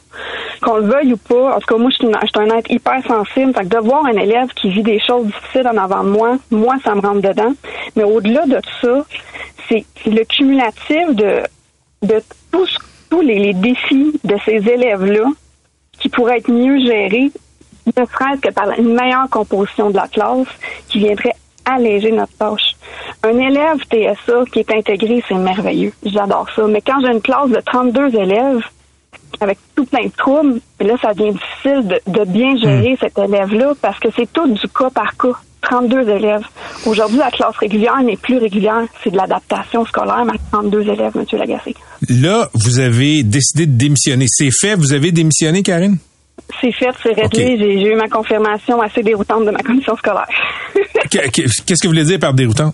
Qu'on 0.62 0.76
le 0.78 0.86
veuille 0.86 1.12
ou 1.12 1.16
pas, 1.16 1.54
en 1.56 1.60
tout 1.60 1.66
cas, 1.66 1.76
moi, 1.76 1.90
je 1.90 1.96
suis, 1.96 2.06
un 2.06 2.56
être 2.58 2.70
hyper 2.70 3.00
sensible, 3.06 3.54
fait 3.54 3.60
que 3.62 3.76
de 3.76 3.78
voir 3.78 4.04
un 4.06 4.16
élève 4.16 4.48
qui 4.56 4.70
vit 4.70 4.82
des 4.82 4.98
choses 4.98 5.26
difficiles 5.26 5.68
en 5.68 5.76
avant 5.76 6.02
de 6.02 6.08
moi, 6.10 6.38
moi, 6.50 6.74
ça 6.84 6.94
me 6.96 7.00
rentre 7.00 7.20
dedans. 7.22 7.52
Mais 7.94 8.02
au-delà 8.02 8.46
de 8.46 8.58
ça, 8.82 9.06
c'est 9.68 9.84
le 10.06 10.24
cumulatif 10.24 11.14
de, 11.14 11.42
de 12.02 12.20
tous, 12.50 12.78
tous 13.10 13.20
les, 13.20 13.38
les 13.38 13.54
défis 13.54 14.18
de 14.24 14.34
ces 14.44 14.56
élèves-là 14.68 15.24
qui 16.00 16.08
pourraient 16.08 16.38
être 16.38 16.50
mieux 16.50 16.78
gérés, 16.84 17.30
ne 17.86 18.04
serait-ce 18.04 18.40
que 18.40 18.52
par 18.52 18.70
une 18.78 18.92
meilleure 18.94 19.28
composition 19.30 19.90
de 19.90 19.96
la 19.96 20.08
classe 20.08 20.46
qui 20.88 20.98
viendrait 20.98 21.34
alléger 21.74 22.12
notre 22.12 22.32
tâche. 22.36 22.76
Un 23.22 23.38
élève 23.38 23.78
TSA 23.90 24.44
qui 24.52 24.60
est 24.60 24.72
intégré, 24.72 25.22
c'est 25.28 25.34
merveilleux. 25.34 25.92
J'adore 26.04 26.46
ça. 26.54 26.66
Mais 26.66 26.80
quand 26.80 27.00
j'ai 27.00 27.12
une 27.12 27.20
classe 27.20 27.50
de 27.50 27.60
32 27.64 28.14
élèves 28.14 28.62
avec 29.40 29.58
tout 29.74 29.84
plein 29.84 30.06
de 30.06 30.12
troubles, 30.16 30.60
là, 30.80 30.94
ça 31.00 31.14
devient 31.14 31.32
difficile 31.32 31.88
de, 31.88 32.00
de 32.06 32.24
bien 32.24 32.56
gérer 32.56 32.96
cet 33.00 33.18
élève-là 33.18 33.72
parce 33.80 33.98
que 33.98 34.08
c'est 34.16 34.30
tout 34.32 34.48
du 34.48 34.68
cas 34.68 34.90
par 34.90 35.16
cas. 35.16 35.38
32 35.62 36.08
élèves. 36.08 36.42
Aujourd'hui, 36.86 37.18
la 37.18 37.30
classe 37.30 37.56
régulière 37.58 38.00
n'est 38.02 38.16
plus 38.16 38.38
régulière. 38.38 38.82
C'est 39.04 39.10
de 39.10 39.16
l'adaptation 39.16 39.84
scolaire, 39.84 40.24
mais 40.24 40.38
32 40.52 40.82
élèves, 40.82 41.12
M. 41.14 41.24
Lagacé. 41.38 41.74
Là, 42.08 42.48
vous 42.54 42.78
avez 42.80 43.22
décidé 43.22 43.66
de 43.66 43.76
démissionner. 43.76 44.24
C'est 44.28 44.50
fait, 44.50 44.74
vous 44.74 44.92
avez 44.92 45.12
démissionné, 45.12 45.62
Karine? 45.62 45.98
C'est 46.60 46.72
fait, 46.72 46.90
c'est 47.02 47.12
réglé. 47.12 47.56
J'ai 47.58 47.78
j'ai 47.80 47.92
eu 47.92 47.96
ma 47.96 48.08
confirmation 48.08 48.80
assez 48.80 49.02
déroutante 49.02 49.44
de 49.46 49.50
ma 49.50 49.60
commission 49.60 49.96
scolaire. 49.96 50.26
Que- 51.10 51.28
que- 51.30 51.42
Qu'est-ce 51.66 51.82
que 51.82 51.86
vous 51.86 51.92
voulez 51.92 52.04
dire 52.04 52.18
par 52.20 52.34
déroutant? 52.34 52.72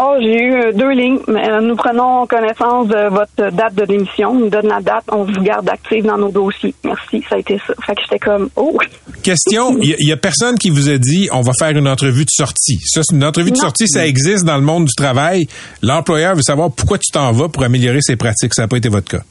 Oh, 0.00 0.14
j'ai 0.20 0.40
eu 0.44 0.52
euh, 0.54 0.72
deux 0.72 0.90
lignes. 0.92 1.18
Euh, 1.28 1.60
Nous 1.60 1.74
prenons 1.74 2.24
connaissance 2.26 2.86
de 2.86 3.08
votre 3.08 3.52
date 3.54 3.74
de 3.74 3.84
démission. 3.84 4.30
On 4.30 4.34
nous 4.34 4.48
donne 4.48 4.68
la 4.68 4.80
date. 4.80 5.02
On 5.10 5.24
vous 5.24 5.40
garde 5.42 5.68
active 5.68 6.04
dans 6.04 6.16
nos 6.16 6.28
dossiers. 6.30 6.72
Merci. 6.84 7.24
Ça 7.28 7.34
a 7.34 7.38
été 7.38 7.60
ça. 7.66 7.74
Fait 7.84 7.94
que 7.96 8.02
j'étais 8.02 8.18
comme, 8.20 8.48
oh. 8.56 8.78
Question, 9.24 9.76
il 9.80 9.90
y, 9.90 9.92
a- 9.92 9.96
il 9.98 10.08
y 10.08 10.12
a 10.12 10.16
personne 10.16 10.56
qui 10.56 10.70
vous 10.70 10.88
a 10.88 10.98
dit 10.98 11.28
on 11.32 11.40
va 11.40 11.52
faire 11.58 11.70
une 11.76 11.88
entrevue 11.88 12.24
de 12.24 12.30
sortie. 12.30 12.78
Ça, 12.86 13.00
c'est 13.02 13.14
une 13.16 13.24
entrevue 13.24 13.50
de 13.50 13.56
sortie, 13.56 13.88
ça 13.88 14.06
existe 14.06 14.44
dans 14.44 14.56
le 14.56 14.62
monde 14.62 14.84
du 14.84 14.94
travail. 14.94 15.48
L'employeur 15.82 16.36
veut 16.36 16.42
savoir 16.42 16.70
pourquoi 16.70 16.98
tu 16.98 17.10
t'en 17.12 17.32
vas 17.32 17.48
pour 17.48 17.64
améliorer 17.64 17.98
ses 18.00 18.14
pratiques. 18.16 18.54
Ça 18.54 18.62
n'a 18.62 18.68
pas 18.68 18.76
été 18.76 18.88
votre 18.88 19.08
cas. 19.08 19.22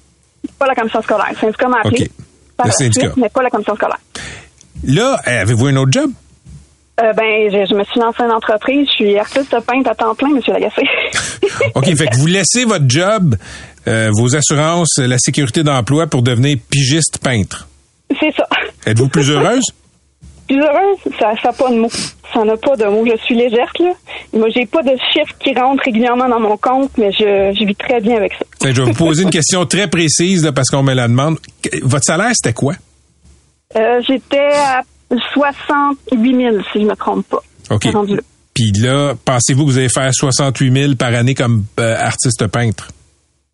Pas 0.59 0.67
la 0.67 0.75
commission 0.75 1.01
scolaire. 1.01 1.31
Syndicat 1.39 1.67
m'a 1.69 1.77
appelé. 1.79 2.03
OK. 2.05 2.09
Par 2.58 2.65
Le 2.67 2.72
la 2.72 2.76
syndicat. 2.76 3.00
suite, 3.02 3.17
mais 3.17 3.30
pas 3.30 3.43
la 3.43 3.50
commission 3.50 3.76
scolaire. 3.76 4.00
Là, 4.84 5.22
eh, 5.26 5.30
avez-vous 5.32 5.67
un 5.67 5.76
autre 5.78 5.91
job? 5.91 6.12
Euh, 7.00 7.13
ben, 7.13 7.52
je, 7.52 7.65
je 7.70 7.76
me 7.76 7.84
suis 7.84 8.00
lancée 8.00 8.24
une 8.24 8.32
entreprise. 8.32 8.88
Je 8.89 8.93
suis 9.06 9.17
artiste 9.20 9.56
peintre 9.67 9.91
à 9.91 9.96
temps 9.96 10.15
plein, 10.15 10.30
Monsieur 10.30 10.54
Lagacé. 10.54 10.82
OK, 11.76 11.86
fait 11.96 12.08
que 12.08 12.15
vous 12.17 12.26
laissez 12.26 12.65
votre 12.65 12.86
job, 12.88 13.36
euh, 13.88 14.10
vos 14.17 14.36
assurances, 14.36 14.98
la 14.98 15.20
sécurité 15.20 15.63
d'emploi 15.63 16.08
pour 16.08 16.24
devenir 16.24 16.58
pigiste 16.70 17.20
peintre. 17.20 17.67
C'est 18.20 18.34
ça. 18.36 18.48
Êtes-vous 18.86 19.10
plus 19.10 19.30
heureuse? 19.30 19.63
Plus 20.47 20.62
heureuse, 20.62 20.97
ça 21.19 21.33
n'a 21.43 21.53
pas 21.53 21.69
de 21.69 21.75
mots. 21.75 21.89
Ça 22.33 22.43
n'a 22.43 22.57
pas 22.57 22.75
de 22.75 22.86
mots. 22.86 23.05
Je 23.05 23.17
suis 23.23 23.36
légère, 23.36 23.71
là. 23.79 23.91
Moi, 24.33 24.47
j'ai 24.55 24.65
pas 24.65 24.81
de 24.83 24.91
chiffres 25.13 25.33
qui 25.39 25.53
rentrent 25.53 25.83
régulièrement 25.83 26.29
dans 26.29 26.39
mon 26.39 26.57
compte, 26.57 26.91
mais 26.97 27.12
je, 27.12 27.53
je 27.60 27.65
vis 27.65 27.75
très 27.75 27.99
bien 27.99 28.15
avec 28.17 28.33
ça. 28.33 28.45
Je 28.63 28.81
vais 28.81 28.91
vous 28.91 28.93
poser 28.97 29.23
une 29.23 29.29
question 29.29 29.65
très 29.65 29.88
précise 29.88 30.43
là, 30.45 30.51
parce 30.51 30.69
qu'on 30.69 30.83
me 30.83 30.93
la 30.93 31.07
demande. 31.07 31.38
Votre 31.83 32.05
salaire, 32.05 32.31
c'était 32.33 32.53
quoi? 32.53 32.73
Euh, 33.75 34.01
J'étais 34.07 34.49
à 34.53 34.83
68 35.33 36.36
000, 36.36 36.55
si 36.71 36.81
je 36.81 36.86
me 36.86 36.95
trompe 36.95 37.25
pas. 37.27 37.41
OK. 37.69 37.88
Puis 38.53 38.71
là, 38.71 39.13
pensez-vous 39.23 39.65
que 39.65 39.71
vous 39.71 39.77
allez 39.77 39.89
faire 39.89 40.13
68 40.13 40.73
000 40.73 40.95
par 40.95 41.13
année 41.13 41.36
comme 41.36 41.65
euh, 41.79 41.95
artiste 41.99 42.47
peintre? 42.47 42.88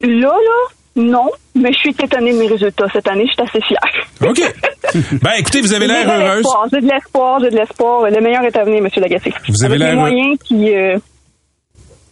Là, 0.01 0.09
là, 0.29 0.73
non, 0.95 1.29
mais 1.55 1.71
je 1.73 1.77
suis 1.79 1.89
étonnée 1.91 2.33
de 2.33 2.37
mes 2.37 2.47
résultats 2.47 2.85
cette 2.93 3.07
année. 3.07 3.25
Je 3.27 3.33
suis 3.33 3.41
assez 3.41 3.61
fière. 3.65 4.29
OK. 4.29 5.19
ben, 5.21 5.31
écoutez, 5.39 5.61
vous 5.61 5.73
avez 5.73 5.87
l'air 5.87 6.01
J'ai 6.01 6.05
de 6.05 6.21
heureuse. 6.23 6.35
l'espoir, 6.37 6.67
J'ai 6.71 6.81
de 6.81 6.87
l'espoir, 6.87 7.39
j'ai 7.41 7.49
de 7.49 7.55
l'espoir. 7.55 8.09
Le 8.11 8.21
meilleur 8.21 8.43
est 8.43 8.55
à 8.55 8.63
venir, 8.63 8.77
M. 8.77 8.89
Lagacé. 8.97 9.33
Vous 9.49 9.63
avez 9.63 9.77
l'air- 9.77 9.91
les 9.91 9.97
moyens 9.99 10.37
qui... 10.43 10.73
euh, 10.73 10.97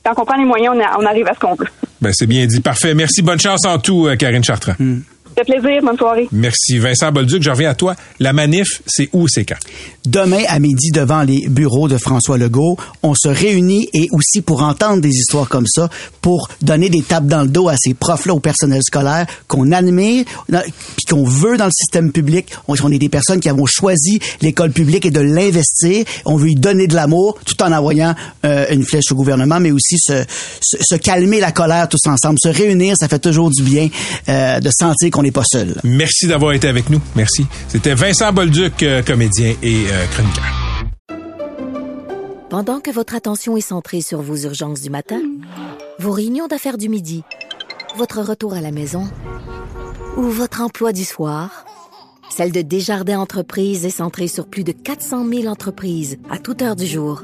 quand 0.03 0.13
on 0.17 0.25
prend 0.25 0.37
les 0.37 0.45
moyens, 0.45 0.75
on, 0.75 0.79
a- 0.81 0.97
on 0.99 1.05
arrive 1.05 1.27
à 1.27 1.33
ce 1.35 1.39
qu'on 1.39 1.53
veut. 1.55 1.67
Ben, 2.01 2.11
c'est 2.11 2.25
bien 2.25 2.45
dit. 2.47 2.59
Parfait. 2.61 2.93
Merci. 2.95 3.21
Bonne 3.21 3.39
chance 3.39 3.65
en 3.65 3.77
tout, 3.77 4.07
euh, 4.07 4.15
Karine 4.15 4.43
Chartrand. 4.43 4.73
Ça 5.37 5.43
fait 5.45 5.53
plaisir. 5.53 5.81
Bonne 5.83 5.97
soirée. 5.97 6.27
Merci. 6.31 6.77
Vincent 6.77 7.11
Bolduc, 7.11 7.41
je 7.41 7.49
reviens 7.49 7.69
à 7.69 7.75
toi. 7.75 7.95
La 8.19 8.33
manif, 8.33 8.81
c'est 8.85 9.09
où, 9.13 9.27
c'est 9.27 9.45
quand? 9.45 9.55
Demain 10.05 10.43
à 10.47 10.59
midi 10.59 10.91
devant 10.91 11.23
les 11.23 11.47
bureaux 11.47 11.87
de 11.87 11.97
François 11.97 12.37
Legault, 12.37 12.77
on 13.03 13.13
se 13.15 13.27
réunit 13.29 13.87
et 13.93 14.07
aussi 14.11 14.41
pour 14.41 14.63
entendre 14.63 15.01
des 15.01 15.09
histoires 15.09 15.47
comme 15.47 15.67
ça, 15.67 15.89
pour 16.21 16.49
donner 16.61 16.89
des 16.89 17.01
tapes 17.01 17.27
dans 17.27 17.43
le 17.43 17.49
dos 17.49 17.69
à 17.69 17.75
ces 17.77 17.93
profs-là 17.93 18.33
au 18.33 18.39
personnel 18.39 18.81
scolaire 18.83 19.25
qu'on 19.47 19.71
admire, 19.71 20.25
puis 20.49 21.05
qu'on 21.09 21.23
veut 21.23 21.57
dans 21.57 21.65
le 21.65 21.71
système 21.71 22.11
public. 22.11 22.47
On, 22.67 22.75
on 22.83 22.91
est 22.91 22.99
des 22.99 23.09
personnes 23.09 23.39
qui 23.39 23.49
avons 23.49 23.65
choisi 23.65 24.19
l'école 24.41 24.71
publique 24.71 25.05
et 25.05 25.11
de 25.11 25.21
l'investir. 25.21 26.05
On 26.25 26.35
veut 26.35 26.49
y 26.49 26.55
donner 26.55 26.87
de 26.87 26.95
l'amour 26.95 27.37
tout 27.45 27.61
en 27.61 27.71
envoyant 27.71 28.15
euh, 28.43 28.65
une 28.71 28.83
flèche 28.83 29.11
au 29.11 29.15
gouvernement, 29.15 29.59
mais 29.59 29.71
aussi 29.71 29.97
se, 29.97 30.23
se, 30.61 30.77
se 30.81 30.95
calmer 30.95 31.39
la 31.39 31.51
colère 31.51 31.87
tous 31.87 32.05
ensemble. 32.07 32.37
Se 32.41 32.49
réunir, 32.49 32.95
ça 32.97 33.07
fait 33.07 33.19
toujours 33.19 33.49
du 33.49 33.63
bien 33.63 33.87
euh, 34.29 34.59
de 34.59 34.69
sentir 34.71 35.11
qu'on 35.11 35.20
n'est 35.21 35.31
pas 35.31 35.43
seul. 35.45 35.75
Merci 35.83 36.27
d'avoir 36.27 36.53
été 36.53 36.67
avec 36.67 36.89
nous. 36.89 37.01
Merci. 37.15 37.45
C'était 37.67 37.93
Vincent 37.93 38.31
Bolduc, 38.31 38.83
euh, 38.83 39.01
comédien 39.01 39.55
et 39.61 39.85
euh, 39.89 40.05
chroniqueur. 40.07 40.43
Pendant 42.49 42.81
que 42.81 42.91
votre 42.91 43.15
attention 43.15 43.55
est 43.55 43.61
centrée 43.61 44.01
sur 44.01 44.21
vos 44.21 44.35
urgences 44.35 44.81
du 44.81 44.89
matin, 44.89 45.21
vos 45.99 46.11
réunions 46.11 46.47
d'affaires 46.47 46.77
du 46.77 46.89
midi, 46.89 47.23
votre 47.95 48.21
retour 48.21 48.53
à 48.53 48.61
la 48.61 48.71
maison 48.71 49.07
ou 50.17 50.23
votre 50.23 50.61
emploi 50.61 50.91
du 50.91 51.05
soir, 51.05 51.65
celle 52.29 52.51
de 52.51 52.61
Desjardins 52.61 53.19
Entreprises 53.19 53.85
est 53.85 53.89
centrée 53.89 54.27
sur 54.27 54.47
plus 54.47 54.63
de 54.63 54.71
400 54.71 55.27
000 55.27 55.45
entreprises 55.45 56.17
à 56.29 56.39
toute 56.39 56.61
heure 56.61 56.75
du 56.75 56.85
jour. 56.85 57.23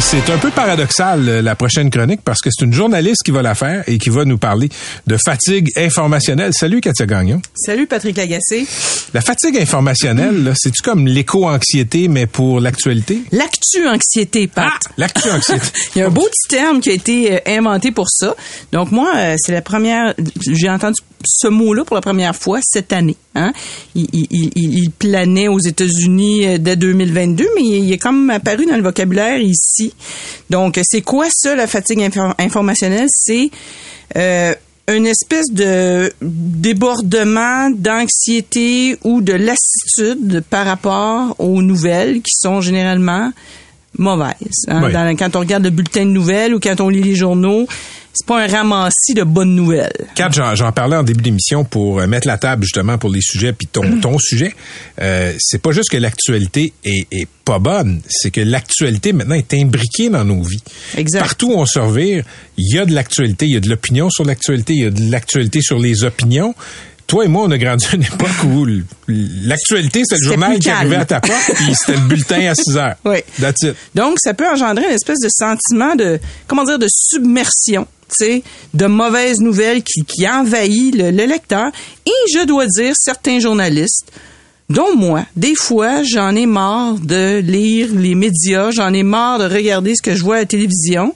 C'est 0.00 0.30
un 0.30 0.38
peu 0.38 0.50
paradoxal, 0.50 1.28
euh, 1.28 1.42
la 1.42 1.54
prochaine 1.54 1.90
chronique, 1.90 2.22
parce 2.24 2.40
que 2.40 2.48
c'est 2.50 2.64
une 2.64 2.72
journaliste 2.72 3.22
qui 3.22 3.30
va 3.30 3.42
la 3.42 3.54
faire 3.54 3.84
et 3.86 3.98
qui 3.98 4.08
va 4.08 4.24
nous 4.24 4.38
parler 4.38 4.68
de 5.06 5.16
fatigue 5.22 5.70
informationnelle. 5.76 6.52
Salut, 6.52 6.80
Katia 6.80 7.06
Gagnon. 7.06 7.40
Salut 7.54 7.86
Patrick 7.86 8.16
Lagacé. 8.16 8.66
La 9.12 9.20
fatigue 9.20 9.58
informationnelle, 9.58 10.54
c'est-tu 10.56 10.82
comme 10.82 11.06
l'éco-anxiété, 11.06 12.08
mais 12.08 12.26
pour 12.26 12.60
l'actualité? 12.60 13.22
L'actu-anxiété, 13.30 14.46
Pat. 14.46 14.72
Ah, 14.72 14.92
l'actu-anxiété. 14.96 15.66
Il 15.94 15.98
y 15.98 16.02
a 16.02 16.06
un 16.06 16.10
beau 16.10 16.26
petit 16.26 16.48
terme 16.48 16.80
qui 16.80 16.90
a 16.90 16.94
été 16.94 17.34
euh, 17.34 17.38
inventé 17.46 17.92
pour 17.92 18.08
ça. 18.08 18.34
Donc 18.72 18.90
moi, 18.90 19.12
euh, 19.14 19.36
c'est 19.38 19.52
la 19.52 19.62
première. 19.62 20.14
J'ai 20.40 20.70
entendu 20.70 21.00
ce 21.24 21.48
mot-là 21.48 21.84
pour 21.84 21.96
la 21.96 22.02
première 22.02 22.34
fois 22.34 22.60
cette 22.62 22.92
année. 22.92 23.16
Hein? 23.36 23.52
Il, 23.94 24.06
il, 24.12 24.26
il, 24.32 24.78
il 24.80 24.90
planait 24.90 25.46
aux 25.48 25.60
États-Unis 25.60 26.46
euh, 26.46 26.58
dès 26.58 26.74
2022, 26.76 27.46
mais 27.54 27.62
il, 27.62 27.84
il 27.84 27.92
est 27.92 27.98
comme 27.98 28.28
apparu 28.30 28.66
dans 28.66 28.76
le 28.76 28.82
vocabulaire 28.82 29.38
ici. 29.40 29.92
Donc 30.50 30.80
c'est 30.82 31.02
quoi 31.02 31.26
ça, 31.30 31.54
la 31.54 31.66
fatigue 31.68 32.00
infor- 32.00 32.34
informationnelle? 32.38 33.06
C'est 33.08 33.50
euh, 34.16 34.52
une 34.88 35.06
espèce 35.06 35.46
de 35.52 36.12
débordement 36.20 37.70
d'anxiété 37.70 38.96
ou 39.04 39.20
de 39.20 39.32
lassitude 39.34 40.42
par 40.50 40.66
rapport 40.66 41.36
aux 41.38 41.62
nouvelles 41.62 42.16
qui 42.22 42.34
sont 42.34 42.60
généralement 42.60 43.30
mauvaises. 43.98 44.64
hein? 44.68 44.82
Oui. 44.84 44.92
Dans- 44.92 45.16
quand 45.16 45.36
on 45.36 45.40
regarde 45.40 45.64
le 45.64 45.70
bulletin 45.70 46.04
de 46.04 46.10
nouvelles 46.10 46.54
ou 46.54 46.60
quand 46.60 46.80
on 46.80 46.88
lit 46.88 47.02
les 47.02 47.14
journaux, 47.14 47.66
c'est 48.12 48.26
pas 48.26 48.42
un 48.42 48.46
ramassis 48.46 49.14
de 49.14 49.22
bonnes 49.22 49.54
nouvelles. 49.54 49.92
Kat, 50.14 50.30
j'en, 50.32 50.54
j'en 50.54 50.72
parlais 50.72 50.96
en 50.96 51.02
début 51.02 51.22
d'émission 51.22 51.64
pour 51.64 52.00
euh, 52.00 52.06
mettre 52.06 52.26
la 52.26 52.38
table 52.38 52.64
justement 52.64 52.98
pour 52.98 53.10
les 53.10 53.20
sujets 53.20 53.52
puis 53.52 53.66
ton, 53.66 54.00
ton 54.00 54.18
sujet. 54.18 54.54
Euh, 55.00 55.32
c'est 55.38 55.62
pas 55.62 55.72
juste 55.72 55.90
que 55.90 55.96
l'actualité 55.96 56.72
est, 56.84 57.06
est 57.12 57.28
pas 57.44 57.58
bonne, 57.58 58.00
c'est 58.08 58.30
que 58.30 58.40
l'actualité 58.40 59.12
maintenant 59.12 59.36
est 59.36 59.54
imbriquée 59.54 60.08
dans 60.08 60.24
nos 60.24 60.42
vies. 60.42 60.62
Exact. 60.96 61.20
Partout 61.20 61.52
où 61.52 61.54
on 61.54 61.66
se 61.66 61.78
revire, 61.78 62.24
il 62.56 62.74
y 62.74 62.78
a 62.78 62.84
de 62.84 62.92
l'actualité, 62.92 63.46
il 63.46 63.52
y 63.52 63.56
a 63.56 63.60
de 63.60 63.68
l'opinion 63.68 64.10
sur 64.10 64.24
l'actualité, 64.24 64.72
il 64.74 64.82
y 64.82 64.86
a 64.86 64.90
de 64.90 65.10
l'actualité 65.10 65.60
sur 65.60 65.78
les 65.78 66.04
opinions. 66.04 66.54
Toi 67.06 67.24
et 67.24 67.28
moi, 67.28 67.42
on 67.44 67.50
a 67.50 67.58
grandi 67.58 67.86
à 67.90 67.96
une 67.96 68.04
époque 68.04 68.44
où 68.44 68.64
l'actualité, 69.08 70.02
c'était 70.04 70.22
le 70.22 70.28
journal 70.28 70.58
qui 70.60 70.70
arrivait 70.70 70.94
à 70.94 71.04
ta 71.04 71.20
porte, 71.20 71.50
puis 71.56 71.74
c'était 71.74 71.98
le 71.98 72.06
bulletin 72.06 72.48
à 72.48 72.54
6 72.54 72.76
heures. 72.76 72.94
Oui. 73.04 73.16
That's 73.40 73.62
it. 73.62 73.74
Donc, 73.96 74.18
ça 74.20 74.32
peut 74.32 74.48
engendrer 74.48 74.84
une 74.84 74.94
espèce 74.94 75.18
de 75.18 75.28
sentiment 75.28 75.96
de, 75.96 76.20
comment 76.46 76.62
dire, 76.62 76.78
de 76.78 76.86
submersion, 76.88 77.88
de 78.74 78.86
mauvaises 78.86 79.40
nouvelles 79.40 79.82
qui, 79.82 80.04
qui 80.04 80.28
envahit 80.28 80.94
le, 80.94 81.10
le 81.10 81.24
lecteur. 81.26 81.70
Et 82.06 82.32
je 82.32 82.44
dois 82.44 82.66
dire, 82.66 82.94
certains 82.96 83.38
journalistes, 83.38 84.10
dont 84.68 84.96
moi, 84.96 85.26
des 85.36 85.56
fois, 85.56 86.02
j'en 86.04 86.34
ai 86.34 86.46
marre 86.46 86.94
de 86.94 87.38
lire 87.40 87.88
les 87.92 88.14
médias, 88.14 88.70
j'en 88.70 88.92
ai 88.92 89.02
marre 89.02 89.40
de 89.40 89.44
regarder 89.52 89.94
ce 89.96 90.02
que 90.02 90.14
je 90.14 90.22
vois 90.22 90.36
à 90.36 90.38
la 90.40 90.46
télévision. 90.46 91.14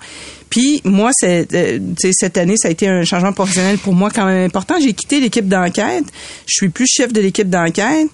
Puis 0.50 0.80
moi, 0.85 1.11
euh, 1.24 1.78
cette 2.12 2.37
année, 2.37 2.57
ça 2.57 2.68
a 2.68 2.70
été 2.70 2.88
un 2.88 3.04
changement 3.04 3.33
professionnel 3.33 3.78
pour 3.78 3.94
moi 3.94 4.11
quand 4.11 4.26
même 4.26 4.44
important. 4.46 4.74
J'ai 4.80 4.92
quitté 4.92 5.20
l'équipe 5.20 5.48
d'enquête. 5.48 6.04
Je 6.46 6.52
suis 6.52 6.68
plus 6.68 6.87
chef 6.87 7.12
de 7.12 7.20
l'équipe 7.20 7.48
d'enquête. 7.48 8.09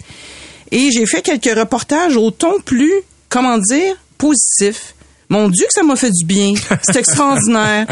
Et 0.70 0.90
j'ai 0.92 1.06
fait 1.06 1.22
quelques 1.22 1.58
reportages 1.58 2.16
au 2.16 2.30
ton 2.30 2.60
plus, 2.60 2.92
comment 3.28 3.58
dire, 3.58 3.96
positif. 4.16 4.94
Mon 5.30 5.48
Dieu 5.48 5.64
que 5.64 5.72
ça 5.72 5.82
m'a 5.82 5.96
fait 5.96 6.10
du 6.10 6.24
bien. 6.24 6.52
C'est 6.82 6.96
extraordinaire. 6.98 7.86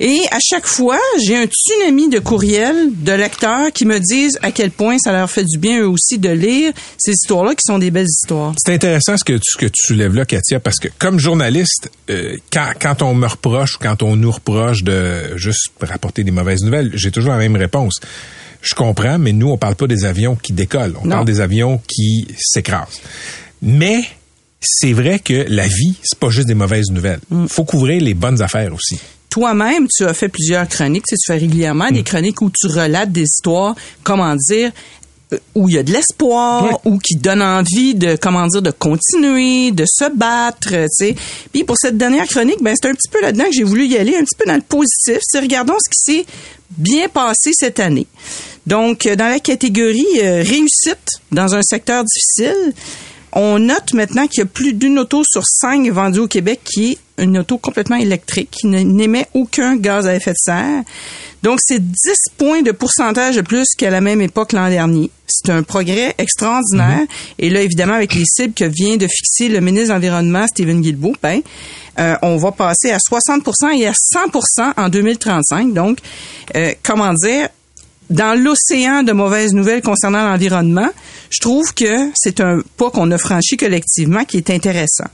Et 0.00 0.20
à 0.30 0.38
chaque 0.44 0.66
fois, 0.66 0.98
j'ai 1.24 1.36
un 1.36 1.46
tsunami 1.46 2.08
de 2.08 2.18
courriels 2.18 2.88
de 2.92 3.12
lecteurs 3.12 3.72
qui 3.72 3.86
me 3.86 3.98
disent 4.00 4.38
à 4.42 4.50
quel 4.50 4.70
point 4.72 4.98
ça 4.98 5.12
leur 5.12 5.30
fait 5.30 5.44
du 5.44 5.56
bien 5.58 5.80
eux 5.82 5.88
aussi 5.88 6.18
de 6.18 6.30
lire 6.30 6.72
ces 6.98 7.12
histoires-là 7.12 7.54
qui 7.54 7.62
sont 7.64 7.78
des 7.78 7.90
belles 7.90 8.06
histoires. 8.08 8.52
C'est 8.58 8.74
intéressant 8.74 9.16
ce 9.16 9.24
que, 9.24 9.34
tu- 9.34 9.40
ce 9.44 9.56
que 9.56 9.66
tu 9.66 9.80
soulèves 9.86 10.14
là, 10.14 10.24
Katia, 10.24 10.58
parce 10.60 10.76
que 10.78 10.88
comme 10.98 11.18
journaliste, 11.20 11.90
euh, 12.10 12.36
quand, 12.52 12.72
quand 12.80 13.02
on 13.02 13.14
me 13.14 13.26
reproche, 13.26 13.76
quand 13.80 14.02
on 14.02 14.16
nous 14.16 14.30
reproche 14.32 14.82
de 14.82 15.36
juste 15.36 15.70
rapporter 15.80 16.24
des 16.24 16.32
mauvaises 16.32 16.62
nouvelles, 16.62 16.90
j'ai 16.94 17.10
toujours 17.12 17.30
la 17.30 17.38
même 17.38 17.56
réponse. 17.56 18.00
Je 18.62 18.74
comprends, 18.74 19.18
mais 19.18 19.32
nous, 19.32 19.48
on 19.48 19.56
parle 19.58 19.76
pas 19.76 19.86
des 19.86 20.04
avions 20.04 20.34
qui 20.36 20.52
décollent. 20.52 20.94
On 21.00 21.04
Non. 21.06 21.10
parle 21.16 21.24
des 21.26 21.40
avions 21.40 21.80
qui 21.86 22.26
s'écrasent. 22.36 23.00
Mais 23.62 24.00
c'est 24.60 24.92
vrai 24.92 25.18
que 25.18 25.46
la 25.48 25.66
vie, 25.66 25.94
c'est 26.02 26.18
pas 26.18 26.30
juste 26.30 26.46
des 26.46 26.54
mauvaises 26.54 26.90
nouvelles. 26.90 27.20
Mm. 27.30 27.46
Faut 27.46 27.64
couvrir 27.64 28.00
les 28.02 28.14
bonnes 28.14 28.42
affaires 28.42 28.72
aussi. 28.74 28.98
toi-même, 29.30 29.86
tu 29.88 30.04
as 30.04 30.14
fait 30.14 30.28
plusieurs 30.28 30.68
chroniques, 30.68 31.04
tu, 31.06 31.14
sais, 31.14 31.18
tu 31.18 31.32
fais 31.32 31.38
régulièrement 31.38 31.90
des 31.90 32.02
chroniques 32.02 32.42
où 32.42 32.50
tu 32.50 32.66
relates 32.66 33.12
des 33.12 33.22
histoires, 33.22 33.74
comment 34.02 34.34
dire, 34.36 34.72
euh, 35.32 35.38
où 35.54 35.68
il 35.68 35.76
y 35.76 35.78
a 35.78 35.82
de 35.82 35.92
l'espoir, 35.92 36.80
ou 36.84 36.98
qui 36.98 37.14
donne 37.16 37.40
envie 37.40 37.94
de, 37.94 38.16
comment 38.16 38.46
dire, 38.48 38.60
de 38.60 38.72
continuer, 38.72 39.70
de 39.70 39.84
se 39.86 40.10
battre, 40.14 40.70
tu 40.70 40.86
sais. 40.90 41.14
Puis 41.52 41.64
pour 41.64 41.76
cette 41.78 41.96
dernière 41.96 42.26
chronique, 42.26 42.60
ben 42.60 42.74
c'est 42.80 42.88
un 42.88 42.94
petit 42.94 43.08
peu 43.08 43.22
là-dedans 43.22 43.44
que 43.44 43.52
j'ai 43.52 43.62
voulu 43.62 43.86
y 43.86 43.96
aller, 43.96 44.16
un 44.16 44.24
petit 44.24 44.36
peu 44.36 44.46
dans 44.46 44.56
le 44.56 44.62
positif. 44.62 45.18
C'est 45.22 45.40
regardons 45.40 45.76
ce 45.78 45.90
qui 45.90 46.18
s'est 46.18 46.26
bien 46.76 47.08
passé 47.08 47.52
cette 47.54 47.80
année. 47.80 48.06
Donc, 48.66 49.06
euh, 49.06 49.16
dans 49.16 49.28
la 49.28 49.40
catégorie 49.40 50.04
euh, 50.22 50.42
réussite 50.42 51.20
dans 51.32 51.54
un 51.54 51.62
secteur 51.62 52.04
difficile, 52.04 52.74
on 53.32 53.58
note 53.58 53.94
maintenant 53.94 54.26
qu'il 54.26 54.40
y 54.40 54.42
a 54.42 54.46
plus 54.46 54.72
d'une 54.72 54.98
auto 54.98 55.22
sur 55.24 55.42
cinq 55.44 55.88
vendue 55.90 56.20
au 56.20 56.28
Québec 56.28 56.60
qui 56.64 56.92
est 56.92 56.98
une 57.18 57.38
auto 57.38 57.58
complètement 57.58 57.96
électrique, 57.96 58.50
qui 58.50 58.66
n'émet 58.66 59.26
aucun 59.34 59.76
gaz 59.76 60.06
à 60.06 60.14
effet 60.14 60.32
de 60.32 60.38
serre. 60.38 60.82
Donc, 61.42 61.58
c'est 61.62 61.80
10 61.80 61.94
points 62.36 62.62
de 62.62 62.70
pourcentage 62.70 63.36
de 63.36 63.40
plus 63.40 63.66
qu'à 63.76 63.90
la 63.90 64.00
même 64.00 64.20
époque 64.20 64.52
l'an 64.52 64.68
dernier. 64.68 65.10
C'est 65.26 65.50
un 65.50 65.62
progrès 65.62 66.14
extraordinaire. 66.18 67.02
Et 67.38 67.50
là, 67.50 67.62
évidemment, 67.62 67.94
avec 67.94 68.14
les 68.14 68.24
cibles 68.26 68.52
que 68.52 68.64
vient 68.64 68.96
de 68.96 69.06
fixer 69.06 69.48
le 69.48 69.60
ministre 69.60 69.88
de 69.88 69.92
l'Environnement, 69.94 70.46
Stephen 70.46 70.80
Guilbeault, 70.80 71.16
ben, 71.22 71.40
euh, 71.98 72.16
on 72.22 72.36
va 72.36 72.52
passer 72.52 72.90
à 72.90 72.98
60% 72.98 73.70
et 73.78 73.86
à 73.86 73.92
100% 73.92 74.72
en 74.76 74.88
2035. 74.88 75.72
Donc, 75.72 75.98
euh, 76.56 76.72
comment 76.82 77.12
dire, 77.14 77.48
dans 78.10 78.38
l'océan 78.38 79.02
de 79.02 79.12
mauvaises 79.12 79.54
nouvelles 79.54 79.82
concernant 79.82 80.24
l'environnement, 80.28 80.88
je 81.30 81.38
trouve 81.40 81.72
que 81.74 82.10
c'est 82.14 82.40
un 82.40 82.60
pas 82.76 82.90
qu'on 82.90 83.10
a 83.12 83.18
franchi 83.18 83.56
collectivement 83.56 84.24
qui 84.24 84.36
est 84.36 84.50
intéressant. 84.50 85.06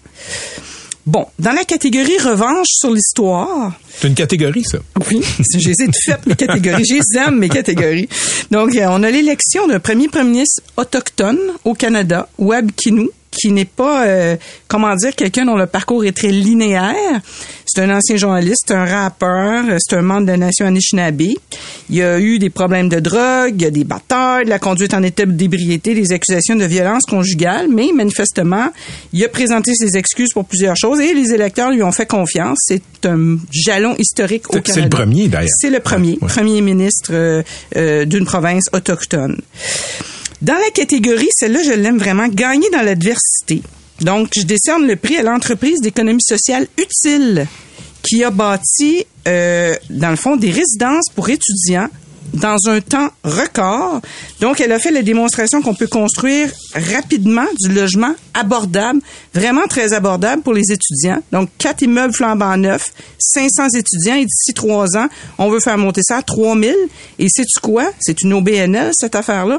Bon, 1.06 1.24
dans 1.38 1.52
la 1.52 1.62
catégorie 1.62 2.18
revanche 2.18 2.66
sur 2.68 2.90
l'histoire, 2.92 3.72
C'est 4.00 4.08
une 4.08 4.14
catégorie, 4.16 4.64
ça. 4.64 4.78
oui, 5.08 5.20
je 5.54 5.68
les 5.68 5.82
ai 5.82 5.86
toutes 5.86 5.94
faites, 6.04 6.26
mes 6.26 6.34
catégories. 6.34 6.84
Je 6.84 6.94
les 6.94 7.20
aime, 7.24 7.38
mes 7.38 7.48
catégories. 7.48 8.08
Donc, 8.50 8.74
euh, 8.74 8.86
on 8.90 9.04
a 9.04 9.10
l'élection 9.10 9.68
d'un 9.68 9.78
premier 9.78 10.08
premier 10.08 10.30
ministre 10.30 10.62
autochtone 10.76 11.38
au 11.64 11.74
Canada, 11.74 12.28
Webb 12.38 12.72
Kinou, 12.74 13.08
qui 13.46 13.52
n'est 13.52 13.64
pas, 13.64 14.06
euh, 14.06 14.36
comment 14.66 14.92
dire, 14.96 15.14
quelqu'un 15.14 15.44
dont 15.44 15.54
le 15.54 15.66
parcours 15.66 16.04
est 16.04 16.10
très 16.16 16.30
linéaire. 16.32 17.20
C'est 17.64 17.80
un 17.80 17.90
ancien 17.96 18.16
journaliste, 18.16 18.72
un 18.72 18.84
rappeur, 18.84 19.64
c'est 19.78 19.94
un 19.96 20.02
membre 20.02 20.22
de 20.26 20.32
la 20.32 20.36
nation 20.36 20.66
Anishinaabe. 20.66 21.20
Il 21.22 21.94
y 21.96 22.02
a 22.02 22.18
eu 22.18 22.40
des 22.40 22.50
problèmes 22.50 22.88
de 22.88 22.98
drogue, 22.98 23.54
il 23.54 23.62
y 23.62 23.66
a 23.66 23.70
des 23.70 23.84
batailles, 23.84 24.46
de 24.46 24.50
la 24.50 24.58
conduite 24.58 24.94
en 24.94 25.02
état 25.04 25.24
d'ébriété, 25.26 25.94
des 25.94 26.12
accusations 26.12 26.56
de 26.56 26.64
violence 26.64 27.04
conjugale, 27.04 27.68
mais 27.72 27.90
manifestement, 27.94 28.68
il 29.12 29.24
a 29.24 29.28
présenté 29.28 29.72
ses 29.74 29.96
excuses 29.96 30.32
pour 30.32 30.44
plusieurs 30.44 30.76
choses 30.76 30.98
et 31.00 31.14
les 31.14 31.32
électeurs 31.32 31.70
lui 31.70 31.84
ont 31.84 31.92
fait 31.92 32.06
confiance. 32.06 32.58
C'est 32.62 32.82
un 33.06 33.36
jalon 33.52 33.94
historique 33.96 34.48
au 34.48 34.60
Canada. 34.60 34.72
c'est 34.74 34.80
le 34.82 34.88
premier, 34.88 35.28
d'ailleurs. 35.28 35.50
C'est 35.60 35.70
le 35.70 35.78
premier, 35.80 36.12
Ouais, 36.14 36.18
ouais. 36.22 36.28
premier 36.28 36.60
ministre 36.62 37.10
euh, 37.12 37.42
euh, 37.76 38.04
d'une 38.06 38.24
province 38.24 38.64
autochtone. 38.72 39.40
Dans 40.42 40.54
la 40.54 40.70
catégorie, 40.74 41.28
celle-là, 41.30 41.62
je 41.62 41.72
l'aime 41.72 41.98
vraiment, 41.98 42.28
gagner 42.28 42.68
dans 42.70 42.82
l'adversité. 42.82 43.62
Donc, 44.00 44.28
je 44.36 44.42
décerne 44.42 44.86
le 44.86 44.96
prix 44.96 45.16
à 45.16 45.22
l'entreprise 45.22 45.80
d'économie 45.80 46.22
sociale 46.22 46.66
utile 46.78 47.46
qui 48.02 48.22
a 48.22 48.30
bâti, 48.30 49.04
euh, 49.26 49.74
dans 49.90 50.10
le 50.10 50.16
fond, 50.16 50.36
des 50.36 50.50
résidences 50.50 51.06
pour 51.14 51.28
étudiants 51.30 51.88
dans 52.34 52.56
un 52.68 52.80
temps 52.80 53.08
record. 53.24 54.00
Donc, 54.40 54.60
elle 54.60 54.72
a 54.72 54.78
fait 54.78 54.90
la 54.90 55.02
démonstration 55.02 55.62
qu'on 55.62 55.74
peut 55.74 55.86
construire 55.86 56.50
rapidement 56.74 57.46
du 57.60 57.72
logement 57.72 58.14
abordable, 58.34 59.00
vraiment 59.34 59.66
très 59.68 59.92
abordable 59.92 60.42
pour 60.42 60.52
les 60.52 60.72
étudiants. 60.72 61.22
Donc, 61.32 61.48
quatre 61.58 61.82
immeubles 61.82 62.12
flambant 62.12 62.56
neufs, 62.56 62.92
500 63.18 63.68
étudiants 63.78 64.16
et 64.16 64.24
d'ici 64.24 64.52
trois 64.54 64.96
ans, 64.96 65.06
on 65.38 65.48
veut 65.50 65.60
faire 65.60 65.78
monter 65.78 66.02
ça 66.02 66.18
à 66.18 66.22
3000. 66.22 66.74
Et 67.18 67.28
sais-tu 67.28 67.60
quoi? 67.60 67.90
C'est 68.00 68.22
une 68.22 68.34
OBNL, 68.34 68.90
cette 68.92 69.14
affaire-là. 69.14 69.58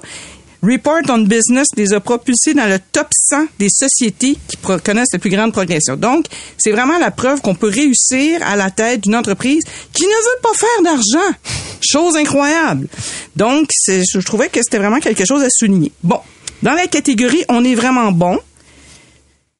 Report 0.63 1.01
on 1.09 1.19
Business 1.19 1.67
les 1.75 1.93
a 1.93 1.99
propulsés 1.99 2.53
dans 2.53 2.67
le 2.67 2.79
top 2.91 3.07
100 3.11 3.45
des 3.59 3.69
sociétés 3.69 4.37
qui 4.47 4.57
connaissent 4.83 5.13
la 5.13 5.19
plus 5.19 5.29
grande 5.29 5.53
progression. 5.53 5.95
Donc, 5.95 6.25
c'est 6.57 6.71
vraiment 6.71 6.97
la 6.97 7.11
preuve 7.11 7.41
qu'on 7.41 7.55
peut 7.55 7.69
réussir 7.69 8.41
à 8.45 8.55
la 8.55 8.71
tête 8.71 9.01
d'une 9.01 9.15
entreprise 9.15 9.63
qui 9.93 10.03
ne 10.03 10.09
veut 10.09 10.41
pas 10.41 10.53
faire 10.55 10.83
d'argent. 10.83 11.37
Chose 11.81 12.15
incroyable. 12.15 12.87
Donc, 13.35 13.69
je 13.87 14.19
trouvais 14.21 14.49
que 14.49 14.59
c'était 14.61 14.79
vraiment 14.79 14.99
quelque 14.99 15.25
chose 15.25 15.43
à 15.43 15.49
souligner. 15.49 15.91
Bon, 16.03 16.19
dans 16.63 16.73
la 16.73 16.87
catégorie 16.87 17.43
on 17.49 17.63
est 17.63 17.75
vraiment 17.75 18.11
bon, 18.11 18.39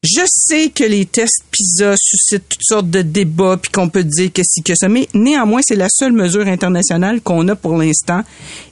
je 0.07 0.21
sais 0.25 0.69
que 0.69 0.83
les 0.83 1.05
tests 1.05 1.43
PISA 1.51 1.95
suscitent 1.97 2.47
toutes 2.49 2.63
sortes 2.63 2.89
de 2.89 3.01
débats 3.01 3.57
puis 3.61 3.71
qu'on 3.71 3.89
peut 3.89 4.03
dire 4.03 4.31
que 4.31 4.41
si 4.43 4.63
que 4.63 4.73
ça, 4.75 4.87
mais 4.87 5.07
néanmoins, 5.13 5.61
c'est 5.63 5.75
la 5.75 5.89
seule 5.89 6.13
mesure 6.13 6.47
internationale 6.47 7.21
qu'on 7.21 7.47
a 7.47 7.55
pour 7.55 7.77
l'instant. 7.77 8.21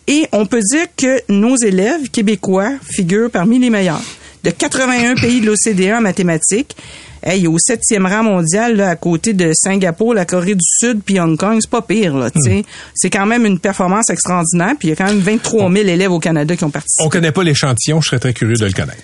Et 0.08 0.28
on 0.32 0.46
peut 0.46 0.62
dire 0.62 0.88
que 0.96 1.22
nos 1.30 1.58
élèves 1.58 2.10
québécois 2.10 2.72
figurent 2.84 3.32
parmi 3.32 3.60
les 3.60 3.70
meilleurs. 3.70 4.02
De 4.44 4.52
81 4.52 5.16
pays 5.16 5.42
de 5.42 5.48
l'OCDE 5.48 5.94
en 5.98 6.02
mathématiques, 6.02 6.76
hey, 7.24 7.48
au 7.48 7.58
septième 7.58 8.06
rang 8.06 8.24
mondial, 8.24 8.76
là, 8.76 8.90
à 8.90 8.96
côté 8.96 9.34
de 9.34 9.52
Singapour, 9.54 10.14
la 10.14 10.26
Corée 10.26 10.54
du 10.54 10.66
Sud 10.66 11.02
puis 11.04 11.20
Hong 11.20 11.38
Kong, 11.38 11.58
c'est 11.60 11.70
pas 11.70 11.82
pire, 11.82 12.16
là, 12.16 12.30
tu 12.30 12.42
sais. 12.42 12.64
C'est 12.94 13.10
quand 13.10 13.26
même 13.26 13.46
une 13.46 13.60
performance 13.60 14.10
extraordinaire, 14.12 14.74
puis 14.78 14.90
il 14.90 14.92
y 14.92 14.94
a 14.94 14.96
quand 14.96 15.08
même 15.08 15.20
23 15.20 15.72
000 15.72 15.88
élèves 15.88 16.12
au 16.12 16.20
Canada 16.20 16.56
qui 16.56 16.64
ont 16.64 16.70
participé. 16.70 17.04
On 17.04 17.10
connaît 17.10 17.32
pas 17.32 17.44
l'échantillon, 17.44 18.00
je 18.02 18.10
serais 18.10 18.20
très 18.20 18.34
curieux 18.34 18.56
de 18.56 18.66
le 18.66 18.72
connaître. 18.72 19.02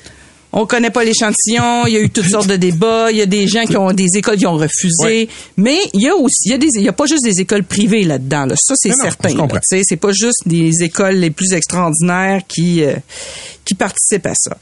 On 0.54 0.66
connaît 0.66 0.90
pas 0.90 1.04
l'échantillon, 1.06 1.86
il 1.88 1.94
y 1.94 1.98
a 1.98 2.02
eu 2.02 2.10
toutes 2.10 2.28
sortes 2.30 2.48
de 2.48 2.58
débats, 2.58 3.10
il 3.10 3.18
y 3.18 3.22
a 3.22 3.26
des 3.26 3.48
gens 3.48 3.64
qui 3.66 3.78
ont 3.78 3.92
des 3.94 4.08
écoles 4.18 4.38
qui 4.38 4.46
ont 4.46 4.56
refusé, 4.58 5.04
Ouais. 5.04 5.28
mais 5.56 5.78
il 5.94 6.02
y 6.02 6.10
a 6.10 6.16
aussi 6.16 6.48
il 6.50 6.52
y 6.52 6.56
a 6.56 6.58
des 6.58 6.68
il 6.76 6.82
y 6.84 6.90
a 6.90 6.94
pas 6.94 7.06
juste 7.06 7.24
des 7.24 7.40
écoles 7.40 7.64
privées 7.64 8.04
là-dedans 8.04 8.46
là. 8.48 8.56
ça 8.58 8.74
c'est 8.76 8.90
Non, 8.90 8.96
certain. 9.02 9.30
Tu 9.30 9.82
c'est 9.84 9.96
pas 9.96 10.12
juste 10.12 10.42
des 10.46 10.84
écoles 10.84 11.16
les 11.16 11.32
plus 11.32 11.54
extraordinaires 11.54 12.42
qui 12.48 12.84
euh, 12.84 12.96
qui 13.64 13.76
participent 13.76 14.26
à 14.28 14.34
ça. 14.36 14.58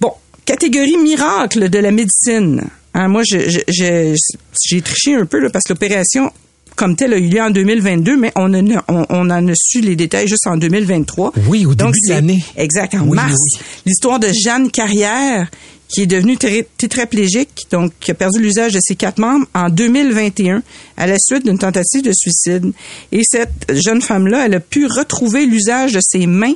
Bon, 0.00 0.12
catégorie 0.46 0.96
miracle 0.96 1.68
de 1.68 1.78
la 1.78 1.90
médecine. 1.90 2.64
Hein, 2.94 3.08
moi 3.08 3.22
je 3.30 3.38
je- 3.50 3.60
je- 3.68 4.16
j'ai 4.64 4.80
triché 4.80 5.14
un 5.16 5.26
peu 5.26 5.38
là, 5.38 5.50
parce 5.50 5.64
que 5.64 5.74
l'opération 5.74 6.32
comme 6.80 6.96
telle 6.96 7.12
a 7.12 7.18
eu 7.18 7.28
lieu 7.28 7.42
en 7.42 7.50
2022, 7.50 8.16
mais 8.16 8.32
on, 8.36 8.52
en 8.54 8.70
a- 8.70 8.84
on, 8.88 9.04
on 9.10 9.30
en 9.30 9.48
a 9.48 9.52
su 9.54 9.82
les 9.82 9.96
détails 9.96 10.26
juste 10.26 10.46
en 10.46 10.56
2023. 10.56 11.34
Oui, 11.46 11.66
au 11.66 11.74
début 11.74 11.90
de 12.08 12.08
l'année. 12.14 12.42
Exact, 12.56 12.94
en 12.94 13.06
Oui, 13.06 13.16
mars. 13.16 13.34
oui. 13.38 13.60
L'histoire 13.84 14.18
de 14.18 14.28
Jeanne 14.32 14.70
Carrière, 14.70 15.50
qui 15.88 16.02
est 16.02 16.06
devenue 16.06 16.36
té- 16.38 16.66
tétraplégique, 16.78 17.66
donc 17.70 17.92
qui 18.00 18.10
a 18.12 18.14
perdu 18.14 18.40
l'usage 18.40 18.72
de 18.72 18.78
ses 18.80 18.94
quatre 18.94 19.18
membres 19.18 19.44
en 19.54 19.68
2021 19.68 20.62
à 20.96 21.06
la 21.06 21.16
suite 21.18 21.44
d'une 21.44 21.58
tentative 21.58 22.02
de 22.02 22.12
suicide. 22.12 22.72
Et 23.12 23.20
cette 23.24 23.50
jeune 23.74 24.00
femme-là, 24.00 24.46
elle 24.46 24.54
a 24.54 24.60
pu 24.60 24.86
retrouver 24.86 25.44
l'usage 25.46 25.92
de 25.92 26.00
ses 26.02 26.26
mains 26.26 26.54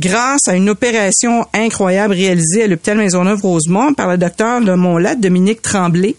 grâce 0.00 0.48
à 0.48 0.54
une 0.56 0.68
opération 0.68 1.46
incroyable 1.54 2.12
réalisée 2.14 2.64
à 2.64 2.66
l'hôpital 2.66 2.98
Maisonneuve-Rosemont 2.98 3.94
par 3.94 4.08
le 4.10 4.18
docteur 4.18 4.60
de 4.60 4.74
Montlat, 4.74 5.14
Dominique 5.14 5.62
Tremblay. 5.62 6.14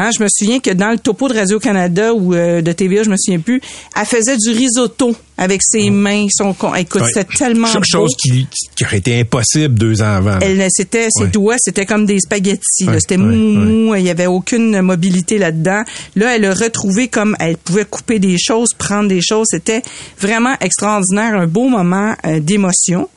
Hein, 0.00 0.10
je 0.16 0.22
me 0.22 0.28
souviens 0.30 0.60
que 0.60 0.70
dans 0.70 0.90
le 0.90 0.98
topo 0.98 1.28
de 1.28 1.34
Radio-Canada 1.34 2.14
ou 2.14 2.32
euh, 2.32 2.62
de 2.62 2.70
TVA, 2.70 3.02
je 3.02 3.10
me 3.10 3.16
souviens 3.18 3.40
plus, 3.40 3.60
elle 3.98 4.06
faisait 4.06 4.36
du 4.36 4.50
risotto 4.50 5.12
avec 5.36 5.60
ses 5.64 5.90
mains. 5.90 6.26
Son, 6.30 6.52
con- 6.54 6.72
écoute, 6.76 7.02
Ouais. 7.02 7.10
c'était 7.12 7.34
tellement. 7.36 7.66
Chose 7.82 8.14
qui, 8.16 8.46
qui 8.76 8.84
aurait 8.84 8.98
été 8.98 9.18
impossible 9.18 9.74
deux 9.74 10.00
ans 10.00 10.14
avant. 10.16 10.38
Elle, 10.40 10.64
c'était, 10.70 11.08
ses 11.10 11.22
Ouais. 11.24 11.28
doigts, 11.30 11.56
c'était 11.58 11.84
comme 11.84 12.06
des 12.06 12.20
spaghettis. 12.20 12.86
Ouais, 12.86 13.00
C'était 13.00 13.16
mou, 13.16 13.92
il 13.96 14.04
y 14.04 14.10
avait 14.10 14.26
aucune 14.26 14.80
mobilité 14.82 15.36
là-dedans. 15.38 15.82
Là, 16.14 16.36
elle 16.36 16.44
a 16.44 16.54
retrouvé 16.54 17.08
comme 17.08 17.34
elle 17.40 17.56
pouvait 17.56 17.84
couper 17.84 18.20
des 18.20 18.36
choses, 18.38 18.74
prendre 18.78 19.08
des 19.08 19.20
choses. 19.20 19.48
C'était 19.50 19.82
vraiment 20.20 20.54
extraordinaire, 20.60 21.34
un 21.34 21.48
beau 21.48 21.68
moment 21.68 22.14
euh, 22.24 22.38
d'émotion. 22.38 23.08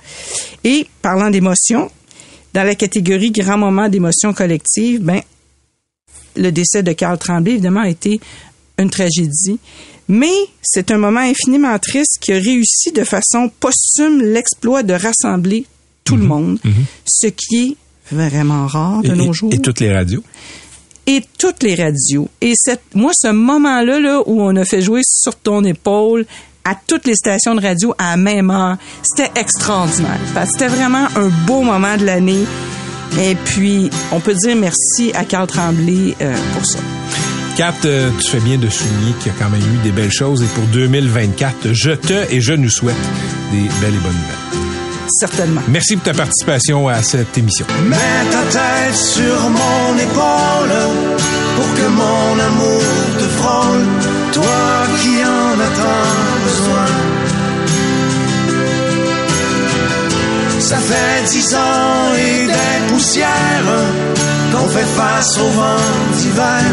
Et 0.64 0.88
parlant 1.04 1.30
d'émotion, 1.30 1.92
dans 2.56 2.64
la 2.64 2.74
catégorie 2.74 3.32
grand 3.32 3.58
moment 3.58 3.88
d'émotion 3.88 4.34
collective, 4.34 5.00
ben 5.02 5.22
le 6.36 6.52
décès 6.52 6.84
de 6.84 6.92
Carl 6.94 7.18
Tremblay, 7.18 7.54
évidemment, 7.54 7.82
a 7.82 7.90
été 7.90 8.20
une 8.78 8.90
tragédie. 8.90 9.60
Mais 10.08 10.34
c'est 10.62 10.92
un 10.92 10.98
moment 10.98 11.20
infiniment 11.22 11.78
triste 11.80 12.18
qui 12.20 12.34
a 12.34 12.36
réussi 12.36 12.92
de 12.94 13.04
façon 13.04 13.50
posthume 13.60 14.22
l'exploit 14.22 14.84
de 14.84 14.94
rassembler 14.94 15.66
tout 16.04 16.18
le 16.18 16.24
monde, 16.24 16.60
ce 17.06 17.28
qui 17.28 17.78
est 18.12 18.14
vraiment 18.16 18.66
rare 18.68 19.02
de 19.04 19.10
Mhm. 19.14 19.22
Et- 19.22 19.26
nos 19.28 19.34
jours. 19.34 19.54
et 19.54 19.60
toutes 19.60 19.80
les 19.80 19.94
radios. 19.94 20.24
Et 21.08 21.24
toutes 21.38 21.64
les 21.64 21.76
radios. 21.76 22.28
Et 22.42 22.54
cette, 22.56 22.82
moi, 22.94 23.12
ce 23.14 23.30
moment-là, 23.32 24.00
là, 24.00 24.22
où 24.26 24.42
on 24.42 24.56
a 24.56 24.66
fait 24.66 24.82
jouer 24.82 25.02
sur 25.06 25.36
ton 25.36 25.64
épaule 25.64 26.26
à 26.64 26.76
toutes 26.88 27.06
les 27.08 27.16
stations 27.16 27.56
de 27.56 27.62
radio 27.62 27.94
à 27.98 28.12
la 28.12 28.18
même 28.18 28.50
heure, 28.52 28.78
c'était 29.02 29.32
extraordinaire. 29.40 30.20
C'était 30.52 30.68
vraiment 30.68 31.08
un 31.16 31.30
beau 31.48 31.62
moment 31.62 31.98
de 31.98 32.06
l'année. 32.06 32.44
Et 33.20 33.36
puis, 33.36 33.90
on 34.12 34.20
peut 34.20 34.34
dire 34.34 34.56
merci 34.56 35.12
à 35.14 35.26
Carl 35.26 35.48
Tremblay 35.48 36.16
euh, 36.22 36.36
pour 36.54 36.66
ça. 36.66 36.80
Kat, 37.58 37.74
euh, 37.86 38.10
tu 38.20 38.30
fais 38.30 38.40
bien 38.40 38.58
de 38.58 38.70
souligner 38.70 39.14
qu'il 39.20 39.32
y 39.32 39.36
a 39.36 39.38
quand 39.38 39.50
même 39.50 39.62
eu 39.62 39.78
des 39.84 39.92
belles 39.92 40.12
choses 40.12 40.42
et 40.42 40.48
pour 40.48 40.64
2024, 40.66 41.74
je 41.74 41.92
te 41.92 42.32
et 42.34 42.40
je 42.40 42.54
nous 42.54 42.70
souhaite 42.70 42.96
des 43.52 43.64
belles 43.82 43.96
et 43.96 44.00
bonnes 44.00 44.14
nouvelles. 44.14 44.52
Certainement. 45.20 45.62
Merci 45.68 45.98
pour 45.98 46.06
ta 46.06 46.14
participation 46.14 46.88
à 46.88 47.04
cette 47.04 47.38
émission. 47.38 47.66
Mets 47.84 47.98
ta 48.32 48.44
tête 48.44 48.96
sur 48.96 49.50
mon 49.50 49.98
épaule 49.98 50.72
pour 51.56 51.74
que 51.76 51.88
mon 51.90 52.40
amour 52.40 52.82
te 53.20 53.26
frôle. 53.26 53.86
toi 54.32 54.88
qui 55.02 55.24
en 55.24 55.60
as 55.60 55.78
tant 55.78 56.46
besoin. 56.46 57.11
Ça 60.72 60.78
fait 60.78 61.24
dix 61.30 61.54
ans 61.54 62.16
et 62.16 62.48
des 62.48 62.94
poussières 62.94 63.28
qu'on 64.54 64.70
fait 64.70 64.90
face 65.00 65.38
au 65.38 65.50
vent 65.50 65.90
d'hiver. 66.16 66.64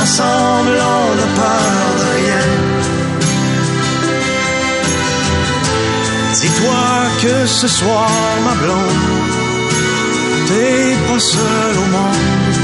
Ensemble, 0.00 0.78
on 0.96 1.14
n'a 1.18 1.28
peur 1.36 1.84
de 1.98 2.06
rien. 2.16 2.46
Dis-toi 6.40 6.84
que 7.22 7.46
ce 7.46 7.68
soir, 7.68 8.10
ma 8.46 8.54
blonde, 8.62 9.04
t'es 10.46 10.96
pas 11.06 11.20
seul 11.20 11.74
au 11.82 11.86
monde. 11.96 12.56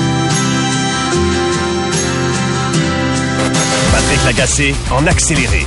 Patrick 3.93 4.25
Lagacé 4.25 4.75
en 4.91 5.07
accéléré. 5.07 5.67